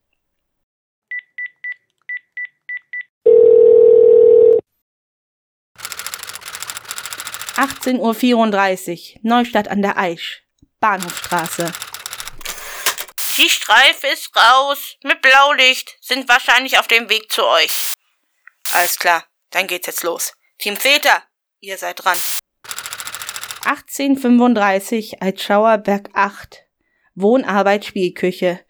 »18.34 7.57 9.15
Uhr, 9.15 9.21
Neustadt 9.23 9.69
an 9.69 9.83
der 9.83 9.97
Aisch, 9.97 10.43
Bahnhofstraße. 10.81 11.73
Die 13.37 13.51
Streife 13.51 14.07
ist 14.09 14.35
raus. 14.37 14.97
Mit 15.03 15.21
Blaulicht. 15.21 15.97
Sind 16.01 16.29
wahrscheinlich 16.29 16.79
auf 16.79 16.87
dem 16.87 17.09
Weg 17.09 17.33
zu 17.33 17.45
euch. 17.45 17.97
Alles 18.71 18.99
klar. 18.99 19.25
Dann 19.51 19.67
geht's 19.67 19.87
jetzt 19.87 20.03
los. 20.03 20.35
Team 20.59 20.77
Väter, 20.77 21.23
ihr 21.61 21.79
seid 21.79 22.05
dran. 22.05 22.19
1835 23.67 25.23
als 25.23 25.43
Schauerberg 25.43 26.11
8. 26.13 26.67
Wohnarbeit 27.15 27.87
Spielküche. 27.87 28.61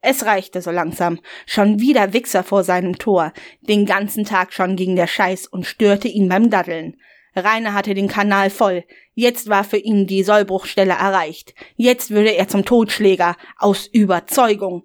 Es 0.00 0.24
reichte 0.24 0.62
so 0.62 0.70
langsam. 0.70 1.20
Schon 1.46 1.78
wieder 1.78 2.14
Wichser 2.14 2.42
vor 2.42 2.64
seinem 2.64 2.98
Tor. 2.98 3.32
Den 3.60 3.84
ganzen 3.84 4.24
Tag 4.24 4.54
schon 4.54 4.76
ging 4.76 4.96
der 4.96 5.06
Scheiß 5.06 5.46
und 5.46 5.66
störte 5.66 6.08
ihn 6.08 6.28
beim 6.28 6.48
Daddeln. 6.48 6.96
Rainer 7.36 7.74
hatte 7.74 7.94
den 7.94 8.08
Kanal 8.08 8.48
voll. 8.48 8.84
Jetzt 9.12 9.48
war 9.48 9.64
für 9.64 9.76
ihn 9.76 10.06
die 10.06 10.22
Sollbruchstelle 10.22 10.94
erreicht. 10.94 11.54
Jetzt 11.76 12.10
würde 12.10 12.30
er 12.30 12.48
zum 12.48 12.64
Totschläger. 12.64 13.36
Aus 13.58 13.86
Überzeugung. 13.86 14.84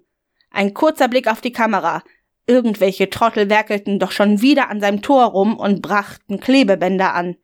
Ein 0.50 0.74
kurzer 0.74 1.08
Blick 1.08 1.28
auf 1.28 1.40
die 1.40 1.52
Kamera. 1.52 2.02
Irgendwelche 2.46 3.10
Trottel 3.10 3.48
werkelten 3.48 3.98
doch 3.98 4.10
schon 4.10 4.42
wieder 4.42 4.68
an 4.70 4.80
seinem 4.80 5.02
Tor 5.02 5.26
rum 5.26 5.56
und 5.56 5.82
brachten 5.82 6.40
Klebebänder 6.40 7.14
an. 7.14 7.36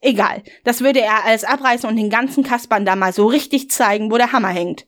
Egal, 0.00 0.42
das 0.64 0.80
würde 0.80 1.00
er 1.00 1.24
alles 1.24 1.44
abreißen 1.44 1.88
und 1.88 1.96
den 1.96 2.10
ganzen 2.10 2.44
Kaspern 2.44 2.84
da 2.84 2.96
mal 2.96 3.12
so 3.12 3.26
richtig 3.26 3.70
zeigen, 3.70 4.10
wo 4.10 4.18
der 4.18 4.32
Hammer 4.32 4.48
hängt. 4.48 4.86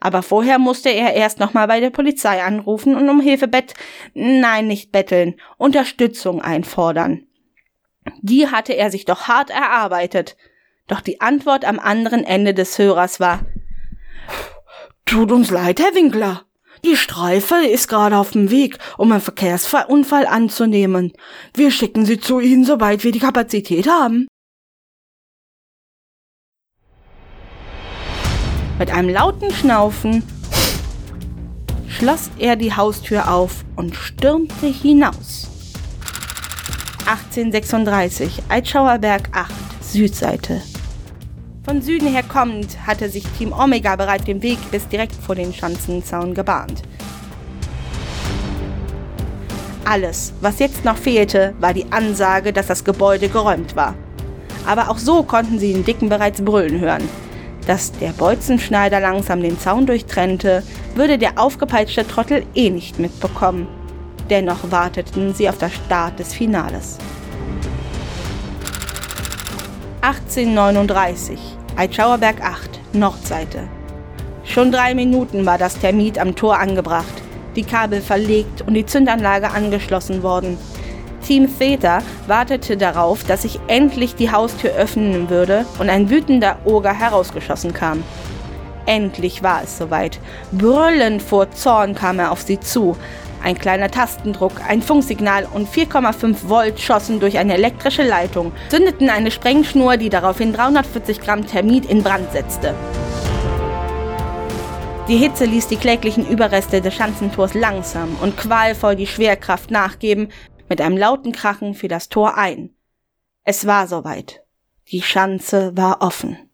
Aber 0.00 0.22
vorher 0.22 0.58
musste 0.58 0.90
er 0.90 1.14
erst 1.14 1.40
nochmal 1.40 1.66
bei 1.68 1.80
der 1.80 1.90
Polizei 1.90 2.42
anrufen 2.42 2.94
und 2.94 3.08
um 3.08 3.20
Hilfe 3.20 3.48
bett, 3.48 3.74
nein, 4.14 4.66
nicht 4.66 4.92
betteln, 4.92 5.40
Unterstützung 5.56 6.42
einfordern. 6.42 7.26
Die 8.20 8.48
hatte 8.48 8.74
er 8.74 8.90
sich 8.90 9.04
doch 9.04 9.26
hart 9.28 9.50
erarbeitet. 9.50 10.36
Doch 10.86 11.00
die 11.00 11.20
Antwort 11.20 11.64
am 11.64 11.78
anderen 11.80 12.24
Ende 12.24 12.54
des 12.54 12.78
Hörers 12.78 13.18
war, 13.18 13.40
Tut 15.06 15.30
uns 15.30 15.50
leid, 15.50 15.78
Herr 15.78 15.94
Winkler. 15.94 16.45
Die 16.86 16.96
Streife 16.96 17.66
ist 17.66 17.88
gerade 17.88 18.16
auf 18.16 18.30
dem 18.30 18.48
Weg, 18.48 18.78
um 18.96 19.10
einen 19.10 19.20
Verkehrsunfall 19.20 20.24
anzunehmen. 20.24 21.12
Wir 21.52 21.72
schicken 21.72 22.06
sie 22.06 22.20
zu 22.20 22.38
Ihnen, 22.38 22.64
sobald 22.64 23.02
wir 23.02 23.10
die 23.10 23.18
Kapazität 23.18 23.88
haben. 23.88 24.28
Mit 28.78 28.92
einem 28.92 29.08
lauten 29.08 29.50
Schnaufen 29.50 30.22
schloss 31.88 32.30
er 32.38 32.54
die 32.54 32.72
Haustür 32.72 33.32
auf 33.32 33.64
und 33.74 33.96
stürmte 33.96 34.66
hinaus. 34.66 35.48
1836, 37.06 38.44
Eitschauerberg 38.48 39.30
8, 39.32 39.52
Südseite. 39.80 40.62
Von 41.66 41.82
Süden 41.82 42.06
her 42.06 42.22
kommend 42.22 42.86
hatte 42.86 43.08
sich 43.08 43.24
Team 43.36 43.52
Omega 43.52 43.96
bereits 43.96 44.24
den 44.24 44.40
Weg 44.40 44.58
bis 44.70 44.86
direkt 44.86 45.16
vor 45.16 45.34
den 45.34 45.52
Schanzenzaun 45.52 46.32
gebahnt. 46.32 46.82
Alles, 49.84 50.32
was 50.40 50.60
jetzt 50.60 50.84
noch 50.84 50.96
fehlte, 50.96 51.54
war 51.58 51.74
die 51.74 51.90
Ansage, 51.90 52.52
dass 52.52 52.68
das 52.68 52.84
Gebäude 52.84 53.28
geräumt 53.28 53.74
war. 53.74 53.96
Aber 54.64 54.88
auch 54.88 54.98
so 54.98 55.24
konnten 55.24 55.58
sie 55.58 55.72
den 55.72 55.84
Dicken 55.84 56.08
bereits 56.08 56.40
brüllen 56.40 56.78
hören. 56.78 57.08
Dass 57.66 57.90
der 57.90 58.10
Bolzenschneider 58.10 59.00
langsam 59.00 59.42
den 59.42 59.58
Zaun 59.58 59.86
durchtrennte, 59.86 60.62
würde 60.94 61.18
der 61.18 61.36
aufgepeitschte 61.36 62.06
Trottel 62.06 62.46
eh 62.54 62.70
nicht 62.70 63.00
mitbekommen. 63.00 63.66
Dennoch 64.30 64.70
warteten 64.70 65.34
sie 65.34 65.48
auf 65.48 65.58
das 65.58 65.74
Start 65.74 66.20
des 66.20 66.32
Finales. 66.32 66.98
1839, 70.06 71.55
Eitschauerberg 71.78 72.40
8, 72.40 72.80
Nordseite. 72.94 73.68
Schon 74.44 74.72
drei 74.72 74.94
Minuten 74.94 75.44
war 75.44 75.58
das 75.58 75.78
Termit 75.78 76.18
am 76.18 76.34
Tor 76.34 76.58
angebracht, 76.58 77.04
die 77.54 77.64
Kabel 77.64 78.00
verlegt 78.00 78.62
und 78.62 78.72
die 78.72 78.86
Zündanlage 78.86 79.50
angeschlossen 79.50 80.22
worden. 80.22 80.56
Team 81.26 81.50
Theta 81.58 81.98
wartete 82.26 82.78
darauf, 82.78 83.24
dass 83.24 83.42
sich 83.42 83.60
endlich 83.66 84.14
die 84.14 84.32
Haustür 84.32 84.70
öffnen 84.70 85.28
würde 85.28 85.66
und 85.78 85.90
ein 85.90 86.08
wütender 86.08 86.56
Oger 86.64 86.94
herausgeschossen 86.94 87.74
kam. 87.74 88.02
Endlich 88.86 89.42
war 89.42 89.64
es 89.64 89.76
soweit. 89.76 90.18
Brüllend 90.52 91.20
vor 91.20 91.50
Zorn 91.50 91.94
kam 91.94 92.20
er 92.20 92.32
auf 92.32 92.40
sie 92.40 92.58
zu. 92.58 92.96
Ein 93.42 93.58
kleiner 93.58 93.90
Tastendruck, 93.90 94.52
ein 94.66 94.82
Funksignal 94.82 95.46
und 95.52 95.68
4,5 95.68 96.48
Volt 96.48 96.80
schossen 96.80 97.20
durch 97.20 97.38
eine 97.38 97.54
elektrische 97.54 98.02
Leitung, 98.02 98.52
zündeten 98.68 99.10
eine 99.10 99.30
Sprengschnur, 99.30 99.96
die 99.96 100.08
daraufhin 100.08 100.52
340 100.52 101.20
Gramm 101.20 101.46
Thermit 101.46 101.86
in 101.86 102.02
Brand 102.02 102.32
setzte. 102.32 102.74
Die 105.08 105.16
Hitze 105.16 105.44
ließ 105.44 105.68
die 105.68 105.76
kläglichen 105.76 106.28
Überreste 106.28 106.80
des 106.80 106.94
Schanzentors 106.94 107.54
langsam 107.54 108.16
und 108.20 108.36
qualvoll 108.36 108.96
die 108.96 109.06
Schwerkraft 109.06 109.70
nachgeben, 109.70 110.28
mit 110.68 110.80
einem 110.80 110.96
lauten 110.96 111.30
Krachen 111.30 111.74
fiel 111.74 111.88
das 111.88 112.08
Tor 112.08 112.36
ein. 112.36 112.70
Es 113.44 113.66
war 113.66 113.86
soweit. 113.86 114.42
Die 114.90 115.02
Schanze 115.02 115.76
war 115.76 116.02
offen. 116.02 116.45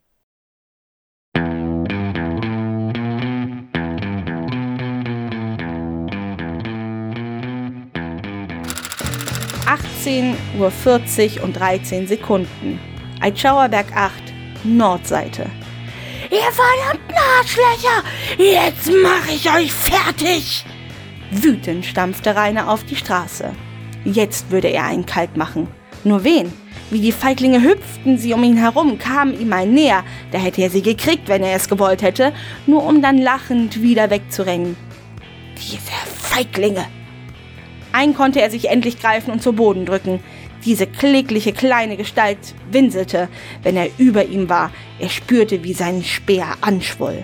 Achtzehn 9.65 10.35
Uhr 10.59 10.71
vierzig 10.71 11.41
und 11.41 11.53
dreizehn 11.53 12.05
Sekunden. 12.05 12.79
Eitschauerberg 13.21 13.95
8, 13.95 14.11
Nordseite. 14.65 15.45
Ihr 16.29 16.51
verdammten 16.51 17.15
Arschlöcher! 17.39 18.03
Jetzt 18.37 18.91
mach 19.01 19.27
ich 19.33 19.49
euch 19.49 19.71
fertig! 19.71 20.65
Wütend 21.31 21.85
stampfte 21.85 22.35
Rainer 22.35 22.69
auf 22.69 22.83
die 22.83 22.97
Straße. 22.97 23.51
Jetzt 24.03 24.51
würde 24.51 24.67
er 24.67 24.85
einen 24.85 25.05
kalt 25.05 25.37
machen. 25.37 25.67
Nur 26.03 26.25
wen? 26.25 26.51
Wie 26.89 26.99
die 26.99 27.13
Feiglinge 27.13 27.63
hüpften 27.63 28.17
sie 28.17 28.33
um 28.33 28.43
ihn 28.43 28.57
herum, 28.57 28.99
kamen 28.99 29.39
ihm 29.39 29.53
ein 29.53 29.73
näher, 29.73 30.03
da 30.31 30.39
hätte 30.39 30.61
er 30.61 30.69
sie 30.69 30.81
gekriegt, 30.81 31.29
wenn 31.29 31.41
er 31.41 31.55
es 31.55 31.69
gewollt 31.69 32.01
hätte, 32.01 32.33
nur 32.67 32.83
um 32.85 33.01
dann 33.01 33.17
lachend 33.17 33.81
wieder 33.81 34.09
wegzurennen. 34.09 34.75
Diese 35.55 35.93
Feiglinge! 36.19 36.85
Ein 37.93 38.15
konnte 38.15 38.41
er 38.41 38.49
sich 38.49 38.69
endlich 38.69 38.99
greifen 38.99 39.31
und 39.31 39.41
zu 39.41 39.53
Boden 39.53 39.85
drücken. 39.85 40.19
Diese 40.65 40.87
klägliche 40.87 41.53
kleine 41.53 41.95
Gestalt 41.95 42.39
winselte, 42.71 43.29
wenn 43.61 43.77
er 43.77 43.87
über 43.97 44.25
ihm 44.25 44.49
war. 44.49 44.71
Er 44.99 45.09
spürte, 45.09 45.63
wie 45.63 45.73
sein 45.73 46.03
Speer 46.03 46.57
anschwoll. 46.61 47.23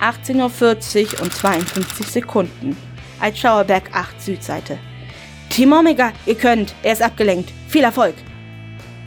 18.40 0.00 1.14
Uhr 1.14 1.22
und 1.22 1.32
52 1.32 2.06
Sekunden 2.08 2.76
als 3.20 3.38
Schauerberg 3.38 3.94
8 3.94 4.20
Südseite. 4.20 4.78
Team 5.48 5.72
Omega, 5.72 6.12
ihr 6.26 6.34
könnt, 6.34 6.74
er 6.82 6.94
ist 6.94 7.02
abgelenkt. 7.02 7.52
Viel 7.68 7.84
Erfolg. 7.84 8.14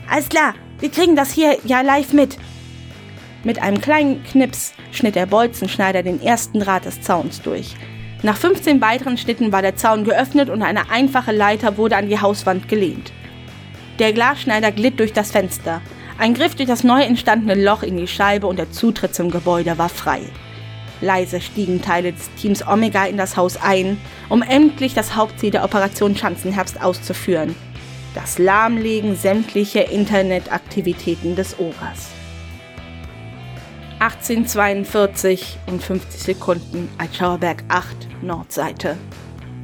Alles 0.08 0.28
klar, 0.30 0.54
wir 0.78 0.90
kriegen 0.90 1.16
das 1.16 1.32
hier 1.32 1.58
ja 1.64 1.82
live 1.82 2.14
mit. 2.14 2.38
Mit 3.44 3.60
einem 3.60 3.80
kleinen 3.80 4.24
Knips 4.24 4.72
schnitt 4.90 5.16
der 5.16 5.26
Bolzenschneider 5.26 6.02
den 6.02 6.22
ersten 6.22 6.60
Draht 6.60 6.86
des 6.86 7.02
Zauns 7.02 7.42
durch. 7.42 7.74
Nach 8.22 8.36
15 8.36 8.80
weiteren 8.80 9.18
Schnitten 9.18 9.52
war 9.52 9.62
der 9.62 9.76
Zaun 9.76 10.04
geöffnet 10.04 10.48
und 10.48 10.62
eine 10.62 10.90
einfache 10.90 11.32
Leiter 11.32 11.76
wurde 11.76 11.96
an 11.96 12.08
die 12.08 12.20
Hauswand 12.20 12.68
gelehnt. 12.68 13.12
Der 13.98 14.12
Glasschneider 14.12 14.72
glitt 14.72 15.00
durch 15.00 15.12
das 15.12 15.30
Fenster. 15.30 15.82
Ein 16.18 16.34
Griff 16.34 16.54
durch 16.54 16.68
das 16.68 16.82
neu 16.82 17.02
entstandene 17.02 17.62
Loch 17.62 17.82
in 17.82 17.96
die 17.96 18.08
Scheibe 18.08 18.46
und 18.46 18.58
der 18.58 18.70
Zutritt 18.70 19.14
zum 19.14 19.30
Gebäude 19.30 19.76
war 19.76 19.90
frei. 19.90 20.22
Leise 21.02 21.42
stiegen 21.42 21.82
Teile 21.82 22.12
des 22.12 22.30
Teams 22.36 22.66
Omega 22.66 23.04
in 23.04 23.18
das 23.18 23.36
Haus 23.36 23.58
ein, 23.58 23.98
um 24.30 24.42
endlich 24.42 24.94
das 24.94 25.14
Hauptziel 25.14 25.50
der 25.50 25.64
Operation 25.64 26.16
Schanzenherbst 26.16 26.80
auszuführen. 26.80 27.54
Das 28.14 28.38
Lahmlegen 28.38 29.14
sämtlicher 29.14 29.90
Internetaktivitäten 29.90 31.36
des 31.36 31.58
Ogers. 31.58 32.15
1842 33.98 35.58
und 35.66 35.82
50 35.82 36.22
Sekunden 36.22 36.90
als 36.98 37.16
Schauerberg 37.16 37.64
8 37.68 38.22
Nordseite. 38.22 38.96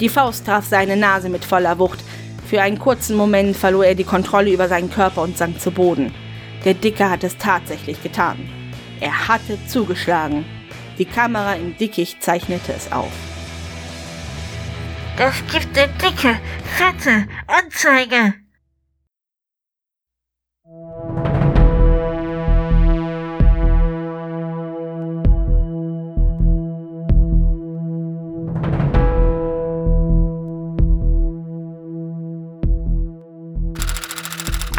Die 0.01 0.09
Faust 0.09 0.47
traf 0.47 0.66
seine 0.66 0.97
Nase 0.97 1.28
mit 1.28 1.45
voller 1.45 1.78
Wucht. 1.78 2.01
Für 2.49 2.62
einen 2.62 2.78
kurzen 2.78 3.16
Moment 3.16 3.57
verlor 3.57 3.85
er 3.85 3.95
die 3.95 4.05
Kontrolle 4.05 4.51
über 4.51 4.68
seinen 4.68 4.91
Körper 4.91 5.22
und 5.22 5.37
sank 5.37 5.61
zu 5.61 5.70
Boden. 5.70 6.14
Der 6.64 6.74
Dicke 6.74 7.09
hatte 7.09 7.26
es 7.26 7.37
tatsächlich 7.37 8.03
getan. 8.03 8.49
Er 9.01 9.28
hatte 9.28 9.59
zugeschlagen. 9.66 10.45
Die 10.99 11.05
Kamera 11.05 11.55
im 11.55 11.76
Dickicht 11.76 12.22
zeichnete 12.22 12.72
es 12.72 12.91
auf. 12.91 13.12
Das 15.16 15.35
gibt 15.53 15.76
eine 15.76 15.93
dicke, 15.99 16.39
fette 16.64 17.26
Anzeige. 17.47 18.41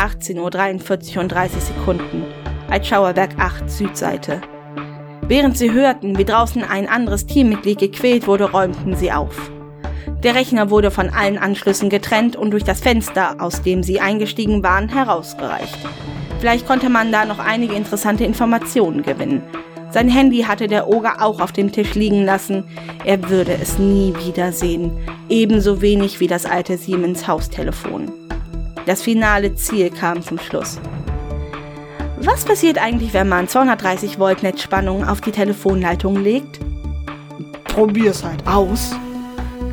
18.43 0.04 1.16
Uhr 1.16 1.22
und 1.22 1.32
30 1.32 1.64
Sekunden. 1.64 2.26
Altschauerberg 2.70 3.32
8, 3.38 3.70
Südseite. 3.70 4.41
Während 5.28 5.58
sie 5.58 5.72
hörten, 5.72 6.18
wie 6.18 6.26
draußen 6.26 6.64
ein 6.64 6.89
anderes 6.89 7.26
Teammitglied 7.26 7.80
gequält 7.80 8.28
wurde, 8.28 8.51
räumten 8.51 8.95
sie 8.95 9.14
auf. 9.14 9.51
Der 10.24 10.36
Rechner 10.36 10.70
wurde 10.70 10.91
von 10.91 11.10
allen 11.10 11.38
Anschlüssen 11.38 11.89
getrennt 11.89 12.36
und 12.36 12.51
durch 12.51 12.66
das 12.66 12.82
Fenster, 12.82 13.38
aus 13.39 13.62
dem 13.62 13.84
sie 13.84 14.01
eingestiegen 14.01 14.62
waren, 14.62 14.89
herausgereicht. 14.89 15.78
Vielleicht 16.39 16.68
konnte 16.68 16.89
man 16.89 17.12
da 17.12 17.24
noch 17.24 17.39
einige 17.39 17.74
interessante 17.74 18.26
Informationen 18.26 19.04
gewinnen. 19.04 19.41
Sein 19.91 20.10
Handy 20.10 20.41
hatte 20.41 20.68
der 20.68 20.89
Oger 20.89 21.22
auch 21.22 21.39
auf 21.39 21.51
dem 21.51 21.72
Tisch 21.72 21.93
liegen 21.93 22.26
lassen. 22.26 22.66
Er 23.06 23.30
würde 23.30 23.54
es 23.62 23.78
nie 23.78 24.14
wiedersehen. 24.26 24.91
Ebenso 25.30 25.82
wenig 25.82 26.20
wie 26.20 26.28
das 26.28 26.45
alte 26.45 26.78
Siemens 26.78 27.28
Haustelefon. 27.28 28.23
Das 28.86 29.02
finale 29.02 29.56
Ziel 29.56 29.90
kam 29.90 30.22
zum 30.22 30.40
Schluss. 30.40 30.80
Was 32.18 32.46
passiert 32.46 32.78
eigentlich, 32.78 33.14
wenn 33.14 33.30
man 33.30 33.48
230 33.48 34.20
Volt 34.20 34.44
Netzspannung 34.44 35.08
auf 35.08 35.22
die 35.22 35.32
Telefonleitung 35.32 36.22
legt? 36.22 36.60
Probier's 37.66 38.24
halt 38.24 38.48
aus. 38.48 38.96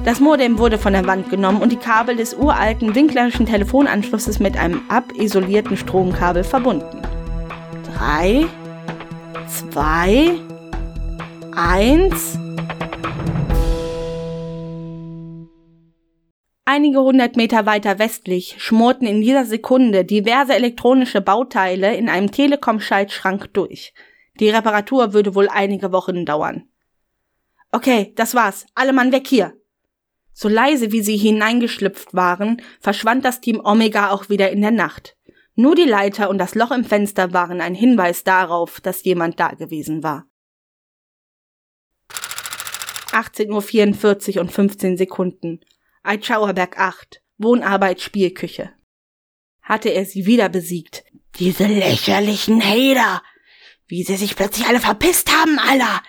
Das 0.05 0.19
Modem 0.19 0.59
wurde 0.59 0.79
von 0.79 0.95
der 0.95 1.07
Wand 1.07 1.29
genommen 1.29 1.61
und 1.61 1.71
die 1.71 1.77
Kabel 1.77 2.17
des 2.17 2.35
uralten 2.35 2.95
winklerischen 2.95 3.47
Telefonanschlusses 3.47 4.39
mit 4.39 4.57
einem 4.57 4.81
abisolierten 4.89 5.77
Stromkabel 5.77 6.43
verbunden. 6.43 7.03
Drei, 7.97 8.47
zwei, 9.47 10.31
eins. 11.55 12.39
Einige 16.73 17.01
hundert 17.01 17.35
Meter 17.35 17.67
weiter 17.67 17.99
westlich 17.99 18.55
schmorten 18.59 19.05
in 19.05 19.21
dieser 19.21 19.45
Sekunde 19.45 20.05
diverse 20.05 20.55
elektronische 20.55 21.21
Bauteile 21.21 21.97
in 21.97 22.09
einem 22.09 22.31
Telekom-Schaltschrank 22.31 23.53
durch. 23.55 23.93
Die 24.39 24.51
Reparatur 24.51 25.13
würde 25.13 25.35
wohl 25.35 25.49
einige 25.49 25.91
Wochen 25.91 26.25
dauern. 26.25 26.69
Okay, 27.73 28.13
das 28.15 28.37
war's. 28.37 28.67
Alle 28.77 28.93
Mann 28.93 29.11
weg 29.11 29.27
hier. 29.27 29.53
So 30.33 30.49
leise 30.49 30.93
wie 30.93 31.03
sie 31.03 31.17
hineingeschlüpft 31.17 32.15
waren, 32.15 32.63
verschwand 32.79 33.25
das 33.25 33.41
Team 33.41 33.61
Omega 33.65 34.13
auch 34.13 34.29
wieder 34.29 34.53
in 34.53 34.61
der 34.61 34.71
Nacht. 34.71 35.17
Nur 35.57 35.75
die 35.75 35.83
Leiter 35.83 36.31
und 36.31 36.39
das 36.39 36.55
Loch 36.55 36.71
im 36.71 36.85
Fenster 36.85 37.33
waren 37.33 37.61
ein 37.61 37.75
Hinweis 37.75 38.23
darauf, 38.23 38.81
dass 38.81 39.03
jemand 39.03 39.41
da 39.41 39.49
gewesen 39.49 40.05
war. 40.05 40.29
18.44 43.11 44.37
Uhr 44.37 44.43
und 44.43 44.53
15 44.53 44.97
Sekunden. 44.97 45.59
Eitschauerberg 46.03 46.79
8. 46.79 47.23
Wohnarbeit 47.37 48.01
Spielküche. 48.01 48.73
Hatte 49.61 49.91
er 49.91 50.07
sie 50.07 50.25
wieder 50.25 50.49
besiegt. 50.49 51.05
Diese 51.39 51.67
lächerlichen 51.67 52.63
Hater! 52.63 53.23
Wie 53.87 54.03
sie 54.03 54.17
sich 54.17 54.35
plötzlich 54.35 54.67
alle 54.67 54.81
verpisst 54.81 55.31
haben, 55.31 55.59
Alter! 55.59 56.03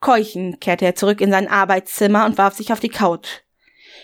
Keuchend 0.00 0.60
kehrte 0.60 0.86
er 0.86 0.94
zurück 0.94 1.20
in 1.20 1.30
sein 1.30 1.46
Arbeitszimmer 1.46 2.24
und 2.24 2.38
warf 2.38 2.54
sich 2.54 2.72
auf 2.72 2.80
die 2.80 2.88
Couch. 2.88 3.28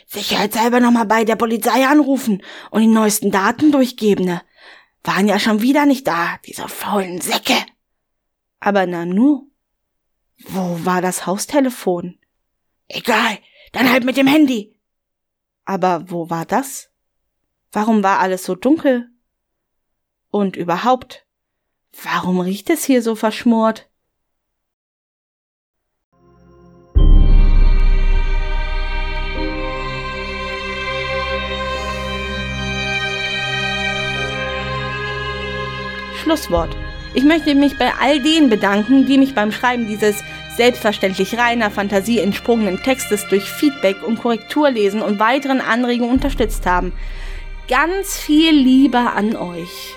Sicherheitshalber 0.07 0.81
nochmal 0.81 1.07
bei 1.07 1.25
der 1.25 1.37
Polizei 1.37 1.87
anrufen 1.87 2.43
und 2.71 2.83
die 2.83 2.87
neuesten 2.87 3.31
Daten 3.31 3.73
durchgeben. 3.73 4.27
Ne? 4.27 4.43
Waren 5.05 5.27
ja 5.27 5.39
schon 5.39 5.63
wieder 5.63 5.87
nicht 5.87 6.07
da, 6.07 6.39
diese 6.45 6.69
faulen 6.69 7.21
Säcke. 7.23 7.57
Aber 8.61 8.87
Nanu? 8.87 9.51
Wo 10.49 10.85
war 10.85 11.01
das 11.01 11.27
Haustelefon? 11.27 12.19
Egal, 12.89 13.39
dann 13.73 13.91
halt 13.91 14.05
mit 14.05 14.17
dem 14.19 14.27
Handy. 14.27 14.74
Aber 15.65 16.11
wo 16.11 16.29
war 16.29 16.45
das? 16.45 16.91
Warum 17.73 18.03
war 18.03 18.19
alles 18.19 18.45
so 18.45 18.55
dunkel? 18.55 19.09
Und 20.31 20.57
überhaupt, 20.57 21.27
warum 22.03 22.41
riecht 22.41 22.69
es 22.71 22.85
hier 22.85 23.03
so 23.03 23.15
verschmort? 23.15 23.89
Schlusswort. 36.23 36.77
Ich 37.15 37.23
möchte 37.23 37.55
mich 37.55 37.79
bei 37.79 37.93
all 38.01 38.21
denen 38.21 38.51
bedanken, 38.51 39.07
die 39.07 39.19
mich 39.19 39.35
beim 39.35 39.53
Schreiben 39.53 39.87
dieses 39.87 40.23
selbstverständlich 40.57 41.37
reiner 41.37 41.71
Fantasie 41.71 42.21
entsprungenen 42.21 42.83
Textes 42.83 43.27
durch 43.29 43.45
Feedback 43.45 44.03
und 44.03 44.21
Korrekturlesen 44.21 45.03
und 45.03 45.19
weiteren 45.19 45.61
Anregungen 45.61 46.15
unterstützt 46.15 46.67
haben. 46.67 46.93
Ganz 47.69 48.19
viel 48.19 48.53
Liebe 48.53 48.99
an 48.99 49.37
euch. 49.37 49.95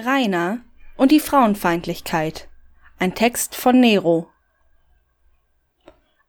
Rainer 0.00 0.60
und 0.96 1.10
die 1.10 1.18
Frauenfeindlichkeit. 1.18 2.46
Ein 3.00 3.16
Text 3.16 3.56
von 3.56 3.80
Nero. 3.80 4.28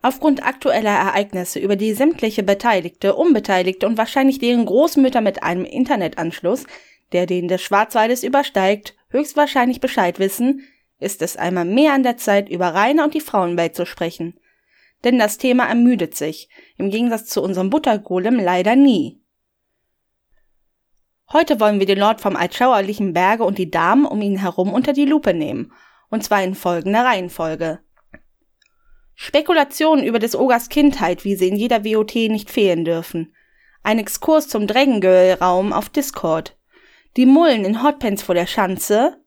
Aufgrund 0.01 0.43
aktueller 0.43 0.89
Ereignisse, 0.89 1.59
über 1.59 1.75
die 1.75 1.93
sämtliche 1.93 2.41
Beteiligte, 2.41 3.15
Unbeteiligte 3.15 3.85
und 3.85 3.95
wahrscheinlich 3.95 4.39
deren 4.39 4.65
Großmütter 4.65 5.21
mit 5.21 5.43
einem 5.43 5.65
Internetanschluss, 5.65 6.65
der 7.11 7.27
den 7.27 7.47
des 7.47 7.61
Schwarzwaldes 7.61 8.23
übersteigt, 8.23 8.95
höchstwahrscheinlich 9.09 9.79
Bescheid 9.79 10.17
wissen, 10.17 10.63
ist 10.99 11.21
es 11.21 11.37
einmal 11.37 11.65
mehr 11.65 11.93
an 11.93 12.01
der 12.01 12.17
Zeit, 12.17 12.49
über 12.49 12.73
Rainer 12.73 13.03
und 13.03 13.13
die 13.13 13.21
Frauenwelt 13.21 13.75
zu 13.75 13.85
sprechen. 13.85 14.39
Denn 15.03 15.19
das 15.19 15.37
Thema 15.37 15.65
ermüdet 15.65 16.15
sich, 16.15 16.49
im 16.77 16.89
Gegensatz 16.89 17.27
zu 17.27 17.43
unserem 17.43 17.69
Buttergolem 17.69 18.39
leider 18.39 18.75
nie. 18.75 19.18
Heute 21.31 21.59
wollen 21.59 21.77
wir 21.79 21.85
den 21.85 21.99
Lord 21.99 22.21
vom 22.21 22.35
altschauerlichen 22.35 23.13
Berge 23.13 23.43
und 23.43 23.59
die 23.59 23.69
Damen 23.69 24.05
um 24.05 24.19
ihn 24.19 24.37
herum 24.37 24.73
unter 24.73 24.93
die 24.93 25.05
Lupe 25.05 25.35
nehmen, 25.35 25.71
und 26.09 26.23
zwar 26.23 26.43
in 26.43 26.55
folgender 26.55 27.05
Reihenfolge. 27.05 27.81
Spekulationen 29.13 30.03
über 30.03 30.17
des 30.17 30.35
Ogers 30.35 30.69
Kindheit, 30.69 31.25
wie 31.25 31.35
sie 31.35 31.49
in 31.49 31.55
jeder 31.55 31.85
WOT 31.85 32.15
nicht 32.15 32.49
fehlen 32.49 32.83
dürfen. 32.83 33.35
Ein 33.83 33.99
Exkurs 33.99 34.47
zum 34.47 34.65
Dragon 34.65 35.01
Girl 35.01 35.33
Raum 35.33 35.71
auf 35.71 35.89
Discord. 35.89 36.57
Die 37.15 37.27
Mullen 37.27 37.63
in 37.63 37.83
Hotpants 37.83 38.23
vor 38.23 38.33
der 38.33 38.47
Schanze. 38.47 39.23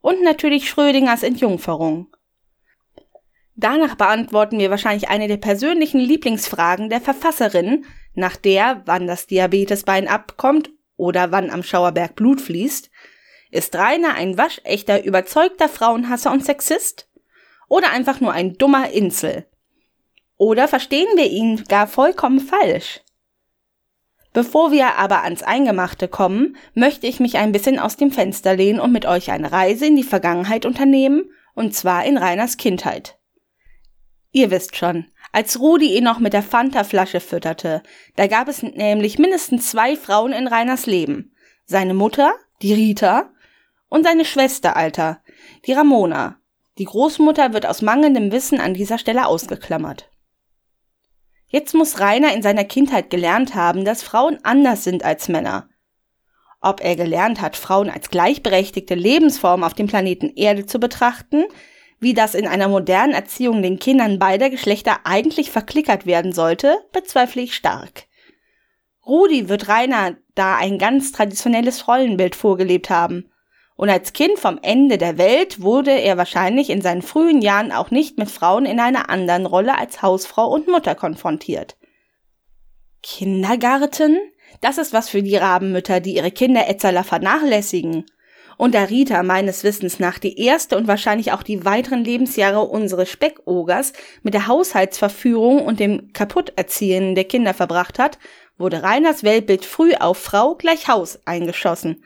Und 0.00 0.24
natürlich 0.24 0.68
Schrödingers 0.68 1.22
Entjungferung. 1.22 2.08
Danach 3.54 3.94
beantworten 3.94 4.58
wir 4.58 4.70
wahrscheinlich 4.70 5.08
eine 5.08 5.28
der 5.28 5.36
persönlichen 5.36 6.00
Lieblingsfragen 6.00 6.90
der 6.90 7.00
Verfasserin, 7.00 7.84
nach 8.14 8.36
der, 8.36 8.82
wann 8.86 9.06
das 9.06 9.26
Diabetesbein 9.26 10.08
abkommt 10.08 10.70
oder 10.96 11.32
wann 11.32 11.50
am 11.50 11.62
Schauerberg 11.62 12.14
Blut 12.14 12.40
fließt, 12.40 12.90
ist 13.50 13.76
Rainer 13.76 14.14
ein 14.14 14.36
waschechter, 14.36 15.04
überzeugter 15.04 15.68
Frauenhasser 15.68 16.32
und 16.32 16.44
Sexist? 16.44 17.08
Oder 17.68 17.90
einfach 17.90 18.20
nur 18.20 18.32
ein 18.32 18.54
dummer 18.54 18.90
Insel? 18.90 19.46
Oder 20.36 20.68
verstehen 20.68 21.08
wir 21.16 21.26
ihn 21.26 21.64
gar 21.64 21.86
vollkommen 21.86 22.40
falsch? 22.40 23.00
Bevor 24.32 24.70
wir 24.70 24.96
aber 24.96 25.22
ans 25.22 25.42
Eingemachte 25.42 26.08
kommen, 26.08 26.56
möchte 26.74 27.06
ich 27.06 27.20
mich 27.20 27.38
ein 27.38 27.52
bisschen 27.52 27.78
aus 27.78 27.96
dem 27.96 28.10
Fenster 28.10 28.54
lehnen 28.54 28.80
und 28.80 28.92
mit 28.92 29.06
euch 29.06 29.30
eine 29.30 29.50
Reise 29.50 29.86
in 29.86 29.96
die 29.96 30.02
Vergangenheit 30.02 30.66
unternehmen, 30.66 31.30
und 31.54 31.74
zwar 31.74 32.04
in 32.04 32.18
Rainers 32.18 32.58
Kindheit. 32.58 33.18
Ihr 34.32 34.50
wisst 34.50 34.76
schon, 34.76 35.06
als 35.32 35.60
Rudi 35.60 35.96
ihn 35.96 36.04
noch 36.04 36.18
mit 36.18 36.32
der 36.32 36.42
Fanta-Flasche 36.42 37.20
fütterte. 37.20 37.82
Da 38.16 38.26
gab 38.26 38.48
es 38.48 38.62
nämlich 38.62 39.18
mindestens 39.18 39.70
zwei 39.70 39.96
Frauen 39.96 40.32
in 40.32 40.46
Rainers 40.46 40.86
Leben. 40.86 41.34
Seine 41.64 41.94
Mutter, 41.94 42.34
die 42.62 42.72
Rita, 42.72 43.30
und 43.88 44.04
seine 44.04 44.24
Schwester, 44.24 44.76
Alter, 44.76 45.22
die 45.66 45.72
Ramona. 45.72 46.40
Die 46.78 46.84
Großmutter 46.84 47.52
wird 47.52 47.66
aus 47.66 47.82
mangelndem 47.82 48.32
Wissen 48.32 48.60
an 48.60 48.74
dieser 48.74 48.98
Stelle 48.98 49.26
ausgeklammert. 49.26 50.10
Jetzt 51.48 51.74
muss 51.74 52.00
Rainer 52.00 52.34
in 52.34 52.42
seiner 52.42 52.64
Kindheit 52.64 53.08
gelernt 53.08 53.54
haben, 53.54 53.84
dass 53.84 54.02
Frauen 54.02 54.38
anders 54.42 54.84
sind 54.84 55.04
als 55.04 55.28
Männer. 55.28 55.68
ob 56.60 56.80
er 56.80 56.96
gelernt 56.96 57.40
hat, 57.40 57.56
Frauen 57.56 57.88
als 57.88 58.10
gleichberechtigte 58.10 58.94
Lebensform 58.94 59.62
auf 59.62 59.74
dem 59.74 59.86
Planeten 59.86 60.32
Erde 60.34 60.66
zu 60.66 60.80
betrachten, 60.80 61.44
wie 62.00 62.14
das 62.14 62.34
in 62.34 62.46
einer 62.46 62.68
modernen 62.68 63.12
Erziehung 63.12 63.62
den 63.62 63.78
Kindern 63.78 64.18
beider 64.18 64.50
Geschlechter 64.50 65.00
eigentlich 65.04 65.50
verklickert 65.50 66.06
werden 66.06 66.32
sollte, 66.32 66.78
bezweifle 66.92 67.42
ich 67.42 67.54
stark. 67.54 68.06
Rudi 69.06 69.48
wird 69.48 69.68
Rainer 69.68 70.16
da 70.34 70.56
ein 70.56 70.78
ganz 70.78 71.12
traditionelles 71.12 71.86
Rollenbild 71.88 72.34
vorgelebt 72.34 72.90
haben. 72.90 73.30
Und 73.76 73.90
als 73.90 74.14
Kind 74.14 74.38
vom 74.38 74.58
Ende 74.62 74.98
der 74.98 75.18
Welt 75.18 75.60
wurde 75.60 75.92
er 75.92 76.16
wahrscheinlich 76.16 76.70
in 76.70 76.80
seinen 76.80 77.02
frühen 77.02 77.42
Jahren 77.42 77.72
auch 77.72 77.90
nicht 77.90 78.18
mit 78.18 78.30
Frauen 78.30 78.64
in 78.64 78.80
einer 78.80 79.10
anderen 79.10 79.46
Rolle 79.46 79.78
als 79.78 80.02
Hausfrau 80.02 80.48
und 80.48 80.66
Mutter 80.66 80.94
konfrontiert. 80.94 81.76
Kindergarten? 83.02 84.18
Das 84.60 84.78
ist 84.78 84.92
was 84.92 85.08
für 85.08 85.22
die 85.22 85.36
Rabenmütter, 85.36 86.00
die 86.00 86.16
ihre 86.16 86.30
Kinder 86.30 86.66
Etzeler 86.68 87.04
vernachlässigen. 87.04 88.06
Und 88.56 88.74
da 88.74 88.84
Rita 88.84 89.22
meines 89.22 89.64
Wissens 89.64 89.98
nach 89.98 90.18
die 90.18 90.40
erste 90.40 90.76
und 90.76 90.88
wahrscheinlich 90.88 91.32
auch 91.32 91.42
die 91.42 91.64
weiteren 91.64 92.04
Lebensjahre 92.04 92.62
unseres 92.62 93.10
Speckogers 93.10 93.92
mit 94.22 94.34
der 94.34 94.46
Haushaltsverführung 94.46 95.64
und 95.64 95.78
dem 95.78 96.12
Kaputterziehen 96.12 97.14
der 97.14 97.24
Kinder 97.24 97.52
verbracht 97.52 97.98
hat, 97.98 98.18
wurde 98.56 98.82
Reiners 98.82 99.22
Weltbild 99.22 99.64
früh 99.64 99.94
auf 99.94 100.18
Frau 100.18 100.54
gleich 100.54 100.88
Haus 100.88 101.18
eingeschossen. 101.26 102.02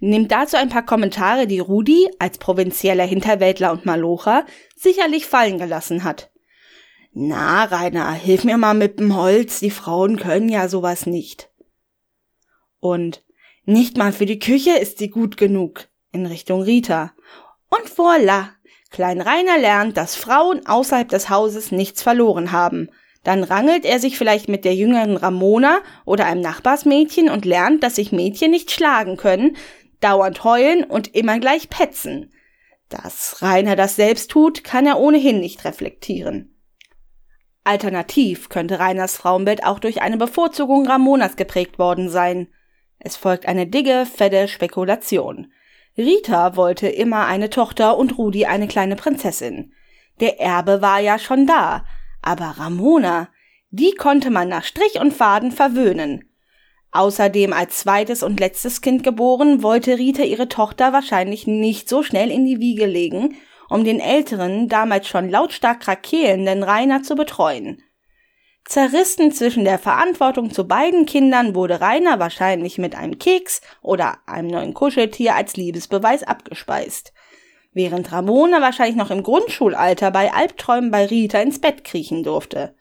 Nimmt 0.00 0.30
dazu 0.30 0.56
ein 0.56 0.68
paar 0.68 0.84
Kommentare, 0.84 1.46
die 1.46 1.58
Rudi 1.58 2.08
als 2.18 2.38
provinzieller 2.38 3.04
Hinterwäldler 3.04 3.72
und 3.72 3.86
Malocher 3.86 4.44
sicherlich 4.76 5.26
fallen 5.26 5.58
gelassen 5.58 6.04
hat. 6.04 6.30
Na, 7.12 7.64
Rainer, 7.64 8.12
hilf 8.12 8.44
mir 8.44 8.58
mal 8.58 8.74
mit 8.74 9.00
dem 9.00 9.16
Holz, 9.16 9.60
die 9.60 9.70
Frauen 9.70 10.18
können 10.18 10.48
ja 10.48 10.68
sowas 10.68 11.06
nicht. 11.06 11.50
Und 12.78 13.24
nicht 13.68 13.96
mal 13.96 14.12
für 14.12 14.26
die 14.26 14.38
Küche 14.38 14.76
ist 14.78 14.98
sie 14.98 15.10
gut 15.10 15.36
genug, 15.36 15.88
in 16.12 16.26
Richtung 16.26 16.62
Rita. 16.62 17.12
Und 17.68 17.98
voila, 17.98 18.50
Klein 18.90 19.20
Rainer 19.20 19.58
lernt, 19.58 19.96
dass 19.96 20.16
Frauen 20.16 20.66
außerhalb 20.66 21.08
des 21.08 21.28
Hauses 21.28 21.72
nichts 21.72 22.02
verloren 22.02 22.52
haben. 22.52 22.88
Dann 23.22 23.44
rangelt 23.44 23.84
er 23.84 24.00
sich 24.00 24.16
vielleicht 24.16 24.48
mit 24.48 24.64
der 24.64 24.74
jüngeren 24.74 25.16
Ramona 25.16 25.80
oder 26.04 26.26
einem 26.26 26.40
Nachbarsmädchen 26.40 27.28
und 27.28 27.44
lernt, 27.44 27.82
dass 27.82 27.96
sich 27.96 28.12
Mädchen 28.12 28.50
nicht 28.50 28.70
schlagen 28.70 29.16
können, 29.16 29.56
dauernd 30.00 30.44
heulen 30.44 30.84
und 30.84 31.14
immer 31.14 31.38
gleich 31.38 31.68
petzen. 31.68 32.32
Dass 32.88 33.42
Rainer 33.42 33.76
das 33.76 33.96
selbst 33.96 34.30
tut, 34.30 34.64
kann 34.64 34.86
er 34.86 34.98
ohnehin 34.98 35.40
nicht 35.40 35.64
reflektieren. 35.64 36.54
Alternativ 37.64 38.48
könnte 38.48 38.78
Rainers 38.78 39.16
Frauenbild 39.16 39.64
auch 39.64 39.78
durch 39.78 40.00
eine 40.00 40.16
Bevorzugung 40.16 40.86
Ramonas 40.86 41.36
geprägt 41.36 41.78
worden 41.78 42.08
sein. 42.08 42.48
Es 42.98 43.16
folgt 43.16 43.46
eine 43.46 43.66
digge, 43.66 44.06
fette 44.06 44.48
Spekulation. 44.48 45.52
Rita 45.96 46.56
wollte 46.56 46.88
immer 46.88 47.26
eine 47.26 47.50
Tochter 47.50 47.96
und 47.96 48.18
Rudi 48.18 48.46
eine 48.46 48.68
kleine 48.68 48.96
Prinzessin. 48.96 49.72
Der 50.20 50.40
Erbe 50.40 50.82
war 50.82 51.00
ja 51.00 51.18
schon 51.18 51.46
da, 51.46 51.84
aber 52.22 52.54
Ramona, 52.58 53.28
die 53.70 53.92
konnte 53.92 54.30
man 54.30 54.48
nach 54.48 54.64
Strich 54.64 55.00
und 55.00 55.12
Faden 55.12 55.52
verwöhnen. 55.52 56.24
Außerdem 56.90 57.52
als 57.52 57.78
zweites 57.78 58.22
und 58.22 58.40
letztes 58.40 58.80
Kind 58.80 59.04
geboren, 59.04 59.62
wollte 59.62 59.98
Rita 59.98 60.22
ihre 60.22 60.48
Tochter 60.48 60.92
wahrscheinlich 60.92 61.46
nicht 61.46 61.88
so 61.88 62.02
schnell 62.02 62.30
in 62.30 62.44
die 62.44 62.60
Wiege 62.60 62.86
legen, 62.86 63.36
um 63.68 63.84
den 63.84 64.00
älteren, 64.00 64.68
damals 64.68 65.06
schon 65.06 65.28
lautstark 65.28 65.80
krakeelnden 65.80 66.62
Rainer 66.62 67.02
zu 67.02 67.14
betreuen. 67.14 67.82
Zerrissen 68.68 69.32
zwischen 69.32 69.64
der 69.64 69.78
Verantwortung 69.78 70.50
zu 70.52 70.68
beiden 70.68 71.06
Kindern 71.06 71.54
wurde 71.54 71.80
Rainer 71.80 72.18
wahrscheinlich 72.18 72.76
mit 72.76 72.94
einem 72.94 73.18
Keks 73.18 73.62
oder 73.80 74.18
einem 74.26 74.48
neuen 74.48 74.74
Kuscheltier 74.74 75.34
als 75.34 75.56
Liebesbeweis 75.56 76.22
abgespeist. 76.22 77.14
Während 77.72 78.12
Ramona 78.12 78.60
wahrscheinlich 78.60 78.96
noch 78.96 79.10
im 79.10 79.22
Grundschulalter 79.22 80.10
bei 80.10 80.34
Albträumen 80.34 80.90
bei 80.90 81.06
Rita 81.06 81.40
ins 81.40 81.60
Bett 81.60 81.82
kriechen 81.82 82.22
durfte. 82.22 82.74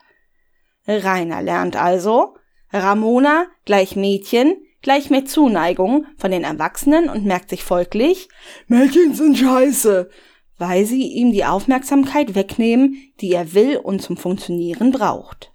Rainer 0.85 1.41
lernt 1.41 1.77
also, 1.77 2.35
Ramona 2.73 3.45
gleich 3.63 3.95
Mädchen 3.95 4.57
gleich 4.81 5.09
mehr 5.09 5.25
Zuneigung 5.25 6.05
von 6.17 6.31
den 6.31 6.43
Erwachsenen 6.43 7.09
und 7.09 7.25
merkt 7.25 7.49
sich 7.49 7.63
folglich, 7.63 8.29
Mädchen 8.67 9.13
sind 9.13 9.38
scheiße, 9.38 10.09
weil 10.57 10.85
sie 10.85 11.07
ihm 11.07 11.31
die 11.31 11.45
Aufmerksamkeit 11.45 12.35
wegnehmen, 12.35 13.11
die 13.19 13.31
er 13.31 13.53
will 13.53 13.77
und 13.77 14.01
zum 14.01 14.17
Funktionieren 14.17 14.91
braucht. 14.91 15.53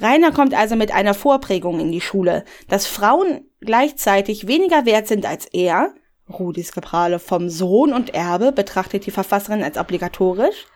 Rainer 0.00 0.32
kommt 0.32 0.54
also 0.54 0.76
mit 0.76 0.92
einer 0.92 1.14
Vorprägung 1.14 1.80
in 1.80 1.90
die 1.90 2.00
Schule, 2.00 2.44
dass 2.68 2.86
Frauen 2.86 3.48
gleichzeitig 3.60 4.46
weniger 4.46 4.84
wert 4.84 5.06
sind 5.06 5.24
als 5.24 5.46
er, 5.46 5.94
Rudis 6.28 6.72
Geprahle 6.72 7.18
vom 7.18 7.48
Sohn 7.48 7.92
und 7.92 8.12
Erbe 8.12 8.52
betrachtet 8.52 9.06
die 9.06 9.10
Verfasserin 9.10 9.62
als 9.62 9.78
obligatorisch, 9.78 10.66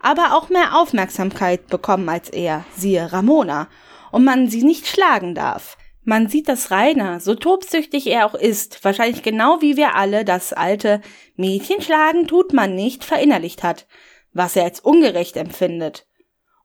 aber 0.00 0.36
auch 0.36 0.48
mehr 0.48 0.78
Aufmerksamkeit 0.78 1.66
bekommen 1.68 2.08
als 2.08 2.28
er, 2.28 2.64
siehe 2.76 3.12
Ramona, 3.12 3.68
und 4.12 4.24
man 4.24 4.48
sie 4.48 4.62
nicht 4.62 4.86
schlagen 4.86 5.34
darf. 5.34 5.76
Man 6.04 6.28
sieht, 6.28 6.48
dass 6.48 6.70
Rainer, 6.70 7.18
so 7.18 7.34
tobsüchtig 7.34 8.06
er 8.06 8.26
auch 8.26 8.34
ist, 8.34 8.84
wahrscheinlich 8.84 9.22
genau 9.24 9.60
wie 9.60 9.76
wir 9.76 9.96
alle 9.96 10.24
das 10.24 10.52
alte 10.52 11.00
Mädchen 11.34 11.82
schlagen 11.82 12.28
tut 12.28 12.52
man 12.52 12.76
nicht 12.76 13.02
verinnerlicht 13.02 13.64
hat, 13.64 13.88
was 14.32 14.54
er 14.54 14.64
als 14.64 14.78
ungerecht 14.78 15.36
empfindet. 15.36 16.05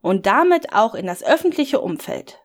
Und 0.02 0.26
damit 0.26 0.74
auch 0.74 0.94
in 0.94 1.06
das 1.06 1.24
öffentliche 1.24 1.80
Umfeld. 1.80 2.42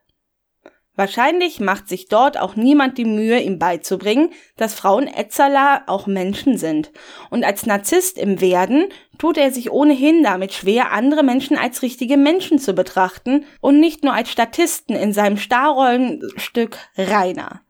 Wahrscheinlich 0.97 1.59
macht 1.59 1.87
sich 1.87 2.07
dort 2.07 2.39
auch 2.39 2.55
niemand 2.55 2.97
die 2.97 3.05
Mühe, 3.05 3.39
ihm 3.39 3.59
beizubringen, 3.59 4.31
dass 4.57 4.73
Frauen 4.73 5.07
Etzerla 5.07 5.83
auch 5.85 6.07
Menschen 6.07 6.57
sind. 6.57 6.91
Und 7.29 7.43
als 7.43 7.67
Narzisst 7.67 8.17
im 8.17 8.41
Werden 8.41 8.85
tut 9.19 9.37
er 9.37 9.51
sich 9.51 9.71
ohnehin 9.71 10.23
damit 10.23 10.53
schwer, 10.53 10.91
andere 10.91 11.21
Menschen 11.21 11.55
als 11.55 11.83
richtige 11.83 12.17
Menschen 12.17 12.57
zu 12.57 12.73
betrachten 12.73 13.45
und 13.61 13.79
nicht 13.79 14.03
nur 14.03 14.13
als 14.13 14.31
Statisten 14.31 14.95
in 14.95 15.13
seinem 15.13 15.37
Starrollenstück 15.37 16.79
Rainer. 16.97 17.61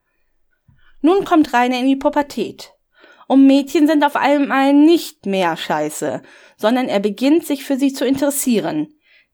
Nun 1.01 1.25
kommt 1.25 1.53
Rainer 1.53 1.79
in 1.79 1.87
die 1.87 1.97
Pubertät. 1.97 2.71
Und 3.27 3.45
Mädchen 3.45 3.87
sind 3.87 4.05
auf 4.05 4.15
einmal 4.15 4.73
nicht 4.73 5.25
mehr 5.25 5.57
scheiße, 5.57 6.21
sondern 6.55 6.87
er 6.87 7.01
beginnt 7.01 7.45
sich 7.45 7.65
für 7.65 7.75
sie 7.75 7.91
zu 7.91 8.05
interessieren. 8.05 8.87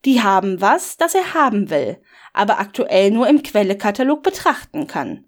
Die 0.06 0.22
haben 0.22 0.60
was, 0.62 0.98
das 0.98 1.16
er 1.16 1.34
haben 1.34 1.70
will 1.70 2.00
aber 2.34 2.60
aktuell 2.60 3.12
nur 3.12 3.28
im 3.28 3.44
Quellekatalog 3.44 4.24
betrachten 4.24 4.88
kann. 4.88 5.26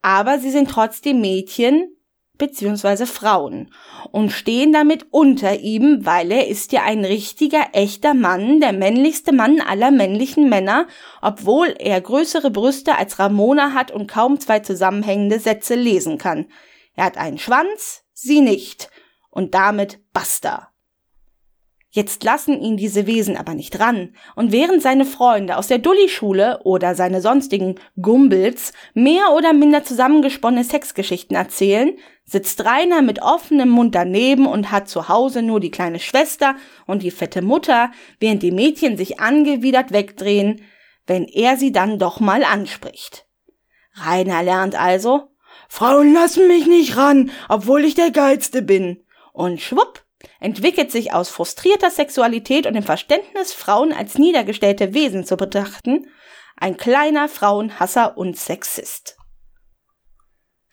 Aber 0.00 0.38
sie 0.38 0.50
sind 0.50 0.70
trotzdem 0.70 1.20
Mädchen 1.20 1.94
bzw. 2.38 3.04
Frauen 3.04 3.74
und 4.12 4.30
stehen 4.30 4.72
damit 4.72 5.08
unter 5.10 5.58
ihm, 5.58 6.06
weil 6.06 6.32
er 6.32 6.48
ist 6.48 6.72
ja 6.72 6.84
ein 6.84 7.04
richtiger, 7.04 7.68
echter 7.74 8.14
Mann, 8.14 8.60
der 8.60 8.72
männlichste 8.72 9.32
Mann 9.32 9.60
aller 9.60 9.90
männlichen 9.90 10.48
Männer, 10.48 10.86
obwohl 11.20 11.74
er 11.78 12.00
größere 12.00 12.50
Brüste 12.50 12.96
als 12.96 13.18
Ramona 13.18 13.74
hat 13.74 13.90
und 13.90 14.06
kaum 14.06 14.40
zwei 14.40 14.60
zusammenhängende 14.60 15.38
Sätze 15.38 15.74
lesen 15.74 16.16
kann. 16.16 16.46
Er 16.94 17.04
hat 17.04 17.18
einen 17.18 17.38
Schwanz, 17.38 18.04
sie 18.14 18.40
nicht. 18.40 18.88
Und 19.28 19.54
damit 19.54 20.00
basta. 20.12 20.69
Jetzt 21.92 22.22
lassen 22.22 22.60
ihn 22.60 22.76
diese 22.76 23.08
Wesen 23.08 23.36
aber 23.36 23.54
nicht 23.54 23.80
ran, 23.80 24.14
und 24.36 24.52
während 24.52 24.80
seine 24.80 25.04
Freunde 25.04 25.56
aus 25.56 25.66
der 25.66 25.78
Dulli-Schule 25.78 26.60
oder 26.62 26.94
seine 26.94 27.20
sonstigen 27.20 27.80
Gumbels 28.00 28.72
mehr 28.94 29.32
oder 29.34 29.52
minder 29.52 29.82
zusammengesponnene 29.82 30.62
Sexgeschichten 30.62 31.36
erzählen, 31.36 31.96
sitzt 32.24 32.64
Rainer 32.64 33.02
mit 33.02 33.22
offenem 33.22 33.70
Mund 33.70 33.96
daneben 33.96 34.46
und 34.46 34.70
hat 34.70 34.88
zu 34.88 35.08
Hause 35.08 35.42
nur 35.42 35.58
die 35.58 35.72
kleine 35.72 35.98
Schwester 35.98 36.54
und 36.86 37.02
die 37.02 37.10
fette 37.10 37.42
Mutter, 37.42 37.90
während 38.20 38.44
die 38.44 38.52
Mädchen 38.52 38.96
sich 38.96 39.18
angewidert 39.18 39.90
wegdrehen, 39.90 40.62
wenn 41.08 41.24
er 41.24 41.56
sie 41.56 41.72
dann 41.72 41.98
doch 41.98 42.20
mal 42.20 42.44
anspricht. 42.44 43.26
Rainer 43.94 44.44
lernt 44.44 44.80
also, 44.80 45.30
Frauen 45.68 46.12
lassen 46.12 46.46
mich 46.46 46.68
nicht 46.68 46.96
ran, 46.96 47.32
obwohl 47.48 47.84
ich 47.84 47.96
der 47.96 48.12
Geilste 48.12 48.62
bin. 48.62 49.04
Und 49.32 49.60
schwupp, 49.60 50.04
entwickelt 50.40 50.90
sich 50.90 51.12
aus 51.12 51.28
frustrierter 51.28 51.90
Sexualität 51.90 52.66
und 52.66 52.74
dem 52.74 52.82
Verständnis, 52.82 53.52
Frauen 53.52 53.92
als 53.92 54.18
niedergestellte 54.18 54.94
Wesen 54.94 55.24
zu 55.24 55.36
betrachten, 55.36 56.06
ein 56.56 56.76
kleiner 56.76 57.28
Frauenhasser 57.28 58.16
und 58.16 58.36
Sexist. 58.36 59.16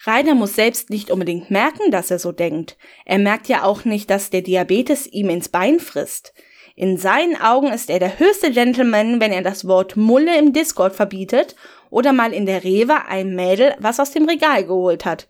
Rainer 0.06 0.36
muss 0.36 0.56
selbst 0.56 0.90
nicht 0.90 1.12
unbedingt 1.12 1.52
merken, 1.52 1.92
dass 1.92 2.12
er 2.12 2.20
so 2.20 2.32
denkt. 2.32 2.78
Er 3.06 3.20
merkt 3.20 3.50
ja 3.50 3.64
auch 3.64 3.84
nicht, 3.84 4.10
dass 4.10 4.30
der 4.30 4.42
Diabetes 4.42 5.08
ihm 5.08 5.30
ins 5.30 5.50
Bein 5.50 5.80
frisst. 5.80 6.34
In 6.76 6.98
seinen 6.98 7.36
Augen 7.36 7.74
ist 7.74 7.90
er 7.90 8.00
der 8.00 8.20
höchste 8.20 8.52
Gentleman, 8.52 9.20
wenn 9.20 9.32
er 9.32 9.42
das 9.42 9.68
Wort 9.68 9.98
Mulle 9.98 10.38
im 10.38 10.54
Discord 10.54 10.96
verbietet 10.96 11.56
oder 11.90 12.14
mal 12.14 12.34
in 12.34 12.46
der 12.46 12.64
Rewe 12.64 13.06
ein 13.08 13.36
Mädel 13.36 13.76
was 13.80 14.00
aus 14.00 14.12
dem 14.12 14.30
Regal 14.30 14.66
geholt 14.66 15.04
hat 15.04 15.28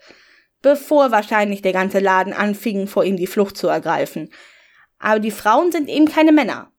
bevor 0.61 1.11
wahrscheinlich 1.11 1.61
der 1.61 1.73
ganze 1.73 1.99
Laden 1.99 2.33
anfing, 2.33 2.87
vor 2.87 3.03
ihm 3.03 3.17
die 3.17 3.27
Flucht 3.27 3.57
zu 3.57 3.67
ergreifen. 3.67 4.29
Aber 4.99 5.19
die 5.19 5.31
Frauen 5.31 5.71
sind 5.71 5.89
eben 5.89 6.05
keine 6.05 6.31
Männer. 6.31 6.71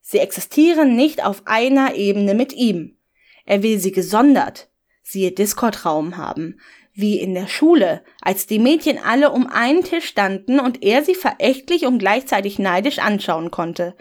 Sie 0.00 0.18
existieren 0.18 0.96
nicht 0.96 1.24
auf 1.24 1.42
einer 1.46 1.94
Ebene 1.94 2.34
mit 2.34 2.52
ihm. 2.52 2.96
Er 3.44 3.62
will 3.62 3.78
sie 3.78 3.92
gesondert, 3.92 4.70
siehe 5.02 5.32
Discord-Raum 5.32 6.16
haben, 6.16 6.60
wie 6.92 7.20
in 7.20 7.34
der 7.34 7.46
Schule, 7.46 8.02
als 8.20 8.46
die 8.46 8.58
Mädchen 8.58 8.98
alle 8.98 9.30
um 9.30 9.46
einen 9.46 9.84
Tisch 9.84 10.06
standen 10.06 10.60
und 10.60 10.82
er 10.82 11.04
sie 11.04 11.14
verächtlich 11.14 11.86
und 11.86 11.98
gleichzeitig 11.98 12.58
neidisch 12.58 12.98
anschauen 12.98 13.50
konnte. 13.50 13.96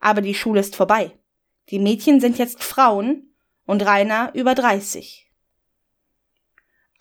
Aber 0.00 0.20
die 0.20 0.34
Schule 0.34 0.60
ist 0.60 0.76
vorbei. 0.76 1.12
Die 1.70 1.78
Mädchen 1.78 2.20
sind 2.20 2.38
jetzt 2.38 2.62
Frauen 2.62 3.34
und 3.64 3.86
Rainer 3.86 4.30
über 4.34 4.54
30. 4.54 5.21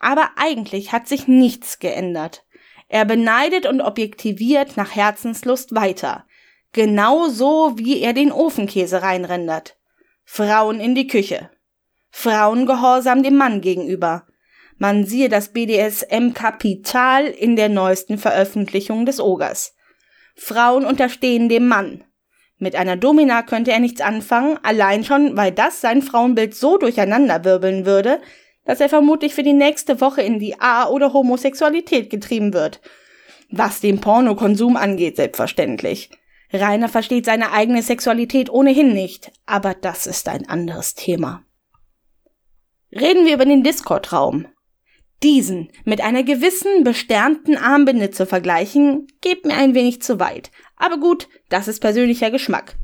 Aber 0.02 0.32
eigentlich 0.36 0.91
hat 0.91 1.08
sich 1.08 1.28
nichts 1.28 1.78
geändert. 1.78 2.43
Er 2.89 3.06
beneidet 3.06 3.68
und 3.68 3.82
objektiviert 3.82 4.76
nach 4.76 4.95
Herzenslust 4.95 5.76
weiter. 5.76 6.26
Genauso 6.74 7.78
wie 7.78 8.02
er 8.02 8.14
den 8.14 8.32
Ofenkäse 8.32 9.04
reinrendert. 9.04 9.78
Frauen 10.26 10.80
in 10.80 10.95
die 10.95 11.08
Küche. 11.08 11.52
Frauengehorsam 12.10 13.22
dem 13.22 13.38
Mann 13.38 13.62
gegenüber. 13.62 14.26
Man 14.78 15.06
siehe 15.06 15.30
das 15.30 15.54
BDSM-Kapital 15.54 17.26
in 17.28 17.56
der 17.56 17.70
neuesten 17.70 18.18
Veröffentlichung 18.18 19.06
des 19.06 19.20
Ogers. 19.20 19.76
Frauen 20.36 20.84
unterstehen 20.84 21.47
dem 21.47 21.68
Mann. 21.68 22.04
Mit 22.58 22.76
einer 22.76 22.97
Domina 22.97 23.43
könnte 23.43 23.72
er 23.72 23.80
nichts 23.80 24.02
anfangen, 24.02 24.58
allein 24.64 25.04
schon, 25.04 25.38
weil 25.38 25.52
das 25.52 25.82
sein 25.82 26.02
Frauenbild 26.02 26.56
so 26.56 26.78
durcheinanderwirbeln 26.78 27.86
würde, 27.86 28.20
dass 28.66 28.80
er 28.80 28.89
vermutlich 28.89 29.34
für 29.34 29.43
die 29.43 29.53
nächste 29.53 30.01
Woche 30.01 30.22
in 30.22 30.39
die 30.39 30.59
A- 30.59 30.88
oder 30.88 31.14
Homosexualität 31.14 32.09
getrieben 32.09 32.53
wird. 32.53 32.82
Was 33.49 33.82
den 33.82 33.99
Pornokonsum 33.99 34.78
angeht, 34.78 35.18
selbstverständlich. 35.18 36.09
Rainer 36.53 36.89
versteht 36.89 37.26
seine 37.26 37.51
eigene 37.51 37.82
Sexualität 37.82 38.49
ohnehin 38.49 38.93
nicht, 38.93 39.32
aber 39.45 39.74
das 39.74 40.07
ist 40.07 40.28
ein 40.28 40.47
anderes 40.49 40.95
Thema. 40.95 41.43
Reden 42.91 43.26
wir 43.26 43.36
über 43.36 43.45
den 43.45 43.64
Discord-Raum. 43.64 44.47
Diesen 45.24 45.70
mit 45.86 46.01
einer 46.01 46.24
gewissen 46.24 46.84
besternten 46.84 47.55
Armbinde 47.55 48.09
zu 48.09 48.26
vergleichen, 48.26 49.07
geht 49.22 49.45
mir 49.45 49.53
ein 49.53 49.76
wenig 49.76 50.01
zu 50.01 50.20
weit. 50.20 50.51
Aber 50.76 50.97
gut, 50.97 51.30
das 51.49 51.68
ist 51.68 51.80
persönlicher 51.80 52.32
Geschmack. 52.32 52.76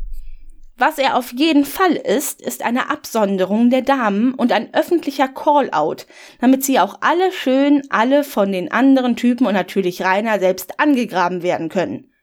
Was 0.80 0.99
er 0.99 1.15
auf 1.17 1.34
jeden 1.34 1.65
Fall 1.65 1.93
ist, 1.93 2.39
ist 2.39 2.63
eine 2.63 2.91
Absonderung 2.91 3.71
der 3.71 3.82
Damen 3.82 4.36
und 4.36 4.51
ein 4.51 4.75
öffentlicher 4.75 5.28
Call-out, 5.28 6.05
damit 6.39 6.63
sie 6.63 6.80
auch 6.80 6.99
alle 7.01 7.32
schön 7.32 7.82
alle 7.89 8.23
von 8.23 8.51
den 8.51 8.71
anderen 8.71 9.15
Typen 9.15 9.47
und 9.47 9.55
natürlich 9.55 10.03
Rainer 10.03 10.39
selbst 10.39 10.80
angegraben 10.80 11.41
werden 11.41 11.69
können. 11.69 12.13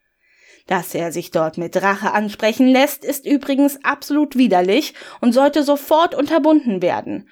Dass 0.69 0.95
er 0.95 1.11
sich 1.11 1.33
dort 1.33 1.59
mit 1.59 1.83
Rache 1.83 2.13
ansprechen 2.13 2.69
lässt, 2.69 3.05
ist 3.05 3.27
übrigens 3.27 3.85
absolut 3.85 4.37
widerlich 4.37 4.95
und 5.21 5.33
sollte 5.33 5.65
sofort 5.65 6.15
unterbunden 6.15 6.81
werden. 6.81 7.29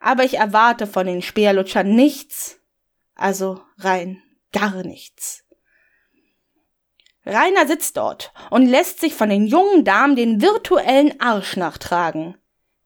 Aber 0.00 0.24
ich 0.24 0.34
erwarte 0.34 0.88
von 0.88 1.06
den 1.06 1.22
Speerlutschern 1.22 1.94
nichts, 1.94 2.58
also 3.14 3.60
rein 3.78 4.20
gar 4.52 4.82
nichts. 4.82 5.45
Rainer 7.26 7.66
sitzt 7.66 7.96
dort 7.96 8.32
und 8.50 8.66
lässt 8.66 9.00
sich 9.00 9.14
von 9.14 9.28
den 9.28 9.46
jungen 9.46 9.84
Damen 9.84 10.16
den 10.16 10.40
virtuellen 10.40 11.20
Arsch 11.20 11.56
nachtragen. 11.56 12.36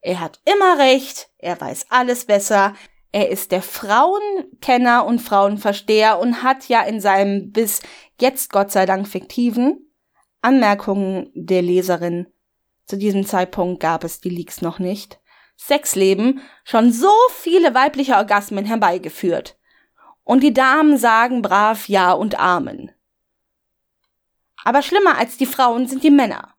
Er 0.01 0.21
hat 0.21 0.41
immer 0.47 0.79
recht, 0.79 1.29
er 1.39 1.61
weiß 1.61 1.87
alles 1.91 2.25
besser, 2.25 2.75
er 3.13 3.29
ist 3.29 3.53
der 3.53 3.63
Frauenkenner 3.63 5.05
und 5.05 5.21
Frauenversteher 5.21 6.19
und 6.19 6.43
hat 6.43 6.69
ja 6.69 6.83
in 6.83 7.01
seinem 7.01 7.53
bis 7.53 7.83
jetzt 8.19 8.51
Gott 8.51 8.71
sei 8.71 8.87
Dank 8.87 9.07
fiktiven 9.07 9.91
Anmerkungen 10.43 11.31
der 11.35 11.61
Leserin, 11.61 12.27
zu 12.91 12.97
diesem 12.97 13.25
Zeitpunkt 13.25 13.81
gab 13.81 14.03
es 14.03 14.21
die 14.21 14.31
Leaks 14.31 14.63
noch 14.63 14.81
nicht, 14.81 15.21
Sexleben 15.57 16.41
schon 16.65 16.91
so 16.91 17.13
viele 17.31 17.73
weibliche 17.73 18.17
Orgasmen 18.17 18.65
herbeigeführt. 18.65 19.57
Und 20.25 20.43
die 20.43 20.53
Damen 20.53 20.97
sagen 20.97 21.41
brav 21.41 21.89
Ja 21.89 22.13
und 22.13 22.41
Amen. 22.41 22.91
Aber 24.65 24.83
schlimmer 24.83 25.19
als 25.19 25.37
die 25.37 25.47
Frauen 25.47 25.87
sind 25.87 26.03
die 26.03 26.11
Männer. 26.11 26.55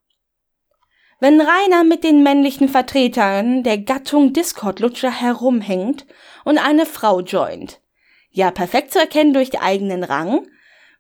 Wenn 1.20 1.40
Rainer 1.40 1.84
mit 1.84 2.04
den 2.04 2.24
männlichen 2.24 2.68
Vertretern 2.68 3.62
der 3.62 3.78
Gattung 3.78 4.34
Discord-Lutscher 4.34 5.12
herumhängt 5.12 6.08
und 6.46 6.58
eine 6.58 6.88
Frau 6.88 7.22
joint, 7.22 7.80
ja 8.32 8.50
perfekt 8.50 8.92
zu 8.92 9.00
erkennen 9.00 9.34
durch 9.34 9.52
den 9.52 9.62
eigenen 9.62 10.04
Rang, 10.04 10.48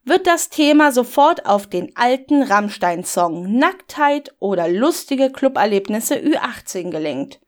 wird 0.04 0.28
das 0.28 0.50
Thema 0.50 0.92
sofort 0.92 1.46
auf 1.46 1.68
den 1.68 1.96
alten 1.96 2.44
Rammstein-Song 2.44 3.58
Nacktheit 3.58 4.34
oder 4.40 4.68
lustige 4.68 5.32
Cluberlebnisse 5.32 6.16
Ü18 6.16 6.92
gelenkt. 6.92 7.40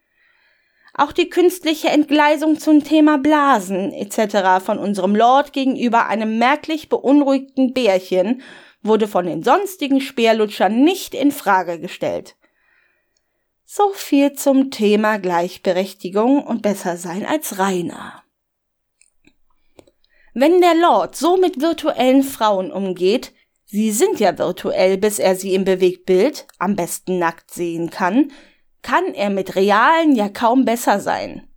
Auch 0.95 1.11
die 1.11 1.29
künstliche 1.29 1.89
Entgleisung 1.89 2.59
zum 2.59 2.83
Thema 2.83 3.17
Blasen 3.17 3.91
etc. 3.93 4.63
von 4.63 4.77
unserem 4.77 5.15
Lord 5.15 5.51
gegenüber 5.51 6.07
einem 6.07 6.37
merklich 6.37 6.89
beunruhigten 6.89 7.73
Bärchen 7.73 8.43
wurde 8.83 9.07
von 9.07 9.25
den 9.25 9.43
sonstigen 9.43 10.01
Speerlutschern 10.01 10.83
nicht 10.83 11.15
in 11.15 11.31
Frage 11.31 11.79
gestellt. 11.79 12.35
So 13.65 13.91
viel 13.93 14.33
zum 14.33 14.69
Thema 14.69 15.17
Gleichberechtigung 15.17 16.43
und 16.43 16.61
besser 16.61 16.97
sein 16.97 17.25
als 17.25 17.57
Rainer. 17.57 18.23
Wenn 20.35 20.61
der 20.61 20.75
Lord 20.75 21.15
so 21.15 21.37
mit 21.37 21.61
virtuellen 21.61 22.23
Frauen 22.23 22.71
umgeht, 22.71 23.33
sie 23.65 23.91
sind 23.91 24.19
ja 24.19 24.37
virtuell, 24.37 24.97
bis 24.97 25.19
er 25.19 25.35
sie 25.35 25.53
im 25.53 25.63
Bewegtbild, 25.63 26.47
am 26.59 26.75
besten 26.75 27.19
nackt 27.19 27.51
sehen 27.51 27.89
kann, 27.89 28.31
kann 28.81 29.13
er 29.13 29.29
mit 29.29 29.55
realen 29.55 30.15
ja 30.15 30.29
kaum 30.29 30.65
besser 30.65 30.99
sein. 30.99 31.47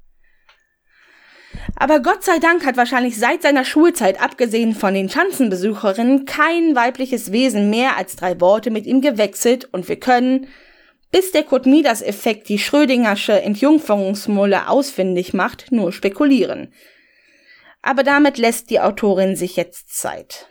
Aber 1.75 2.01
Gott 2.01 2.23
sei 2.23 2.39
Dank 2.39 2.64
hat 2.64 2.77
wahrscheinlich 2.77 3.19
seit 3.19 3.43
seiner 3.43 3.64
Schulzeit, 3.64 4.23
abgesehen 4.23 4.75
von 4.75 4.95
den 4.95 5.09
Schanzenbesucherinnen, 5.09 6.25
kein 6.25 6.77
weibliches 6.77 7.33
Wesen 7.33 7.71
mehr 7.71 7.97
als 7.97 8.17
drei 8.17 8.41
Worte 8.41 8.71
mit 8.71 8.87
ihm 8.87 9.01
gewechselt 9.01 9.69
und 9.73 9.89
wir 9.89 9.99
können, 9.99 10.47
bis 11.11 11.33
der 11.33 11.45
Kurt 11.45 11.67
Midas 11.67 12.03
Effekt 12.03 12.49
die 12.49 12.59
Schrödingersche 12.59 13.41
Entjungferungsmulle 13.41 14.69
ausfindig 14.69 15.35
macht, 15.35 15.73
nur 15.73 15.93
spekulieren. 15.93 16.73
Aber 17.83 18.03
damit 18.03 18.39
lässt 18.39 18.71
die 18.71 18.81
Autorin 18.81 19.37
sich 19.37 19.57
jetzt 19.57 19.97
Zeit. 19.97 20.49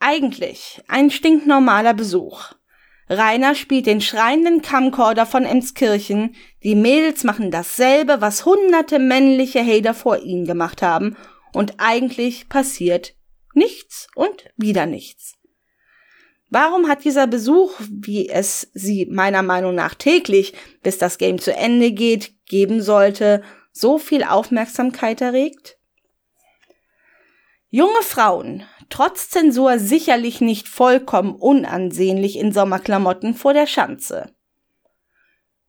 Eigentlich 0.00 0.82
ein 0.88 1.10
stinknormaler 1.10 1.94
Besuch. 1.94 2.52
Rainer 3.08 3.54
spielt 3.54 3.86
den 3.86 4.00
schreienden 4.00 4.62
Camcorder 4.62 5.26
von 5.26 5.44
Emskirchen, 5.44 6.34
die 6.62 6.74
Mädels 6.74 7.24
machen 7.24 7.50
dasselbe, 7.50 8.20
was 8.20 8.46
hunderte 8.46 8.98
männliche 8.98 9.64
Hater 9.64 9.94
vor 9.94 10.18
ihnen 10.18 10.46
gemacht 10.46 10.80
haben, 10.82 11.16
und 11.52 11.74
eigentlich 11.78 12.48
passiert 12.48 13.14
nichts 13.52 14.08
und 14.14 14.50
wieder 14.56 14.86
nichts. 14.86 15.34
Warum 16.50 16.88
hat 16.88 17.04
dieser 17.04 17.26
Besuch, 17.26 17.72
wie 17.90 18.28
es 18.28 18.70
sie 18.74 19.06
meiner 19.06 19.42
Meinung 19.42 19.74
nach 19.74 19.94
täglich, 19.94 20.54
bis 20.82 20.98
das 20.98 21.18
Game 21.18 21.40
zu 21.40 21.52
Ende 21.52 21.92
geht, 21.92 22.32
geben 22.46 22.80
sollte, 22.80 23.42
so 23.72 23.98
viel 23.98 24.22
Aufmerksamkeit 24.22 25.20
erregt? 25.20 25.78
Junge 27.70 28.02
Frauen, 28.02 28.62
trotz 28.94 29.28
Zensur 29.28 29.80
sicherlich 29.80 30.40
nicht 30.40 30.68
vollkommen 30.68 31.34
unansehnlich 31.34 32.38
in 32.38 32.52
Sommerklamotten 32.52 33.34
vor 33.34 33.52
der 33.52 33.66
Schanze. 33.66 34.32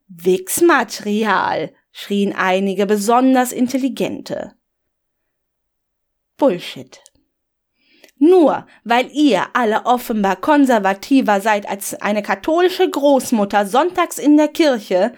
Wichsmaterial, 0.06 1.74
schrien 1.90 2.32
einige 2.36 2.86
besonders 2.86 3.50
intelligente. 3.50 4.52
Bullshit. 6.36 7.00
Nur 8.16 8.64
weil 8.84 9.10
ihr 9.10 9.42
alle 9.54 9.86
offenbar 9.86 10.36
konservativer 10.36 11.40
seid 11.40 11.68
als 11.68 12.00
eine 12.00 12.22
katholische 12.22 12.88
Großmutter 12.88 13.66
sonntags 13.66 14.18
in 14.18 14.36
der 14.36 14.48
Kirche, 14.48 15.12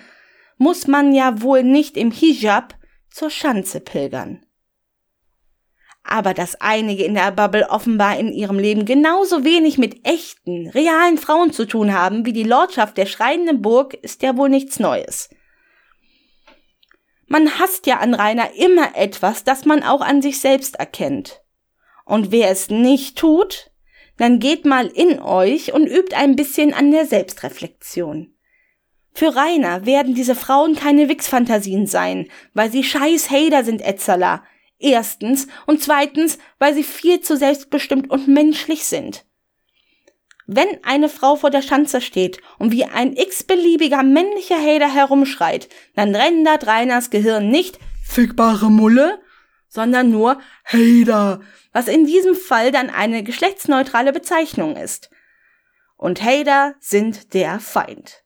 muss 0.56 0.86
man 0.86 1.12
ja 1.12 1.42
wohl 1.42 1.62
nicht 1.62 1.98
im 1.98 2.10
Hijab 2.10 2.74
zur 3.10 3.28
Schanze 3.28 3.80
pilgern 3.80 4.47
aber 6.08 6.32
dass 6.34 6.60
einige 6.60 7.04
in 7.04 7.14
der 7.14 7.30
Bubble 7.30 7.68
offenbar 7.68 8.18
in 8.18 8.32
ihrem 8.32 8.58
Leben 8.58 8.84
genauso 8.86 9.44
wenig 9.44 9.76
mit 9.76 10.06
echten, 10.06 10.68
realen 10.68 11.18
Frauen 11.18 11.52
zu 11.52 11.66
tun 11.66 11.92
haben 11.92 12.24
wie 12.24 12.32
die 12.32 12.44
Lordschaft 12.44 12.96
der 12.96 13.06
schreienden 13.06 13.60
Burg, 13.60 13.94
ist 13.94 14.22
ja 14.22 14.36
wohl 14.36 14.48
nichts 14.48 14.80
Neues. 14.80 15.28
Man 17.26 17.58
hasst 17.58 17.86
ja 17.86 17.98
an 17.98 18.14
Rainer 18.14 18.54
immer 18.54 18.96
etwas, 18.96 19.44
das 19.44 19.66
man 19.66 19.82
auch 19.82 20.00
an 20.00 20.22
sich 20.22 20.40
selbst 20.40 20.76
erkennt. 20.76 21.42
Und 22.06 22.32
wer 22.32 22.50
es 22.50 22.70
nicht 22.70 23.18
tut, 23.18 23.70
dann 24.16 24.38
geht 24.38 24.64
mal 24.64 24.86
in 24.86 25.20
euch 25.20 25.74
und 25.74 25.86
übt 25.86 26.16
ein 26.16 26.36
bisschen 26.36 26.72
an 26.72 26.90
der 26.90 27.04
Selbstreflexion. 27.04 28.34
Für 29.12 29.36
Rainer 29.36 29.84
werden 29.84 30.14
diese 30.14 30.34
Frauen 30.34 30.74
keine 30.74 31.08
Wix-Fantasien 31.08 31.86
sein, 31.86 32.28
weil 32.54 32.70
sie 32.70 32.82
scheiß 32.82 33.30
Hater 33.30 33.62
sind, 33.62 33.82
Etzerler, 33.82 34.42
Erstens 34.78 35.48
und 35.66 35.82
zweitens, 35.82 36.38
weil 36.58 36.74
sie 36.74 36.84
viel 36.84 37.20
zu 37.20 37.36
selbstbestimmt 37.36 38.10
und 38.10 38.28
menschlich 38.28 38.84
sind. 38.84 39.24
Wenn 40.46 40.82
eine 40.82 41.08
Frau 41.08 41.36
vor 41.36 41.50
der 41.50 41.62
Schanze 41.62 42.00
steht 42.00 42.40
und 42.58 42.72
wie 42.72 42.84
ein 42.84 43.14
x-beliebiger 43.14 44.02
männlicher 44.02 44.56
Hater 44.56 44.92
herumschreit, 44.92 45.68
dann 45.94 46.14
rendert 46.14 46.66
Reiners 46.66 47.10
Gehirn 47.10 47.48
nicht 47.48 47.78
fickbare 48.02 48.70
Mulle, 48.70 49.20
sondern 49.68 50.10
nur 50.10 50.40
Hater, 50.64 51.40
was 51.72 51.88
in 51.88 52.06
diesem 52.06 52.34
Fall 52.34 52.72
dann 52.72 52.88
eine 52.88 53.22
geschlechtsneutrale 53.22 54.12
Bezeichnung 54.12 54.76
ist. 54.76 55.10
Und 55.96 56.22
Hater 56.22 56.74
sind 56.80 57.34
der 57.34 57.60
Feind. 57.60 58.24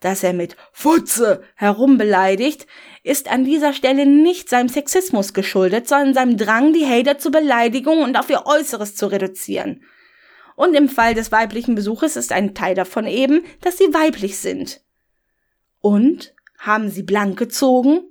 Dass 0.00 0.22
er 0.22 0.32
mit 0.32 0.56
Futze 0.72 1.42
herumbeleidigt, 1.54 2.66
ist 3.02 3.30
an 3.30 3.44
dieser 3.44 3.74
Stelle 3.74 4.06
nicht 4.06 4.48
seinem 4.48 4.68
Sexismus 4.68 5.34
geschuldet, 5.34 5.88
sondern 5.88 6.14
seinem 6.14 6.36
Drang, 6.38 6.72
die 6.72 6.86
Hater 6.86 7.18
zur 7.18 7.32
Beleidigung 7.32 8.02
und 8.02 8.16
auf 8.16 8.30
ihr 8.30 8.46
Äußeres 8.46 8.96
zu 8.96 9.06
reduzieren. 9.06 9.84
Und 10.56 10.74
im 10.74 10.88
Fall 10.88 11.14
des 11.14 11.32
weiblichen 11.32 11.74
Besuches 11.74 12.16
ist 12.16 12.32
ein 12.32 12.54
Teil 12.54 12.74
davon 12.74 13.06
eben, 13.06 13.42
dass 13.60 13.78
sie 13.78 13.94
weiblich 13.94 14.38
sind. 14.38 14.82
Und 15.80 16.34
haben 16.58 16.90
sie 16.90 17.02
blank 17.02 17.38
gezogen? 17.38 18.02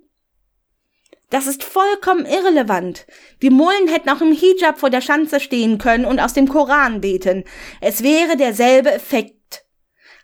Das 1.29 1.45
ist 1.45 1.63
vollkommen 1.63 2.25
irrelevant. 2.25 3.05
Die 3.43 3.51
Mullen 3.51 3.87
hätten 3.87 4.09
auch 4.09 4.21
im 4.21 4.31
Hijab 4.31 4.79
vor 4.79 4.89
der 4.89 5.01
Schanze 5.01 5.39
stehen 5.39 5.77
können 5.77 6.05
und 6.05 6.19
aus 6.19 6.33
dem 6.33 6.47
Koran 6.47 7.01
beten. 7.01 7.43
Es 7.81 8.01
wäre 8.01 8.35
derselbe 8.35 8.91
Effekt. 8.91 9.65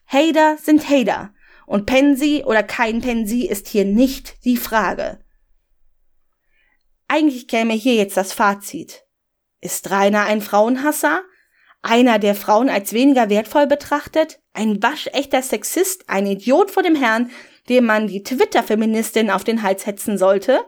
Hater 0.08 0.58
sind 0.58 0.90
Hater. 0.90 1.35
Und 1.66 1.86
Pensi 1.86 2.44
oder 2.46 2.64
kein 2.64 3.02
Pensi 3.02 3.42
ist 3.42 3.68
hier 3.68 3.86
nicht 3.86 4.44
die 4.46 4.58
Frage. 4.58 5.20
Eigentlich 7.08 7.48
käme 7.48 7.74
hier 7.74 7.96
jetzt 7.96 8.18
das 8.18 8.34
Fazit. 8.34 9.04
Ist 9.62 9.90
Rainer 9.90 10.26
ein 10.26 10.42
Frauenhasser? 10.42 11.22
Einer, 11.82 12.18
der 12.18 12.36
Frauen 12.36 12.70
als 12.70 12.94
weniger 12.94 13.30
wertvoll 13.30 13.68
betrachtet? 13.68 14.40
Ein 14.54 14.82
waschechter 14.82 15.42
Sexist? 15.42 16.10
Ein 16.10 16.26
Idiot 16.26 16.72
vor 16.72 16.84
dem 16.84 16.96
Herrn, 16.96 17.30
dem 17.70 17.86
man 17.86 18.08
die 18.08 18.24
Twitter-Feministin 18.24 19.30
auf 19.30 19.44
den 19.44 19.62
Hals 19.62 19.86
hetzen 19.86 20.18
sollte? 20.18 20.62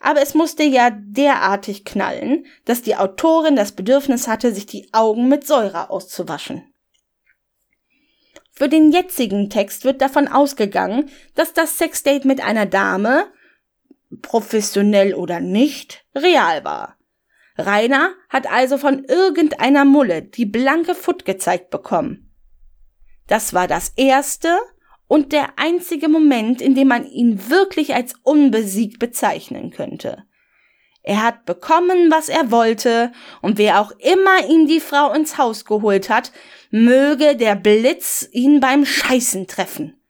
Aber 0.00 0.20
es 0.20 0.34
musste 0.34 0.62
ja 0.62 0.90
derartig 0.90 1.84
knallen, 1.84 2.46
dass 2.66 2.82
die 2.82 2.96
Autorin 2.96 3.56
das 3.56 3.72
Bedürfnis 3.72 4.28
hatte, 4.28 4.52
sich 4.52 4.66
die 4.66 4.92
Augen 4.92 5.28
mit 5.28 5.46
Säure 5.46 5.90
auszuwaschen. 5.90 6.73
Für 8.54 8.68
den 8.68 8.92
jetzigen 8.92 9.50
Text 9.50 9.84
wird 9.84 10.00
davon 10.00 10.28
ausgegangen, 10.28 11.10
dass 11.34 11.52
das 11.52 11.76
Sexdate 11.76 12.26
mit 12.26 12.40
einer 12.40 12.66
Dame, 12.66 13.26
professionell 14.22 15.14
oder 15.14 15.40
nicht, 15.40 16.04
real 16.14 16.64
war. 16.64 16.96
Rainer 17.58 18.14
hat 18.28 18.50
also 18.50 18.78
von 18.78 19.04
irgendeiner 19.04 19.84
Mulle 19.84 20.22
die 20.22 20.46
blanke 20.46 20.94
Foot 20.94 21.24
gezeigt 21.24 21.70
bekommen. 21.70 22.32
Das 23.26 23.54
war 23.54 23.66
das 23.66 23.92
erste 23.96 24.58
und 25.08 25.32
der 25.32 25.58
einzige 25.58 26.08
Moment, 26.08 26.60
in 26.60 26.74
dem 26.74 26.88
man 26.88 27.06
ihn 27.06 27.48
wirklich 27.48 27.94
als 27.94 28.14
unbesiegt 28.22 28.98
bezeichnen 28.98 29.70
könnte. 29.70 30.24
Er 31.06 31.22
hat 31.22 31.44
bekommen, 31.44 32.10
was 32.10 32.30
er 32.30 32.50
wollte, 32.50 33.12
und 33.42 33.58
wer 33.58 33.80
auch 33.80 33.92
immer 33.98 34.48
ihm 34.48 34.66
die 34.66 34.80
Frau 34.80 35.12
ins 35.12 35.36
Haus 35.36 35.66
geholt 35.66 36.08
hat, 36.08 36.32
möge 36.70 37.36
der 37.36 37.54
Blitz 37.54 38.26
ihn 38.32 38.58
beim 38.58 38.86
Scheißen 38.86 39.46
treffen. 39.46 40.00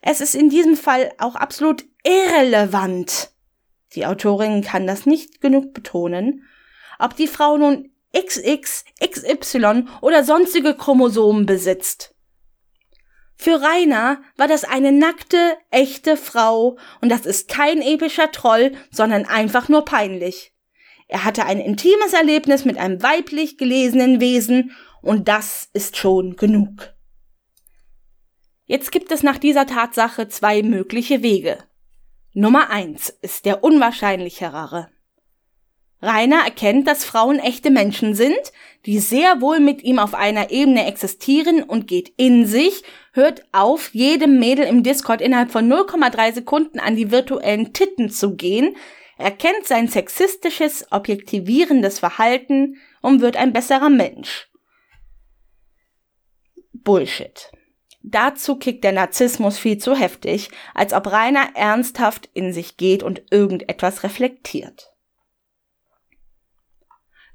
Es 0.00 0.20
ist 0.20 0.36
in 0.36 0.50
diesem 0.50 0.76
Fall 0.76 1.12
auch 1.18 1.34
absolut 1.34 1.84
irrelevant, 2.04 3.30
die 3.94 4.06
Autorin 4.06 4.62
kann 4.62 4.86
das 4.86 5.04
nicht 5.04 5.40
genug 5.40 5.74
betonen, 5.74 6.44
ob 6.98 7.16
die 7.16 7.26
Frau 7.26 7.56
nun 7.56 7.90
XX, 8.16 8.84
XY 9.04 9.86
oder 10.00 10.24
sonstige 10.24 10.74
Chromosomen 10.74 11.44
besitzt. 11.44 12.14
Für 13.42 13.62
Rainer 13.62 14.20
war 14.36 14.48
das 14.48 14.64
eine 14.64 14.92
nackte, 14.92 15.56
echte 15.70 16.18
Frau 16.18 16.76
und 17.00 17.08
das 17.08 17.24
ist 17.24 17.48
kein 17.48 17.80
epischer 17.80 18.30
Troll, 18.32 18.72
sondern 18.90 19.24
einfach 19.24 19.70
nur 19.70 19.86
peinlich. 19.86 20.52
Er 21.08 21.24
hatte 21.24 21.46
ein 21.46 21.58
intimes 21.58 22.12
Erlebnis 22.12 22.66
mit 22.66 22.76
einem 22.76 23.02
weiblich 23.02 23.56
gelesenen 23.56 24.20
Wesen 24.20 24.76
und 25.00 25.26
das 25.26 25.70
ist 25.72 25.96
schon 25.96 26.36
genug. 26.36 26.92
Jetzt 28.66 28.92
gibt 28.92 29.10
es 29.10 29.22
nach 29.22 29.38
dieser 29.38 29.64
Tatsache 29.64 30.28
zwei 30.28 30.62
mögliche 30.62 31.22
Wege. 31.22 31.56
Nummer 32.34 32.68
eins 32.68 33.08
ist 33.22 33.46
der 33.46 33.64
unwahrscheinlichere. 33.64 34.90
Rainer 36.02 36.44
erkennt, 36.44 36.86
dass 36.86 37.04
Frauen 37.04 37.38
echte 37.38 37.70
Menschen 37.70 38.14
sind, 38.14 38.52
die 38.86 38.98
sehr 38.98 39.40
wohl 39.40 39.60
mit 39.60 39.82
ihm 39.82 39.98
auf 39.98 40.14
einer 40.14 40.50
Ebene 40.50 40.86
existieren 40.86 41.62
und 41.62 41.86
geht 41.86 42.12
in 42.16 42.46
sich, 42.46 42.82
hört 43.12 43.42
auf, 43.52 43.90
jedem 43.92 44.38
Mädel 44.38 44.66
im 44.66 44.82
Discord 44.82 45.20
innerhalb 45.20 45.50
von 45.50 45.70
0,3 45.70 46.34
Sekunden 46.34 46.80
an 46.80 46.96
die 46.96 47.10
virtuellen 47.10 47.72
Titten 47.72 48.10
zu 48.10 48.34
gehen, 48.36 48.76
erkennt 49.18 49.66
sein 49.66 49.88
sexistisches, 49.88 50.86
objektivierendes 50.90 51.98
Verhalten 51.98 52.78
und 53.02 53.20
wird 53.20 53.36
ein 53.36 53.52
besserer 53.52 53.90
Mensch. 53.90 54.48
Bullshit. 56.72 57.50
Dazu 58.02 58.56
kickt 58.56 58.82
der 58.82 58.92
Narzissmus 58.92 59.58
viel 59.58 59.76
zu 59.76 59.94
heftig, 59.94 60.48
als 60.74 60.94
ob 60.94 61.12
Rainer 61.12 61.50
ernsthaft 61.54 62.30
in 62.32 62.54
sich 62.54 62.78
geht 62.78 63.02
und 63.02 63.22
irgendetwas 63.30 64.02
reflektiert. 64.02 64.89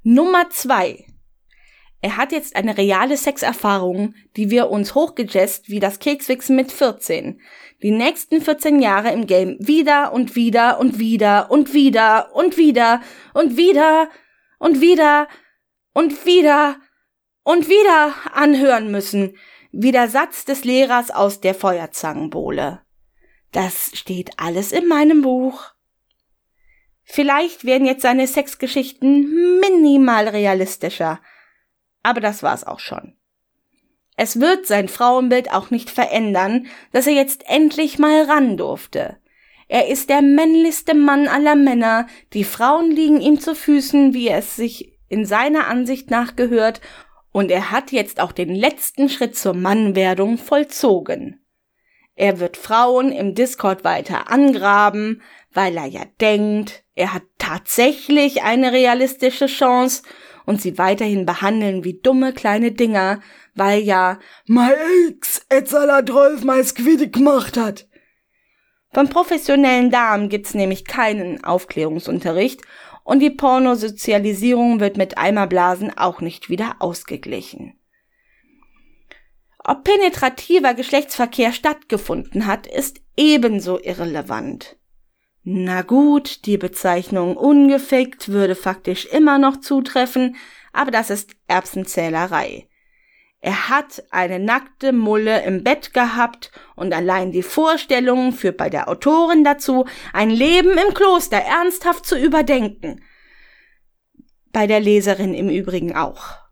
Nummer 0.08 0.50
zwei. 0.50 1.04
Er 2.00 2.16
hat 2.16 2.30
jetzt 2.30 2.54
eine 2.54 2.78
reale 2.78 3.16
Sexerfahrung, 3.16 4.14
die 4.36 4.50
wir 4.50 4.70
uns 4.70 4.94
hochgejazzt 4.94 5.68
wie 5.68 5.80
das 5.80 5.98
Kekswichsen 5.98 6.54
mit 6.54 6.70
14. 6.70 7.40
Die 7.82 7.90
nächsten 7.90 8.40
14 8.40 8.80
Jahre 8.80 9.10
im 9.10 9.26
Game 9.26 9.56
wieder 9.58 10.12
und 10.12 10.36
wieder 10.36 10.78
und 10.78 11.00
wieder 11.00 11.50
und 11.50 11.74
wieder 11.74 12.30
und 12.36 12.56
wieder 12.56 13.00
und 13.34 13.56
wieder 13.56 14.08
und 14.60 14.80
wieder 14.80 15.26
und 15.92 16.24
wieder 16.24 16.76
und 17.42 17.68
wieder 17.68 18.14
anhören 18.32 18.92
müssen, 18.92 19.36
wie 19.72 19.90
der 19.90 20.08
Satz 20.08 20.44
des 20.44 20.62
Lehrers 20.62 21.10
aus 21.10 21.40
der 21.40 21.56
Feuerzangenbowle. 21.56 22.80
Das 23.50 23.90
steht 23.94 24.30
alles 24.36 24.70
in 24.70 24.86
meinem 24.86 25.22
Buch. 25.22 25.72
Vielleicht 27.08 27.64
werden 27.64 27.86
jetzt 27.86 28.02
seine 28.02 28.26
Sexgeschichten 28.26 29.60
minimal 29.60 30.28
realistischer, 30.28 31.20
aber 32.02 32.20
das 32.20 32.42
war's 32.42 32.64
auch 32.64 32.80
schon. 32.80 33.16
Es 34.16 34.40
wird 34.40 34.66
sein 34.66 34.88
Frauenbild 34.88 35.52
auch 35.52 35.70
nicht 35.70 35.88
verändern, 35.88 36.66
dass 36.92 37.06
er 37.06 37.12
jetzt 37.12 37.48
endlich 37.48 37.98
mal 37.98 38.24
ran 38.24 38.56
durfte. 38.56 39.18
Er 39.68 39.88
ist 39.88 40.10
der 40.10 40.20
männlichste 40.20 40.94
Mann 40.94 41.28
aller 41.28 41.54
Männer, 41.54 42.08
die 42.32 42.44
Frauen 42.44 42.90
liegen 42.90 43.20
ihm 43.20 43.40
zu 43.40 43.54
Füßen, 43.54 44.12
wie 44.12 44.28
es 44.28 44.56
sich 44.56 44.98
in 45.08 45.24
seiner 45.24 45.68
Ansicht 45.68 46.10
nach 46.10 46.34
gehört, 46.34 46.80
und 47.30 47.50
er 47.50 47.70
hat 47.70 47.92
jetzt 47.92 48.18
auch 48.18 48.32
den 48.32 48.54
letzten 48.54 49.08
Schritt 49.08 49.36
zur 49.36 49.54
Mannwerdung 49.54 50.38
vollzogen. 50.38 51.44
Er 52.14 52.40
wird 52.40 52.56
Frauen 52.56 53.12
im 53.12 53.34
Discord 53.34 53.84
weiter 53.84 54.30
angraben, 54.30 55.22
weil 55.52 55.76
er 55.76 55.86
ja 55.86 56.02
denkt, 56.20 56.85
er 56.96 57.12
hat 57.12 57.22
tatsächlich 57.38 58.42
eine 58.42 58.72
realistische 58.72 59.46
Chance 59.46 60.02
und 60.46 60.62
sie 60.62 60.78
weiterhin 60.78 61.26
behandeln 61.26 61.84
wie 61.84 62.00
dumme 62.00 62.32
kleine 62.32 62.72
Dinger, 62.72 63.20
weil 63.54 63.80
ja 63.80 64.18
mein 64.46 64.72
Ex 65.10 65.44
Etzala 65.50 66.00
Drolf 66.00 66.42
mal 66.42 66.64
Squiddy 66.64 67.08
gemacht 67.08 67.58
hat. 67.58 67.86
Von 68.92 69.10
professionellen 69.10 69.90
Damen 69.90 70.30
gibt's 70.30 70.54
nämlich 70.54 70.86
keinen 70.86 71.44
Aufklärungsunterricht 71.44 72.62
und 73.04 73.20
die 73.20 73.30
Pornosozialisierung 73.30 74.80
wird 74.80 74.96
mit 74.96 75.18
Eimerblasen 75.18 75.96
auch 75.98 76.22
nicht 76.22 76.48
wieder 76.48 76.76
ausgeglichen. 76.78 77.78
Ob 79.62 79.84
penetrativer 79.84 80.72
Geschlechtsverkehr 80.72 81.52
stattgefunden 81.52 82.46
hat, 82.46 82.66
ist 82.66 83.02
ebenso 83.16 83.78
irrelevant. 83.80 84.76
Na 85.48 85.82
gut, 85.82 86.44
die 86.46 86.58
Bezeichnung 86.58 87.36
ungefickt 87.36 88.30
würde 88.30 88.56
faktisch 88.56 89.06
immer 89.06 89.38
noch 89.38 89.58
zutreffen, 89.58 90.34
aber 90.72 90.90
das 90.90 91.08
ist 91.08 91.36
Erbsenzählerei. 91.46 92.66
Er 93.38 93.68
hat 93.68 94.02
eine 94.10 94.40
nackte 94.40 94.92
Mulle 94.92 95.44
im 95.44 95.62
Bett 95.62 95.94
gehabt 95.94 96.50
und 96.74 96.92
allein 96.92 97.30
die 97.30 97.44
Vorstellung 97.44 98.32
führt 98.32 98.56
bei 98.56 98.68
der 98.68 98.88
Autorin 98.88 99.44
dazu, 99.44 99.86
ein 100.12 100.30
Leben 100.30 100.76
im 100.78 100.94
Kloster 100.94 101.36
ernsthaft 101.36 102.06
zu 102.06 102.18
überdenken. 102.18 103.04
Bei 104.50 104.66
der 104.66 104.80
Leserin 104.80 105.32
im 105.32 105.48
Übrigen 105.48 105.94
auch. 105.94 106.45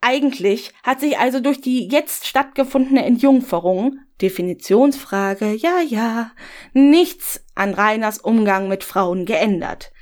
Eigentlich 0.00 0.72
hat 0.82 1.00
sich 1.00 1.18
also 1.18 1.40
durch 1.40 1.60
die 1.60 1.88
jetzt 1.88 2.26
stattgefundene 2.26 3.04
Entjungferung, 3.04 3.98
Definitionsfrage, 4.22 5.52
ja, 5.52 5.80
ja, 5.80 6.32
nichts 6.72 7.44
an 7.54 7.74
Rainers 7.74 8.18
Umgang 8.18 8.68
mit 8.68 8.82
Frauen 8.82 9.26
geändert. 9.26 9.92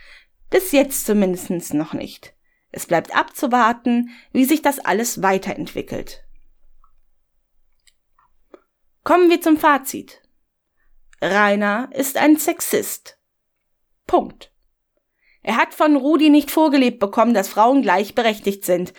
Bis 0.50 0.72
jetzt 0.72 1.04
zumindest 1.04 1.74
noch 1.74 1.92
nicht. 1.92 2.34
Es 2.70 2.86
bleibt 2.86 3.14
abzuwarten, 3.16 4.10
wie 4.32 4.44
sich 4.44 4.62
das 4.62 4.78
alles 4.78 5.22
weiterentwickelt. 5.22 6.24
Kommen 9.04 9.30
wir 9.30 9.40
zum 9.40 9.56
Fazit. 9.56 10.22
Rainer 11.20 11.88
ist 11.92 12.16
ein 12.16 12.36
Sexist. 12.36 13.18
Punkt. 14.06 14.52
Er 15.42 15.56
hat 15.56 15.74
von 15.74 15.96
Rudi 15.96 16.30
nicht 16.30 16.50
vorgelebt 16.50 16.98
bekommen, 16.98 17.34
dass 17.34 17.48
Frauen 17.48 17.82
gleichberechtigt 17.82 18.64
sind. 18.64 18.92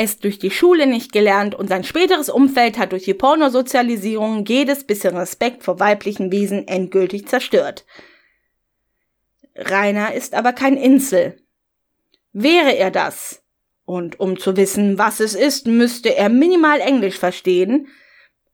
Es 0.00 0.20
durch 0.20 0.38
die 0.38 0.52
Schule 0.52 0.86
nicht 0.86 1.10
gelernt 1.10 1.56
und 1.56 1.66
sein 1.66 1.82
späteres 1.82 2.28
Umfeld 2.28 2.78
hat 2.78 2.92
durch 2.92 3.02
die 3.02 3.14
Pornosozialisierung 3.14 4.44
jedes 4.44 4.84
bisschen 4.84 5.16
Respekt 5.16 5.64
vor 5.64 5.80
weiblichen 5.80 6.30
Wesen 6.30 6.68
endgültig 6.68 7.26
zerstört. 7.26 7.84
Rainer 9.56 10.14
ist 10.14 10.34
aber 10.34 10.52
kein 10.52 10.76
Insel. 10.76 11.42
Wäre 12.32 12.76
er 12.76 12.92
das, 12.92 13.42
und 13.86 14.20
um 14.20 14.38
zu 14.38 14.56
wissen, 14.56 14.98
was 14.98 15.18
es 15.18 15.34
ist, 15.34 15.66
müsste 15.66 16.14
er 16.14 16.28
minimal 16.28 16.78
Englisch 16.78 17.18
verstehen, 17.18 17.88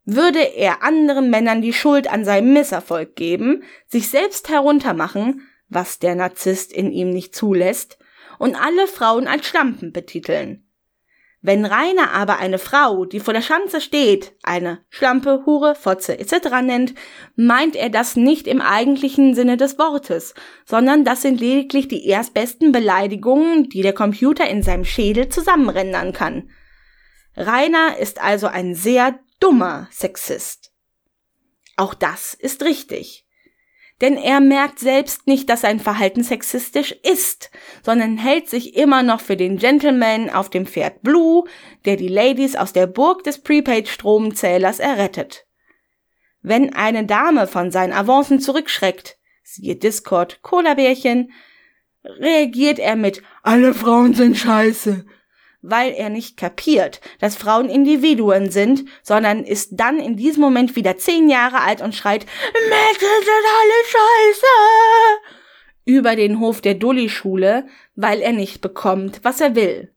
würde 0.07 0.41
er 0.41 0.83
anderen 0.83 1.29
Männern 1.29 1.61
die 1.61 1.75
Schuld 1.75 2.11
an 2.11 2.25
seinem 2.25 2.55
Misserfolg 2.55 3.17
geben, 3.17 3.65
sich 3.87 4.09
selbst 4.09 4.49
heruntermachen, 4.49 5.47
was 5.69 5.99
der 5.99 6.15
Narzisst 6.15 6.73
in 6.73 6.91
ihm 6.91 7.11
nicht 7.11 7.35
zulässt, 7.35 7.99
und 8.39 8.55
alle 8.55 8.87
Frauen 8.87 9.27
als 9.27 9.47
Schlampen 9.47 9.93
betiteln. 9.93 10.65
Wenn 11.47 11.67
Rainer 11.67 12.13
aber 12.13 12.39
eine 12.39 12.59
Frau, 12.59 13.05
die 13.05 13.21
vor 13.21 13.35
der 13.35 13.43
Schanze 13.43 13.83
steht, 13.83 14.33
eine 14.43 14.79
Schlampe, 14.89 15.43
Hure, 15.45 15.75
Fotze 15.75 16.19
etc. 16.19 16.63
nennt, 16.63 16.95
meint 17.37 17.77
er 17.77 17.91
das 17.91 18.17
nicht 18.17 18.47
im 18.47 18.63
eigentlichen 18.63 19.35
Sinne 19.35 19.59
des 19.59 19.79
Wortes, 19.79 20.33
sondern 20.65 21.05
das 21.05 21.21
sind 21.21 21.43
lediglich 21.43 21.87
die 21.87 22.09
erstbesten 22.09 22.73
Beleidigungen, 22.73 23.69
die 23.69 23.83
der 23.83 23.93
Computer 23.93 24.49
in 24.49 24.63
seinem 24.63 24.87
Schädel 24.87 25.29
zusammenrendern 25.29 26.15
kann. 26.15 26.49
Rainer 27.37 27.99
ist 27.99 28.23
also 28.23 28.47
ein 28.47 28.75
sehr 28.75 29.19
dummer 29.39 29.87
Sexist. 29.91 30.73
Auch 31.77 31.93
das 31.93 32.33
ist 32.33 32.63
richtig 32.63 33.24
denn 34.05 34.19
er 34.19 34.41
merkt 34.41 34.81
selbst 34.81 35.27
nicht, 35.27 35.49
dass 35.49 35.63
sein 35.63 35.81
Verhalten 35.81 36.23
sexistisch 36.23 36.93
ist, 36.93 37.51
sondern 37.83 38.19
hält 38.19 38.51
sich 38.51 38.77
immer 38.77 39.03
noch 39.03 39.23
für 39.23 39.35
den 39.35 39.57
Gentleman 39.57 40.29
auf 40.29 40.51
dem 40.51 40.67
Pferd 40.67 41.01
Blue, 41.03 41.45
der 41.87 41.97
die 41.97 42.09
Ladies 42.09 42.55
aus 42.55 42.75
der 42.75 42.87
Burg 42.87 43.25
des 43.25 43.39
Prepaid-Stromzählers 43.43 44.79
errettet. 44.79 45.47
Wenn 46.43 46.75
eine 46.75 47.07
Dame 47.07 47.47
von 47.47 47.71
seinen 47.71 47.95
Avancen 47.95 48.41
zurückschreckt, 48.41 49.17
siehe 49.43 49.77
Discord 49.77 50.43
Cola-Bärchen, 50.43 51.33
reagiert 52.05 52.79
er 52.79 52.97
mit 52.97 53.23
Alle 53.43 53.73
Frauen 53.73 54.13
sind 54.13 54.37
scheiße 54.37 55.07
weil 55.65 55.93
er 55.93 56.11
nicht 56.11 56.37
kapiert, 56.37 57.01
dass 57.21 57.37
Frauen 57.37 57.69
Individuen 57.69 58.51
sind, 58.51 58.85
sondern 59.03 59.45
ist 59.45 59.71
dann 59.73 59.99
in 59.99 60.17
diesem 60.17 60.43
Moment 60.43 60.77
wieder 60.77 60.97
zehn 60.99 61.29
Jahre 61.29 61.61
alt 61.61 61.81
und 61.81 61.95
schreit, 61.95 62.27
Mädchen 62.53 63.09
sind 63.21 63.47
alle 63.61 63.85
scheiße! 63.87 65.35
über 65.85 66.17
den 66.17 66.41
Hof 66.41 66.61
der 66.61 66.75
Dulli-Schule, 66.75 67.67
weil 67.95 68.21
er 68.21 68.33
nicht 68.33 68.61
bekommt, 68.61 69.21
was 69.23 69.41
er 69.41 69.55
will. 69.55 69.91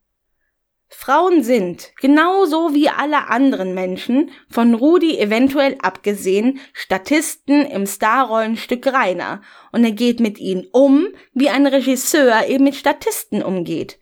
Frauen 0.89 1.43
sind, 1.43 1.91
genauso 1.99 2.73
wie 2.73 2.87
alle 2.87 3.27
anderen 3.27 3.73
Menschen, 3.73 4.31
von 4.49 4.73
Rudi 4.73 5.17
eventuell 5.17 5.75
abgesehen, 5.81 6.59
Statisten 6.71 7.65
im 7.65 7.85
Starrollenstück 7.85 8.87
Rainer, 8.87 9.41
und 9.73 9.83
er 9.83 9.91
geht 9.91 10.21
mit 10.21 10.39
ihnen 10.39 10.65
um, 10.71 11.07
wie 11.33 11.49
ein 11.49 11.67
Regisseur 11.67 12.47
eben 12.47 12.63
mit 12.63 12.75
Statisten 12.75 13.43
umgeht. 13.43 13.99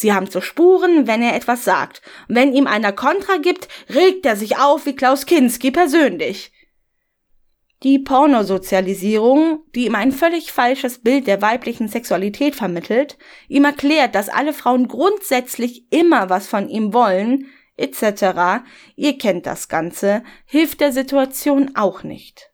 Sie 0.00 0.12
haben 0.12 0.30
zu 0.30 0.40
Spuren, 0.40 1.08
wenn 1.08 1.22
er 1.22 1.34
etwas 1.34 1.64
sagt. 1.64 2.02
Wenn 2.28 2.52
ihm 2.52 2.68
einer 2.68 2.92
Kontra 2.92 3.38
gibt, 3.38 3.66
regt 3.92 4.24
er 4.26 4.36
sich 4.36 4.56
auf 4.56 4.86
wie 4.86 4.94
Klaus 4.94 5.26
Kinski 5.26 5.72
persönlich. 5.72 6.52
Die 7.82 7.98
Pornosozialisierung, 7.98 9.64
die 9.74 9.86
ihm 9.86 9.96
ein 9.96 10.12
völlig 10.12 10.52
falsches 10.52 11.02
Bild 11.02 11.26
der 11.26 11.42
weiblichen 11.42 11.88
Sexualität 11.88 12.54
vermittelt, 12.54 13.18
ihm 13.48 13.64
erklärt, 13.64 14.14
dass 14.14 14.28
alle 14.28 14.52
Frauen 14.52 14.86
grundsätzlich 14.86 15.92
immer 15.92 16.30
was 16.30 16.46
von 16.46 16.68
ihm 16.68 16.92
wollen, 16.94 17.48
etc., 17.76 18.62
ihr 18.94 19.18
kennt 19.18 19.46
das 19.46 19.66
Ganze, 19.66 20.22
hilft 20.46 20.80
der 20.80 20.92
Situation 20.92 21.72
auch 21.74 22.04
nicht. 22.04 22.52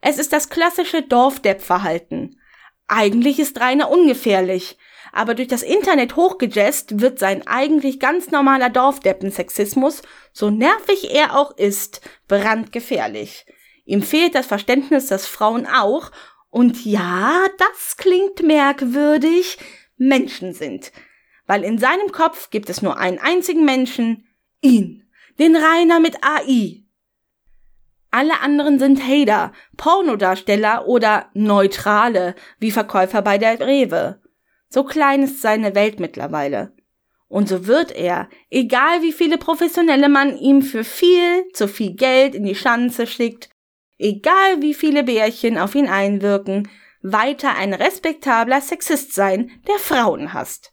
Es 0.00 0.20
ist 0.20 0.32
das 0.32 0.50
klassische 0.50 1.02
Dorfdepp-Verhalten. 1.02 2.38
Eigentlich 2.86 3.40
ist 3.40 3.60
Rainer 3.60 3.90
ungefährlich, 3.90 4.78
aber 5.12 5.34
durch 5.34 5.48
das 5.48 5.62
Internet 5.62 6.16
hochgejazzt 6.16 7.00
wird 7.00 7.18
sein 7.18 7.46
eigentlich 7.46 8.00
ganz 8.00 8.30
normaler 8.30 8.70
Dorfdeppensexismus, 8.70 10.02
so 10.32 10.50
nervig 10.50 11.12
er 11.14 11.36
auch 11.36 11.56
ist, 11.56 12.00
brandgefährlich. 12.28 13.46
Ihm 13.84 14.02
fehlt 14.02 14.34
das 14.34 14.46
Verständnis, 14.46 15.06
dass 15.06 15.26
Frauen 15.26 15.66
auch, 15.66 16.10
und 16.48 16.84
ja, 16.84 17.46
das 17.58 17.96
klingt 17.96 18.42
merkwürdig, 18.42 19.58
Menschen 19.96 20.52
sind. 20.52 20.92
Weil 21.46 21.64
in 21.64 21.78
seinem 21.78 22.12
Kopf 22.12 22.50
gibt 22.50 22.70
es 22.70 22.82
nur 22.82 22.98
einen 22.98 23.18
einzigen 23.18 23.64
Menschen, 23.64 24.28
ihn, 24.60 25.10
den 25.38 25.56
Rainer 25.56 26.00
mit 26.00 26.16
AI. 26.22 26.84
Alle 28.10 28.40
anderen 28.40 28.78
sind 28.78 29.02
Hater, 29.02 29.52
Pornodarsteller 29.76 30.86
oder 30.86 31.30
Neutrale, 31.34 32.34
wie 32.58 32.70
Verkäufer 32.70 33.22
bei 33.22 33.38
der 33.38 33.60
Rewe. 33.60 34.20
So 34.70 34.84
klein 34.84 35.24
ist 35.24 35.42
seine 35.42 35.74
Welt 35.74 35.98
mittlerweile. 35.98 36.72
Und 37.26 37.48
so 37.48 37.66
wird 37.66 37.92
er, 37.92 38.28
egal 38.50 39.02
wie 39.02 39.12
viele 39.12 39.36
Professionelle 39.36 40.08
man 40.08 40.36
ihm 40.36 40.62
für 40.62 40.84
viel 40.84 41.46
zu 41.52 41.68
viel 41.68 41.94
Geld 41.94 42.34
in 42.34 42.44
die 42.44 42.54
Schanze 42.54 43.06
schickt, 43.06 43.50
egal 43.98 44.62
wie 44.62 44.74
viele 44.74 45.04
Bärchen 45.04 45.58
auf 45.58 45.74
ihn 45.74 45.88
einwirken, 45.88 46.68
weiter 47.02 47.56
ein 47.56 47.74
respektabler 47.74 48.60
Sexist 48.60 49.14
sein, 49.14 49.50
der 49.66 49.78
Frauen 49.78 50.32
hasst. 50.34 50.72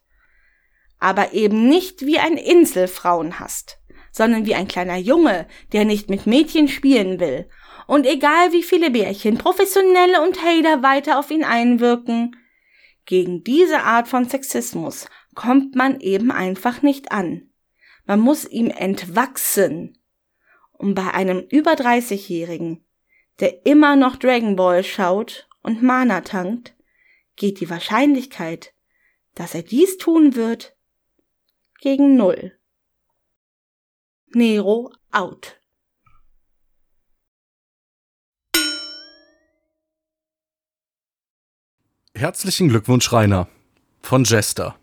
Aber 0.99 1.33
eben 1.33 1.67
nicht 1.67 2.05
wie 2.05 2.19
ein 2.19 2.37
Insel 2.37 2.87
Frauen 2.87 3.39
hasst, 3.39 3.79
sondern 4.11 4.45
wie 4.45 4.55
ein 4.55 4.67
kleiner 4.67 4.97
Junge, 4.97 5.47
der 5.73 5.85
nicht 5.85 6.09
mit 6.09 6.27
Mädchen 6.27 6.67
spielen 6.67 7.19
will. 7.19 7.49
Und 7.87 8.05
egal 8.05 8.51
wie 8.51 8.63
viele 8.63 8.91
Bärchen, 8.91 9.37
Professionelle 9.37 10.21
und 10.21 10.41
Hater 10.43 10.83
weiter 10.83 11.19
auf 11.19 11.31
ihn 11.31 11.43
einwirken, 11.43 12.35
gegen 13.07 13.43
diese 13.43 13.83
Art 13.83 14.07
von 14.07 14.27
Sexismus 14.29 15.07
kommt 15.33 15.75
man 15.75 15.99
eben 16.01 16.29
einfach 16.29 16.81
nicht 16.81 17.11
an. 17.11 17.49
Man 18.05 18.19
muss 18.19 18.45
ihm 18.45 18.67
entwachsen. 18.69 19.97
Und 20.73 20.93
bei 20.93 21.13
einem 21.13 21.39
über 21.49 21.71
30-Jährigen, 21.71 22.85
der 23.39 23.65
immer 23.65 23.95
noch 23.95 24.17
Dragon 24.17 24.55
Ball 24.55 24.83
schaut 24.83 25.49
und 25.63 25.81
Mana 25.81 26.21
tankt, 26.21 26.75
geht 27.37 27.61
die 27.61 27.69
Wahrscheinlichkeit, 27.69 28.73
dass 29.35 29.55
er 29.55 29.63
dies 29.63 29.97
tun 29.97 30.35
wird, 30.35 30.75
gegen 31.79 32.17
Null. 32.17 32.59
Nero 34.33 34.91
out. 35.11 35.56
Herzlichen 42.17 42.69
Glückwunsch, 42.69 43.13
Rainer. 43.13 43.47
Von 44.01 44.23
Jester. 44.23 44.75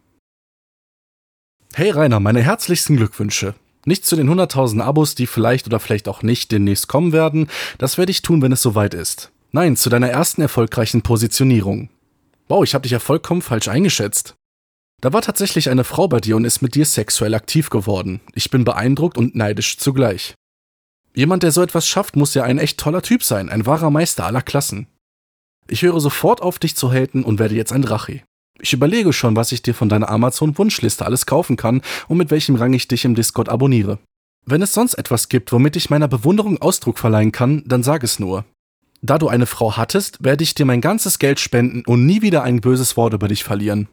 Hey 1.75 1.91
Rainer, 1.91 2.21
meine 2.21 2.41
herzlichsten 2.41 2.97
Glückwünsche. 2.97 3.57
Nicht 3.85 4.07
zu 4.07 4.15
den 4.15 4.31
100.000 4.31 4.81
Abos, 4.81 5.17
die 5.17 5.27
vielleicht 5.27 5.67
oder 5.67 5.81
vielleicht 5.81 6.07
auch 6.07 6.23
nicht 6.23 6.53
demnächst 6.53 6.87
kommen 6.87 7.11
werden. 7.13 7.49
Das 7.79 7.99
werde 7.99 8.13
ich 8.13 8.23
tun, 8.23 8.41
wenn 8.41 8.53
es 8.53 8.63
soweit 8.63 8.95
ist. 8.95 9.33
Nein, 9.51 9.75
zu 9.75 9.91
deiner 9.91 10.11
ersten 10.11 10.43
erfolgreichen 10.43 11.03
Positionierung. 11.03 11.89
Wow, 12.47 12.63
ich 12.63 12.73
habe 12.73 12.83
dich 12.83 12.93
ja 12.93 13.01
vollkommen 13.01 13.43
falsch 13.43 13.67
eingeschätzt. 13.67 14.37
Da 15.01 15.13
war 15.13 15.21
tatsächlich 15.21 15.71
eine 15.71 15.83
Frau 15.83 16.07
bei 16.07 16.21
dir 16.21 16.37
und 16.37 16.45
ist 16.45 16.63
mit 16.63 16.77
dir 16.77 16.87
sexuell 16.87 17.35
aktiv 17.35 17.69
geworden. 17.69 18.21
Ich 18.35 18.49
bin 18.51 18.63
beeindruckt 18.63 19.19
und 19.19 19.35
neidisch 19.35 19.77
zugleich. 19.79 20.37
Jemand, 21.17 21.43
der 21.43 21.51
so 21.51 21.63
etwas 21.63 21.89
schafft, 21.89 22.15
muss 22.15 22.35
ja 22.35 22.45
ein 22.45 22.59
echt 22.59 22.79
toller 22.79 23.03
Typ 23.03 23.25
sein, 23.25 23.49
ein 23.49 23.67
wahrer 23.67 23.91
Meister 23.91 24.25
aller 24.25 24.43
Klassen. 24.43 24.87
Ich 25.69 25.83
höre 25.83 26.01
sofort 26.01 26.43
auf, 26.43 26.59
dich 26.59 26.77
zu 26.77 26.93
haten 26.93 27.25
und 27.25 27.39
werde 27.39 27.55
jetzt 27.55 27.73
ein 27.73 27.83
Drache. 27.83 28.21
Ich 28.61 28.73
überlege 28.73 29.13
schon, 29.13 29.37
was 29.37 29.53
ich 29.53 29.63
dir 29.63 29.75
von 29.75 29.89
deiner 29.89 30.09
Amazon-Wunschliste 30.09 31.05
alles 31.05 31.27
kaufen 31.27 31.57
kann 31.57 31.83
und 32.09 32.19
mit 32.19 32.31
welchem 32.31 32.55
Rang 32.55 32.73
ich 32.73 32.89
dich 32.89 33.05
im 33.05 33.15
Discord 33.15 33.49
abonniere. 33.49 33.99
Wenn 34.47 34.63
es 34.63 34.75
sonst 34.75 34.95
etwas 34.95 35.29
gibt, 35.29 35.53
womit 35.53 35.77
ich 35.77 35.91
meiner 35.91 36.09
Bewunderung 36.09 36.61
Ausdruck 36.61 36.99
verleihen 36.99 37.33
kann, 37.33 37.63
dann 37.67 37.83
sag 37.83 38.05
es 38.05 38.19
nur. 38.19 38.45
Da 39.03 39.19
du 39.19 39.29
eine 39.29 39.47
Frau 39.47 39.77
hattest, 39.77 40.23
werde 40.23 40.45
ich 40.45 40.55
dir 40.55 40.67
mein 40.67 40.81
ganzes 40.81 41.19
Geld 41.19 41.41
spenden 41.41 41.83
und 41.87 42.07
nie 42.07 42.23
wieder 42.23 42.43
ein 42.43 42.61
böses 42.61 42.97
Wort 42.97 43.15
über 43.15 43.29
dich 43.29 43.45
verlieren. 43.45 43.89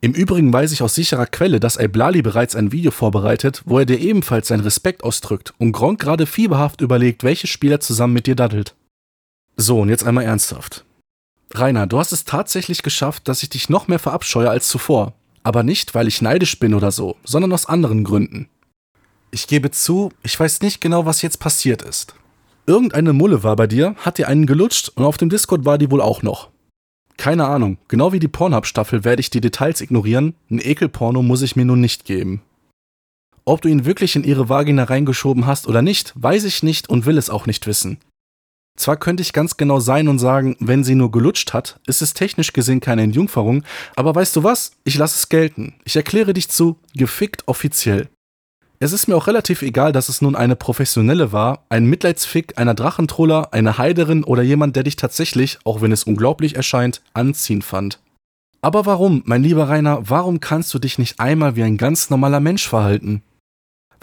Im 0.00 0.14
Übrigen 0.14 0.52
weiß 0.52 0.72
ich 0.72 0.82
aus 0.82 0.96
sicherer 0.96 1.26
Quelle, 1.26 1.60
dass 1.60 1.76
Iblali 1.76 2.22
bereits 2.22 2.56
ein 2.56 2.72
Video 2.72 2.90
vorbereitet, 2.90 3.62
wo 3.66 3.78
er 3.78 3.86
dir 3.86 4.00
ebenfalls 4.00 4.48
seinen 4.48 4.64
Respekt 4.64 5.04
ausdrückt 5.04 5.54
und 5.58 5.70
Gronk 5.70 6.00
gerade 6.00 6.26
fieberhaft 6.26 6.80
überlegt, 6.80 7.22
welche 7.22 7.46
Spieler 7.46 7.78
zusammen 7.78 8.14
mit 8.14 8.26
dir 8.26 8.34
daddelt. 8.34 8.74
So, 9.56 9.80
und 9.80 9.90
jetzt 9.90 10.04
einmal 10.04 10.24
ernsthaft. 10.24 10.84
Rainer, 11.54 11.86
du 11.86 11.98
hast 11.98 12.12
es 12.12 12.24
tatsächlich 12.24 12.82
geschafft, 12.82 13.28
dass 13.28 13.42
ich 13.42 13.50
dich 13.50 13.68
noch 13.68 13.88
mehr 13.88 13.98
verabscheue 13.98 14.50
als 14.50 14.68
zuvor. 14.68 15.12
Aber 15.42 15.62
nicht, 15.62 15.94
weil 15.94 16.08
ich 16.08 16.22
neidisch 16.22 16.58
bin 16.58 16.74
oder 16.74 16.90
so, 16.90 17.16
sondern 17.24 17.52
aus 17.52 17.66
anderen 17.66 18.04
Gründen. 18.04 18.48
Ich 19.30 19.46
gebe 19.46 19.70
zu, 19.70 20.12
ich 20.22 20.38
weiß 20.38 20.60
nicht 20.62 20.80
genau, 20.80 21.06
was 21.06 21.22
jetzt 21.22 21.40
passiert 21.40 21.82
ist. 21.82 22.14
Irgendeine 22.66 23.12
Mulle 23.12 23.42
war 23.42 23.56
bei 23.56 23.66
dir, 23.66 23.96
hat 23.98 24.18
dir 24.18 24.28
einen 24.28 24.46
gelutscht 24.46 24.90
und 24.94 25.04
auf 25.04 25.16
dem 25.16 25.30
Discord 25.30 25.64
war 25.64 25.78
die 25.78 25.90
wohl 25.90 26.00
auch 26.00 26.22
noch. 26.22 26.50
Keine 27.16 27.46
Ahnung, 27.46 27.78
genau 27.88 28.12
wie 28.12 28.20
die 28.20 28.28
Pornhub-Staffel 28.28 29.04
werde 29.04 29.20
ich 29.20 29.30
die 29.30 29.40
Details 29.40 29.80
ignorieren, 29.80 30.34
ein 30.50 30.60
Ekelporno 30.60 31.22
muss 31.22 31.42
ich 31.42 31.56
mir 31.56 31.64
nun 31.64 31.80
nicht 31.80 32.04
geben. 32.04 32.42
Ob 33.44 33.60
du 33.62 33.68
ihn 33.68 33.84
wirklich 33.84 34.14
in 34.14 34.24
ihre 34.24 34.48
Vagina 34.48 34.84
reingeschoben 34.84 35.46
hast 35.46 35.66
oder 35.66 35.82
nicht, 35.82 36.12
weiß 36.14 36.44
ich 36.44 36.62
nicht 36.62 36.88
und 36.88 37.06
will 37.06 37.18
es 37.18 37.30
auch 37.30 37.46
nicht 37.46 37.66
wissen. 37.66 37.98
Zwar 38.76 38.96
könnte 38.96 39.22
ich 39.22 39.32
ganz 39.32 39.56
genau 39.56 39.80
sein 39.80 40.08
und 40.08 40.18
sagen, 40.18 40.56
wenn 40.58 40.82
sie 40.82 40.94
nur 40.94 41.10
gelutscht 41.10 41.52
hat, 41.52 41.78
ist 41.86 42.02
es 42.02 42.14
technisch 42.14 42.52
gesehen 42.52 42.80
keine 42.80 43.02
Entjungferung, 43.02 43.64
aber 43.96 44.14
weißt 44.14 44.34
du 44.36 44.44
was? 44.44 44.72
Ich 44.84 44.96
lasse 44.96 45.18
es 45.18 45.28
gelten. 45.28 45.74
Ich 45.84 45.96
erkläre 45.96 46.32
dich 46.32 46.48
zu 46.48 46.78
gefickt 46.94 47.46
offiziell. 47.46 48.08
Es 48.80 48.92
ist 48.92 49.06
mir 49.06 49.14
auch 49.14 49.28
relativ 49.28 49.62
egal, 49.62 49.92
dass 49.92 50.08
es 50.08 50.22
nun 50.22 50.34
eine 50.34 50.56
professionelle 50.56 51.30
war, 51.30 51.64
ein 51.68 51.86
Mitleidsfick, 51.86 52.58
einer 52.58 52.74
Drachentroller, 52.74 53.52
eine 53.52 53.78
Heiderin 53.78 54.24
oder 54.24 54.42
jemand, 54.42 54.74
der 54.74 54.82
dich 54.82 54.96
tatsächlich, 54.96 55.60
auch 55.62 55.82
wenn 55.82 55.92
es 55.92 56.02
unglaublich 56.02 56.56
erscheint, 56.56 57.00
anziehen 57.14 57.62
fand. 57.62 58.00
Aber 58.60 58.84
warum, 58.86 59.22
mein 59.24 59.44
lieber 59.44 59.68
Rainer, 59.68 60.00
warum 60.08 60.40
kannst 60.40 60.74
du 60.74 60.80
dich 60.80 60.98
nicht 60.98 61.20
einmal 61.20 61.54
wie 61.54 61.62
ein 61.62 61.76
ganz 61.76 62.10
normaler 62.10 62.40
Mensch 62.40 62.66
verhalten? 62.66 63.22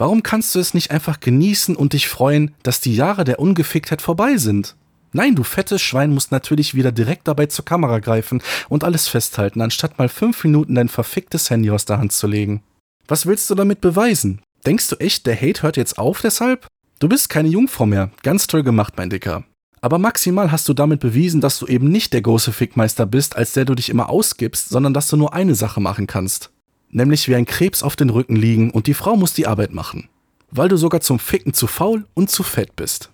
Warum 0.00 0.22
kannst 0.22 0.54
du 0.54 0.60
es 0.60 0.72
nicht 0.72 0.92
einfach 0.92 1.20
genießen 1.20 1.76
und 1.76 1.92
dich 1.92 2.08
freuen, 2.08 2.54
dass 2.62 2.80
die 2.80 2.96
Jahre 2.96 3.24
der 3.24 3.38
Ungeficktheit 3.38 4.00
vorbei 4.00 4.38
sind? 4.38 4.74
Nein, 5.12 5.34
du 5.34 5.42
fettes 5.42 5.82
Schwein 5.82 6.14
musst 6.14 6.32
natürlich 6.32 6.74
wieder 6.74 6.90
direkt 6.90 7.28
dabei 7.28 7.44
zur 7.44 7.66
Kamera 7.66 7.98
greifen 7.98 8.42
und 8.70 8.82
alles 8.82 9.08
festhalten, 9.08 9.60
anstatt 9.60 9.98
mal 9.98 10.08
fünf 10.08 10.42
Minuten 10.42 10.74
dein 10.74 10.88
verficktes 10.88 11.50
Handy 11.50 11.70
aus 11.70 11.84
der 11.84 11.98
Hand 11.98 12.12
zu 12.12 12.26
legen. 12.26 12.62
Was 13.08 13.26
willst 13.26 13.50
du 13.50 13.54
damit 13.54 13.82
beweisen? 13.82 14.40
Denkst 14.64 14.88
du 14.88 14.96
echt, 14.96 15.26
der 15.26 15.38
Hate 15.38 15.64
hört 15.64 15.76
jetzt 15.76 15.98
auf 15.98 16.22
deshalb? 16.22 16.66
Du 16.98 17.06
bist 17.06 17.28
keine 17.28 17.50
Jungfrau 17.50 17.84
mehr. 17.84 18.10
Ganz 18.22 18.46
toll 18.46 18.62
gemacht, 18.62 18.94
mein 18.96 19.10
Dicker. 19.10 19.44
Aber 19.82 19.98
maximal 19.98 20.50
hast 20.50 20.66
du 20.66 20.72
damit 20.72 21.00
bewiesen, 21.00 21.42
dass 21.42 21.58
du 21.58 21.66
eben 21.66 21.90
nicht 21.90 22.14
der 22.14 22.22
große 22.22 22.54
Fickmeister 22.54 23.04
bist, 23.04 23.36
als 23.36 23.52
der 23.52 23.66
du 23.66 23.74
dich 23.74 23.90
immer 23.90 24.08
ausgibst, 24.08 24.70
sondern 24.70 24.94
dass 24.94 25.08
du 25.08 25.18
nur 25.18 25.34
eine 25.34 25.54
Sache 25.54 25.82
machen 25.82 26.06
kannst 26.06 26.50
nämlich 26.90 27.28
wie 27.28 27.34
ein 27.34 27.46
Krebs 27.46 27.82
auf 27.82 27.96
den 27.96 28.10
Rücken 28.10 28.36
liegen 28.36 28.70
und 28.70 28.86
die 28.86 28.94
Frau 28.94 29.16
muss 29.16 29.34
die 29.34 29.46
Arbeit 29.46 29.72
machen, 29.72 30.08
weil 30.50 30.68
du 30.68 30.76
sogar 30.76 31.00
zum 31.00 31.18
Ficken 31.18 31.54
zu 31.54 31.66
faul 31.66 32.06
und 32.14 32.30
zu 32.30 32.42
fett 32.42 32.76
bist. 32.76 33.10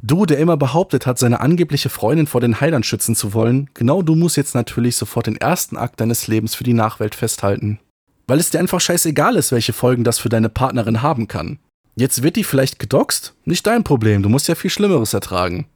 Du, 0.00 0.26
der 0.26 0.38
immer 0.38 0.56
behauptet 0.56 1.06
hat, 1.06 1.18
seine 1.18 1.40
angebliche 1.40 1.88
Freundin 1.88 2.28
vor 2.28 2.40
den 2.40 2.60
Heidern 2.60 2.84
schützen 2.84 3.16
zu 3.16 3.34
wollen, 3.34 3.68
genau 3.74 4.02
du 4.02 4.14
musst 4.14 4.36
jetzt 4.36 4.54
natürlich 4.54 4.94
sofort 4.94 5.26
den 5.26 5.36
ersten 5.36 5.76
Akt 5.76 6.00
deines 6.00 6.28
Lebens 6.28 6.54
für 6.54 6.62
die 6.62 6.72
Nachwelt 6.72 7.16
festhalten. 7.16 7.80
Weil 8.28 8.38
es 8.38 8.50
dir 8.50 8.60
einfach 8.60 8.80
scheißegal 8.80 9.34
ist, 9.34 9.50
welche 9.50 9.72
Folgen 9.72 10.04
das 10.04 10.20
für 10.20 10.28
deine 10.28 10.48
Partnerin 10.48 11.02
haben 11.02 11.26
kann. 11.26 11.58
Jetzt 11.96 12.22
wird 12.22 12.36
die 12.36 12.44
vielleicht 12.44 12.78
gedoxt? 12.78 13.34
Nicht 13.44 13.66
dein 13.66 13.82
Problem, 13.82 14.22
du 14.22 14.28
musst 14.28 14.46
ja 14.46 14.54
viel 14.54 14.70
Schlimmeres 14.70 15.14
ertragen. 15.14 15.66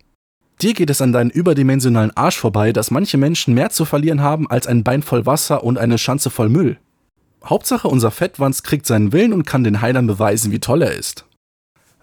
Dir 0.61 0.75
geht 0.75 0.91
es 0.91 1.03
an 1.03 1.13
deinen 1.13 1.31
überdimensionalen 1.31 2.17
Arsch 2.17 2.39
vorbei, 2.39 2.73
dass 2.73 2.93
manche 2.93 3.17
Menschen 3.17 3.55
mehr 3.55 3.71
zu 3.71 3.85
verlieren 3.85 4.21
haben 4.21 4.49
als 4.49 4.69
ein 4.69 4.85
Bein 4.85 5.03
voll 5.03 5.27
Wasser 5.27 5.65
und 5.65 5.79
eine 5.79 5.99
Schanze 5.99 6.31
voll 6.31 6.49
Müll. 6.49 6.79
Hauptsache, 7.45 7.89
unser 7.89 8.11
Fettwanz 8.11 8.63
kriegt 8.63 8.87
seinen 8.87 9.13
Willen 9.13 9.33
und 9.33 9.47
kann 9.47 9.65
den 9.65 9.81
Heidern 9.81 10.07
beweisen, 10.07 10.53
wie 10.53 10.61
toll 10.61 10.83
er 10.83 10.93
ist. 10.93 11.27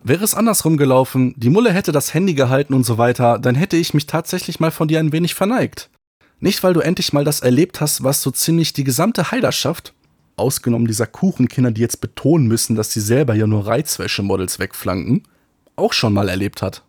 Wäre 0.01 0.23
es 0.23 0.35
andersrum 0.35 0.77
gelaufen, 0.77 1.33
die 1.37 1.49
Mulle 1.49 1.73
hätte 1.73 1.91
das 1.91 2.13
Handy 2.13 2.33
gehalten 2.33 2.73
und 2.73 2.85
so 2.85 2.97
weiter, 2.97 3.37
dann 3.37 3.55
hätte 3.55 3.75
ich 3.77 3.93
mich 3.93 4.05
tatsächlich 4.05 4.59
mal 4.59 4.71
von 4.71 4.87
dir 4.87 4.99
ein 4.99 5.11
wenig 5.11 5.35
verneigt. 5.35 5.89
Nicht, 6.39 6.63
weil 6.63 6.73
du 6.73 6.79
endlich 6.79 7.11
mal 7.11 7.25
das 7.25 7.41
erlebt 7.41 7.81
hast, 7.81 8.03
was 8.03 8.21
so 8.21 8.31
ziemlich 8.31 8.71
die 8.71 8.85
gesamte 8.85 9.31
Heiderschaft, 9.31 9.93
ausgenommen 10.37 10.87
dieser 10.87 11.05
Kuchenkinder, 11.05 11.71
die 11.71 11.81
jetzt 11.81 11.99
betonen 11.99 12.47
müssen, 12.47 12.75
dass 12.75 12.91
sie 12.91 13.01
selber 13.01 13.35
ja 13.35 13.45
nur 13.45 13.67
Reizwäschemodels 13.67 14.57
wegflanken, 14.57 15.23
auch 15.75 15.91
schon 15.91 16.13
mal 16.13 16.29
erlebt 16.29 16.61
hat. 16.61 16.83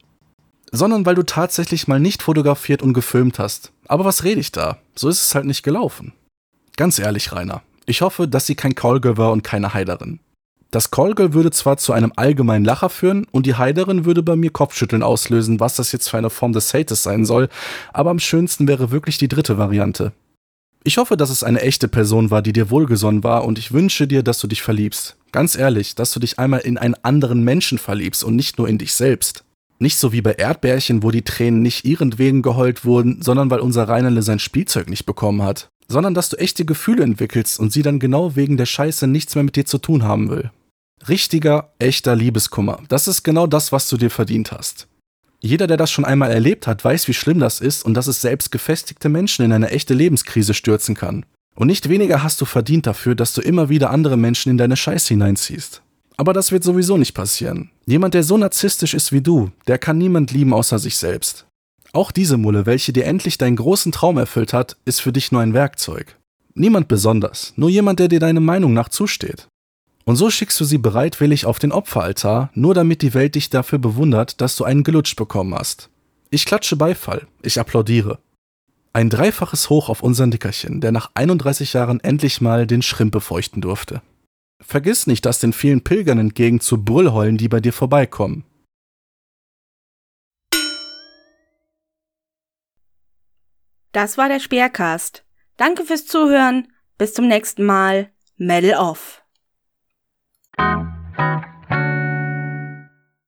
Sondern 0.70 1.04
weil 1.04 1.16
du 1.16 1.24
tatsächlich 1.24 1.88
mal 1.88 1.98
nicht 1.98 2.22
fotografiert 2.22 2.80
und 2.80 2.94
gefilmt 2.94 3.40
hast. 3.40 3.72
Aber 3.88 4.04
was 4.04 4.22
rede 4.22 4.40
ich 4.40 4.52
da? 4.52 4.78
So 4.94 5.08
ist 5.08 5.20
es 5.20 5.34
halt 5.34 5.46
nicht 5.46 5.64
gelaufen. 5.64 6.12
Ganz 6.76 7.00
ehrlich, 7.00 7.32
Rainer, 7.32 7.62
ich 7.90 8.02
hoffe, 8.02 8.28
dass 8.28 8.46
sie 8.46 8.54
kein 8.54 8.76
Callgirl 8.76 9.16
war 9.18 9.32
und 9.32 9.42
keine 9.42 9.74
Heiderin. 9.74 10.20
Das 10.70 10.92
Callgirl 10.92 11.34
würde 11.34 11.50
zwar 11.50 11.76
zu 11.76 11.92
einem 11.92 12.12
allgemeinen 12.14 12.64
Lacher 12.64 12.88
führen 12.88 13.26
und 13.32 13.46
die 13.46 13.56
Heiderin 13.56 14.04
würde 14.04 14.22
bei 14.22 14.36
mir 14.36 14.50
Kopfschütteln 14.50 15.02
auslösen, 15.02 15.58
was 15.58 15.74
das 15.74 15.90
jetzt 15.90 16.08
für 16.08 16.16
eine 16.16 16.30
Form 16.30 16.52
des 16.52 16.72
Hates 16.72 17.02
sein 17.02 17.24
soll, 17.24 17.48
aber 17.92 18.10
am 18.10 18.20
schönsten 18.20 18.68
wäre 18.68 18.92
wirklich 18.92 19.18
die 19.18 19.26
dritte 19.26 19.58
Variante. 19.58 20.12
Ich 20.84 20.98
hoffe, 20.98 21.16
dass 21.16 21.30
es 21.30 21.42
eine 21.42 21.60
echte 21.62 21.88
Person 21.88 22.30
war, 22.30 22.40
die 22.40 22.52
dir 22.52 22.70
wohlgesonnen 22.70 23.24
war 23.24 23.44
und 23.44 23.58
ich 23.58 23.72
wünsche 23.72 24.06
dir, 24.06 24.22
dass 24.22 24.38
du 24.38 24.46
dich 24.46 24.62
verliebst. 24.62 25.16
Ganz 25.32 25.58
ehrlich, 25.58 25.96
dass 25.96 26.12
du 26.12 26.20
dich 26.20 26.38
einmal 26.38 26.60
in 26.60 26.78
einen 26.78 26.94
anderen 27.02 27.42
Menschen 27.42 27.78
verliebst 27.78 28.22
und 28.22 28.36
nicht 28.36 28.56
nur 28.56 28.68
in 28.68 28.78
dich 28.78 28.94
selbst. 28.94 29.42
Nicht 29.80 29.98
so 29.98 30.12
wie 30.12 30.22
bei 30.22 30.34
Erdbärchen, 30.34 31.02
wo 31.02 31.10
die 31.10 31.22
Tränen 31.22 31.62
nicht 31.62 31.84
ihrentwegen 31.84 32.42
geheult 32.42 32.84
wurden, 32.84 33.20
sondern 33.20 33.50
weil 33.50 33.60
unser 33.60 33.88
Reinerle 33.88 34.22
sein 34.22 34.38
Spielzeug 34.38 34.88
nicht 34.88 35.06
bekommen 35.06 35.42
hat 35.42 35.69
sondern 35.90 36.14
dass 36.14 36.28
du 36.28 36.36
echte 36.36 36.64
Gefühle 36.64 37.02
entwickelst 37.02 37.58
und 37.58 37.72
sie 37.72 37.82
dann 37.82 37.98
genau 37.98 38.36
wegen 38.36 38.56
der 38.56 38.66
Scheiße 38.66 39.08
nichts 39.08 39.34
mehr 39.34 39.42
mit 39.42 39.56
dir 39.56 39.66
zu 39.66 39.78
tun 39.78 40.04
haben 40.04 40.30
will. 40.30 40.50
Richtiger, 41.08 41.72
echter 41.80 42.14
Liebeskummer. 42.14 42.80
Das 42.88 43.08
ist 43.08 43.24
genau 43.24 43.48
das, 43.48 43.72
was 43.72 43.88
du 43.88 43.96
dir 43.96 44.10
verdient 44.10 44.52
hast. 44.52 44.86
Jeder, 45.40 45.66
der 45.66 45.76
das 45.76 45.90
schon 45.90 46.04
einmal 46.04 46.30
erlebt 46.30 46.66
hat, 46.66 46.84
weiß, 46.84 47.08
wie 47.08 47.14
schlimm 47.14 47.40
das 47.40 47.60
ist 47.60 47.84
und 47.84 47.94
dass 47.94 48.06
es 48.06 48.20
selbst 48.20 48.52
gefestigte 48.52 49.08
Menschen 49.08 49.44
in 49.44 49.52
eine 49.52 49.70
echte 49.70 49.94
Lebenskrise 49.94 50.54
stürzen 50.54 50.94
kann. 50.94 51.26
Und 51.56 51.66
nicht 51.66 51.88
weniger 51.88 52.22
hast 52.22 52.40
du 52.40 52.44
verdient 52.44 52.86
dafür, 52.86 53.16
dass 53.16 53.34
du 53.34 53.40
immer 53.40 53.68
wieder 53.68 53.90
andere 53.90 54.16
Menschen 54.16 54.50
in 54.50 54.58
deine 54.58 54.76
Scheiße 54.76 55.08
hineinziehst. 55.08 55.82
Aber 56.16 56.32
das 56.34 56.52
wird 56.52 56.62
sowieso 56.62 56.98
nicht 56.98 57.14
passieren. 57.14 57.70
Jemand, 57.86 58.14
der 58.14 58.22
so 58.22 58.36
narzisstisch 58.36 58.94
ist 58.94 59.10
wie 59.10 59.22
du, 59.22 59.50
der 59.66 59.78
kann 59.78 59.98
niemand 59.98 60.30
lieben 60.30 60.52
außer 60.52 60.78
sich 60.78 60.96
selbst. 60.98 61.46
Auch 61.92 62.12
diese 62.12 62.36
Mulle, 62.36 62.66
welche 62.66 62.92
dir 62.92 63.06
endlich 63.06 63.36
deinen 63.36 63.56
großen 63.56 63.90
Traum 63.90 64.16
erfüllt 64.16 64.52
hat, 64.52 64.76
ist 64.84 65.00
für 65.00 65.12
dich 65.12 65.32
nur 65.32 65.40
ein 65.40 65.54
Werkzeug. 65.54 66.16
Niemand 66.54 66.88
besonders, 66.88 67.52
nur 67.56 67.68
jemand, 67.68 67.98
der 67.98 68.08
dir 68.08 68.20
deine 68.20 68.40
Meinung 68.40 68.72
nach 68.72 68.88
zusteht. 68.88 69.48
Und 70.04 70.16
so 70.16 70.30
schickst 70.30 70.58
du 70.60 70.64
sie 70.64 70.78
bereitwillig 70.78 71.46
auf 71.46 71.58
den 71.58 71.72
Opferaltar, 71.72 72.50
nur 72.54 72.74
damit 72.74 73.02
die 73.02 73.14
Welt 73.14 73.34
dich 73.34 73.50
dafür 73.50 73.78
bewundert, 73.78 74.40
dass 74.40 74.56
du 74.56 74.64
einen 74.64 74.84
gelutscht 74.84 75.16
bekommen 75.16 75.54
hast. 75.54 75.90
Ich 76.30 76.46
klatsche 76.46 76.76
Beifall, 76.76 77.26
ich 77.42 77.58
applaudiere. 77.58 78.18
Ein 78.92 79.10
dreifaches 79.10 79.70
Hoch 79.70 79.88
auf 79.88 80.02
unseren 80.02 80.30
Dickerchen, 80.30 80.80
der 80.80 80.90
nach 80.90 81.10
31 81.14 81.72
Jahren 81.74 82.00
endlich 82.00 82.40
mal 82.40 82.66
den 82.66 82.82
Schrimp 82.82 83.12
befeuchten 83.12 83.62
durfte. 83.62 84.02
Vergiss 84.60 85.06
nicht, 85.06 85.24
das 85.26 85.38
den 85.38 85.52
vielen 85.52 85.82
Pilgern 85.82 86.18
entgegen 86.18 86.60
zu 86.60 86.84
Brüllheulen, 86.84 87.36
die 87.36 87.48
bei 87.48 87.60
dir 87.60 87.72
vorbeikommen. 87.72 88.44
Das 93.92 94.16
war 94.18 94.28
der 94.28 94.40
Speercast. 94.40 95.24
Danke 95.56 95.84
fürs 95.84 96.06
Zuhören. 96.06 96.72
Bis 96.96 97.14
zum 97.14 97.26
nächsten 97.26 97.64
Mal. 97.64 98.10
Medal 98.36 98.78
off. 98.78 99.22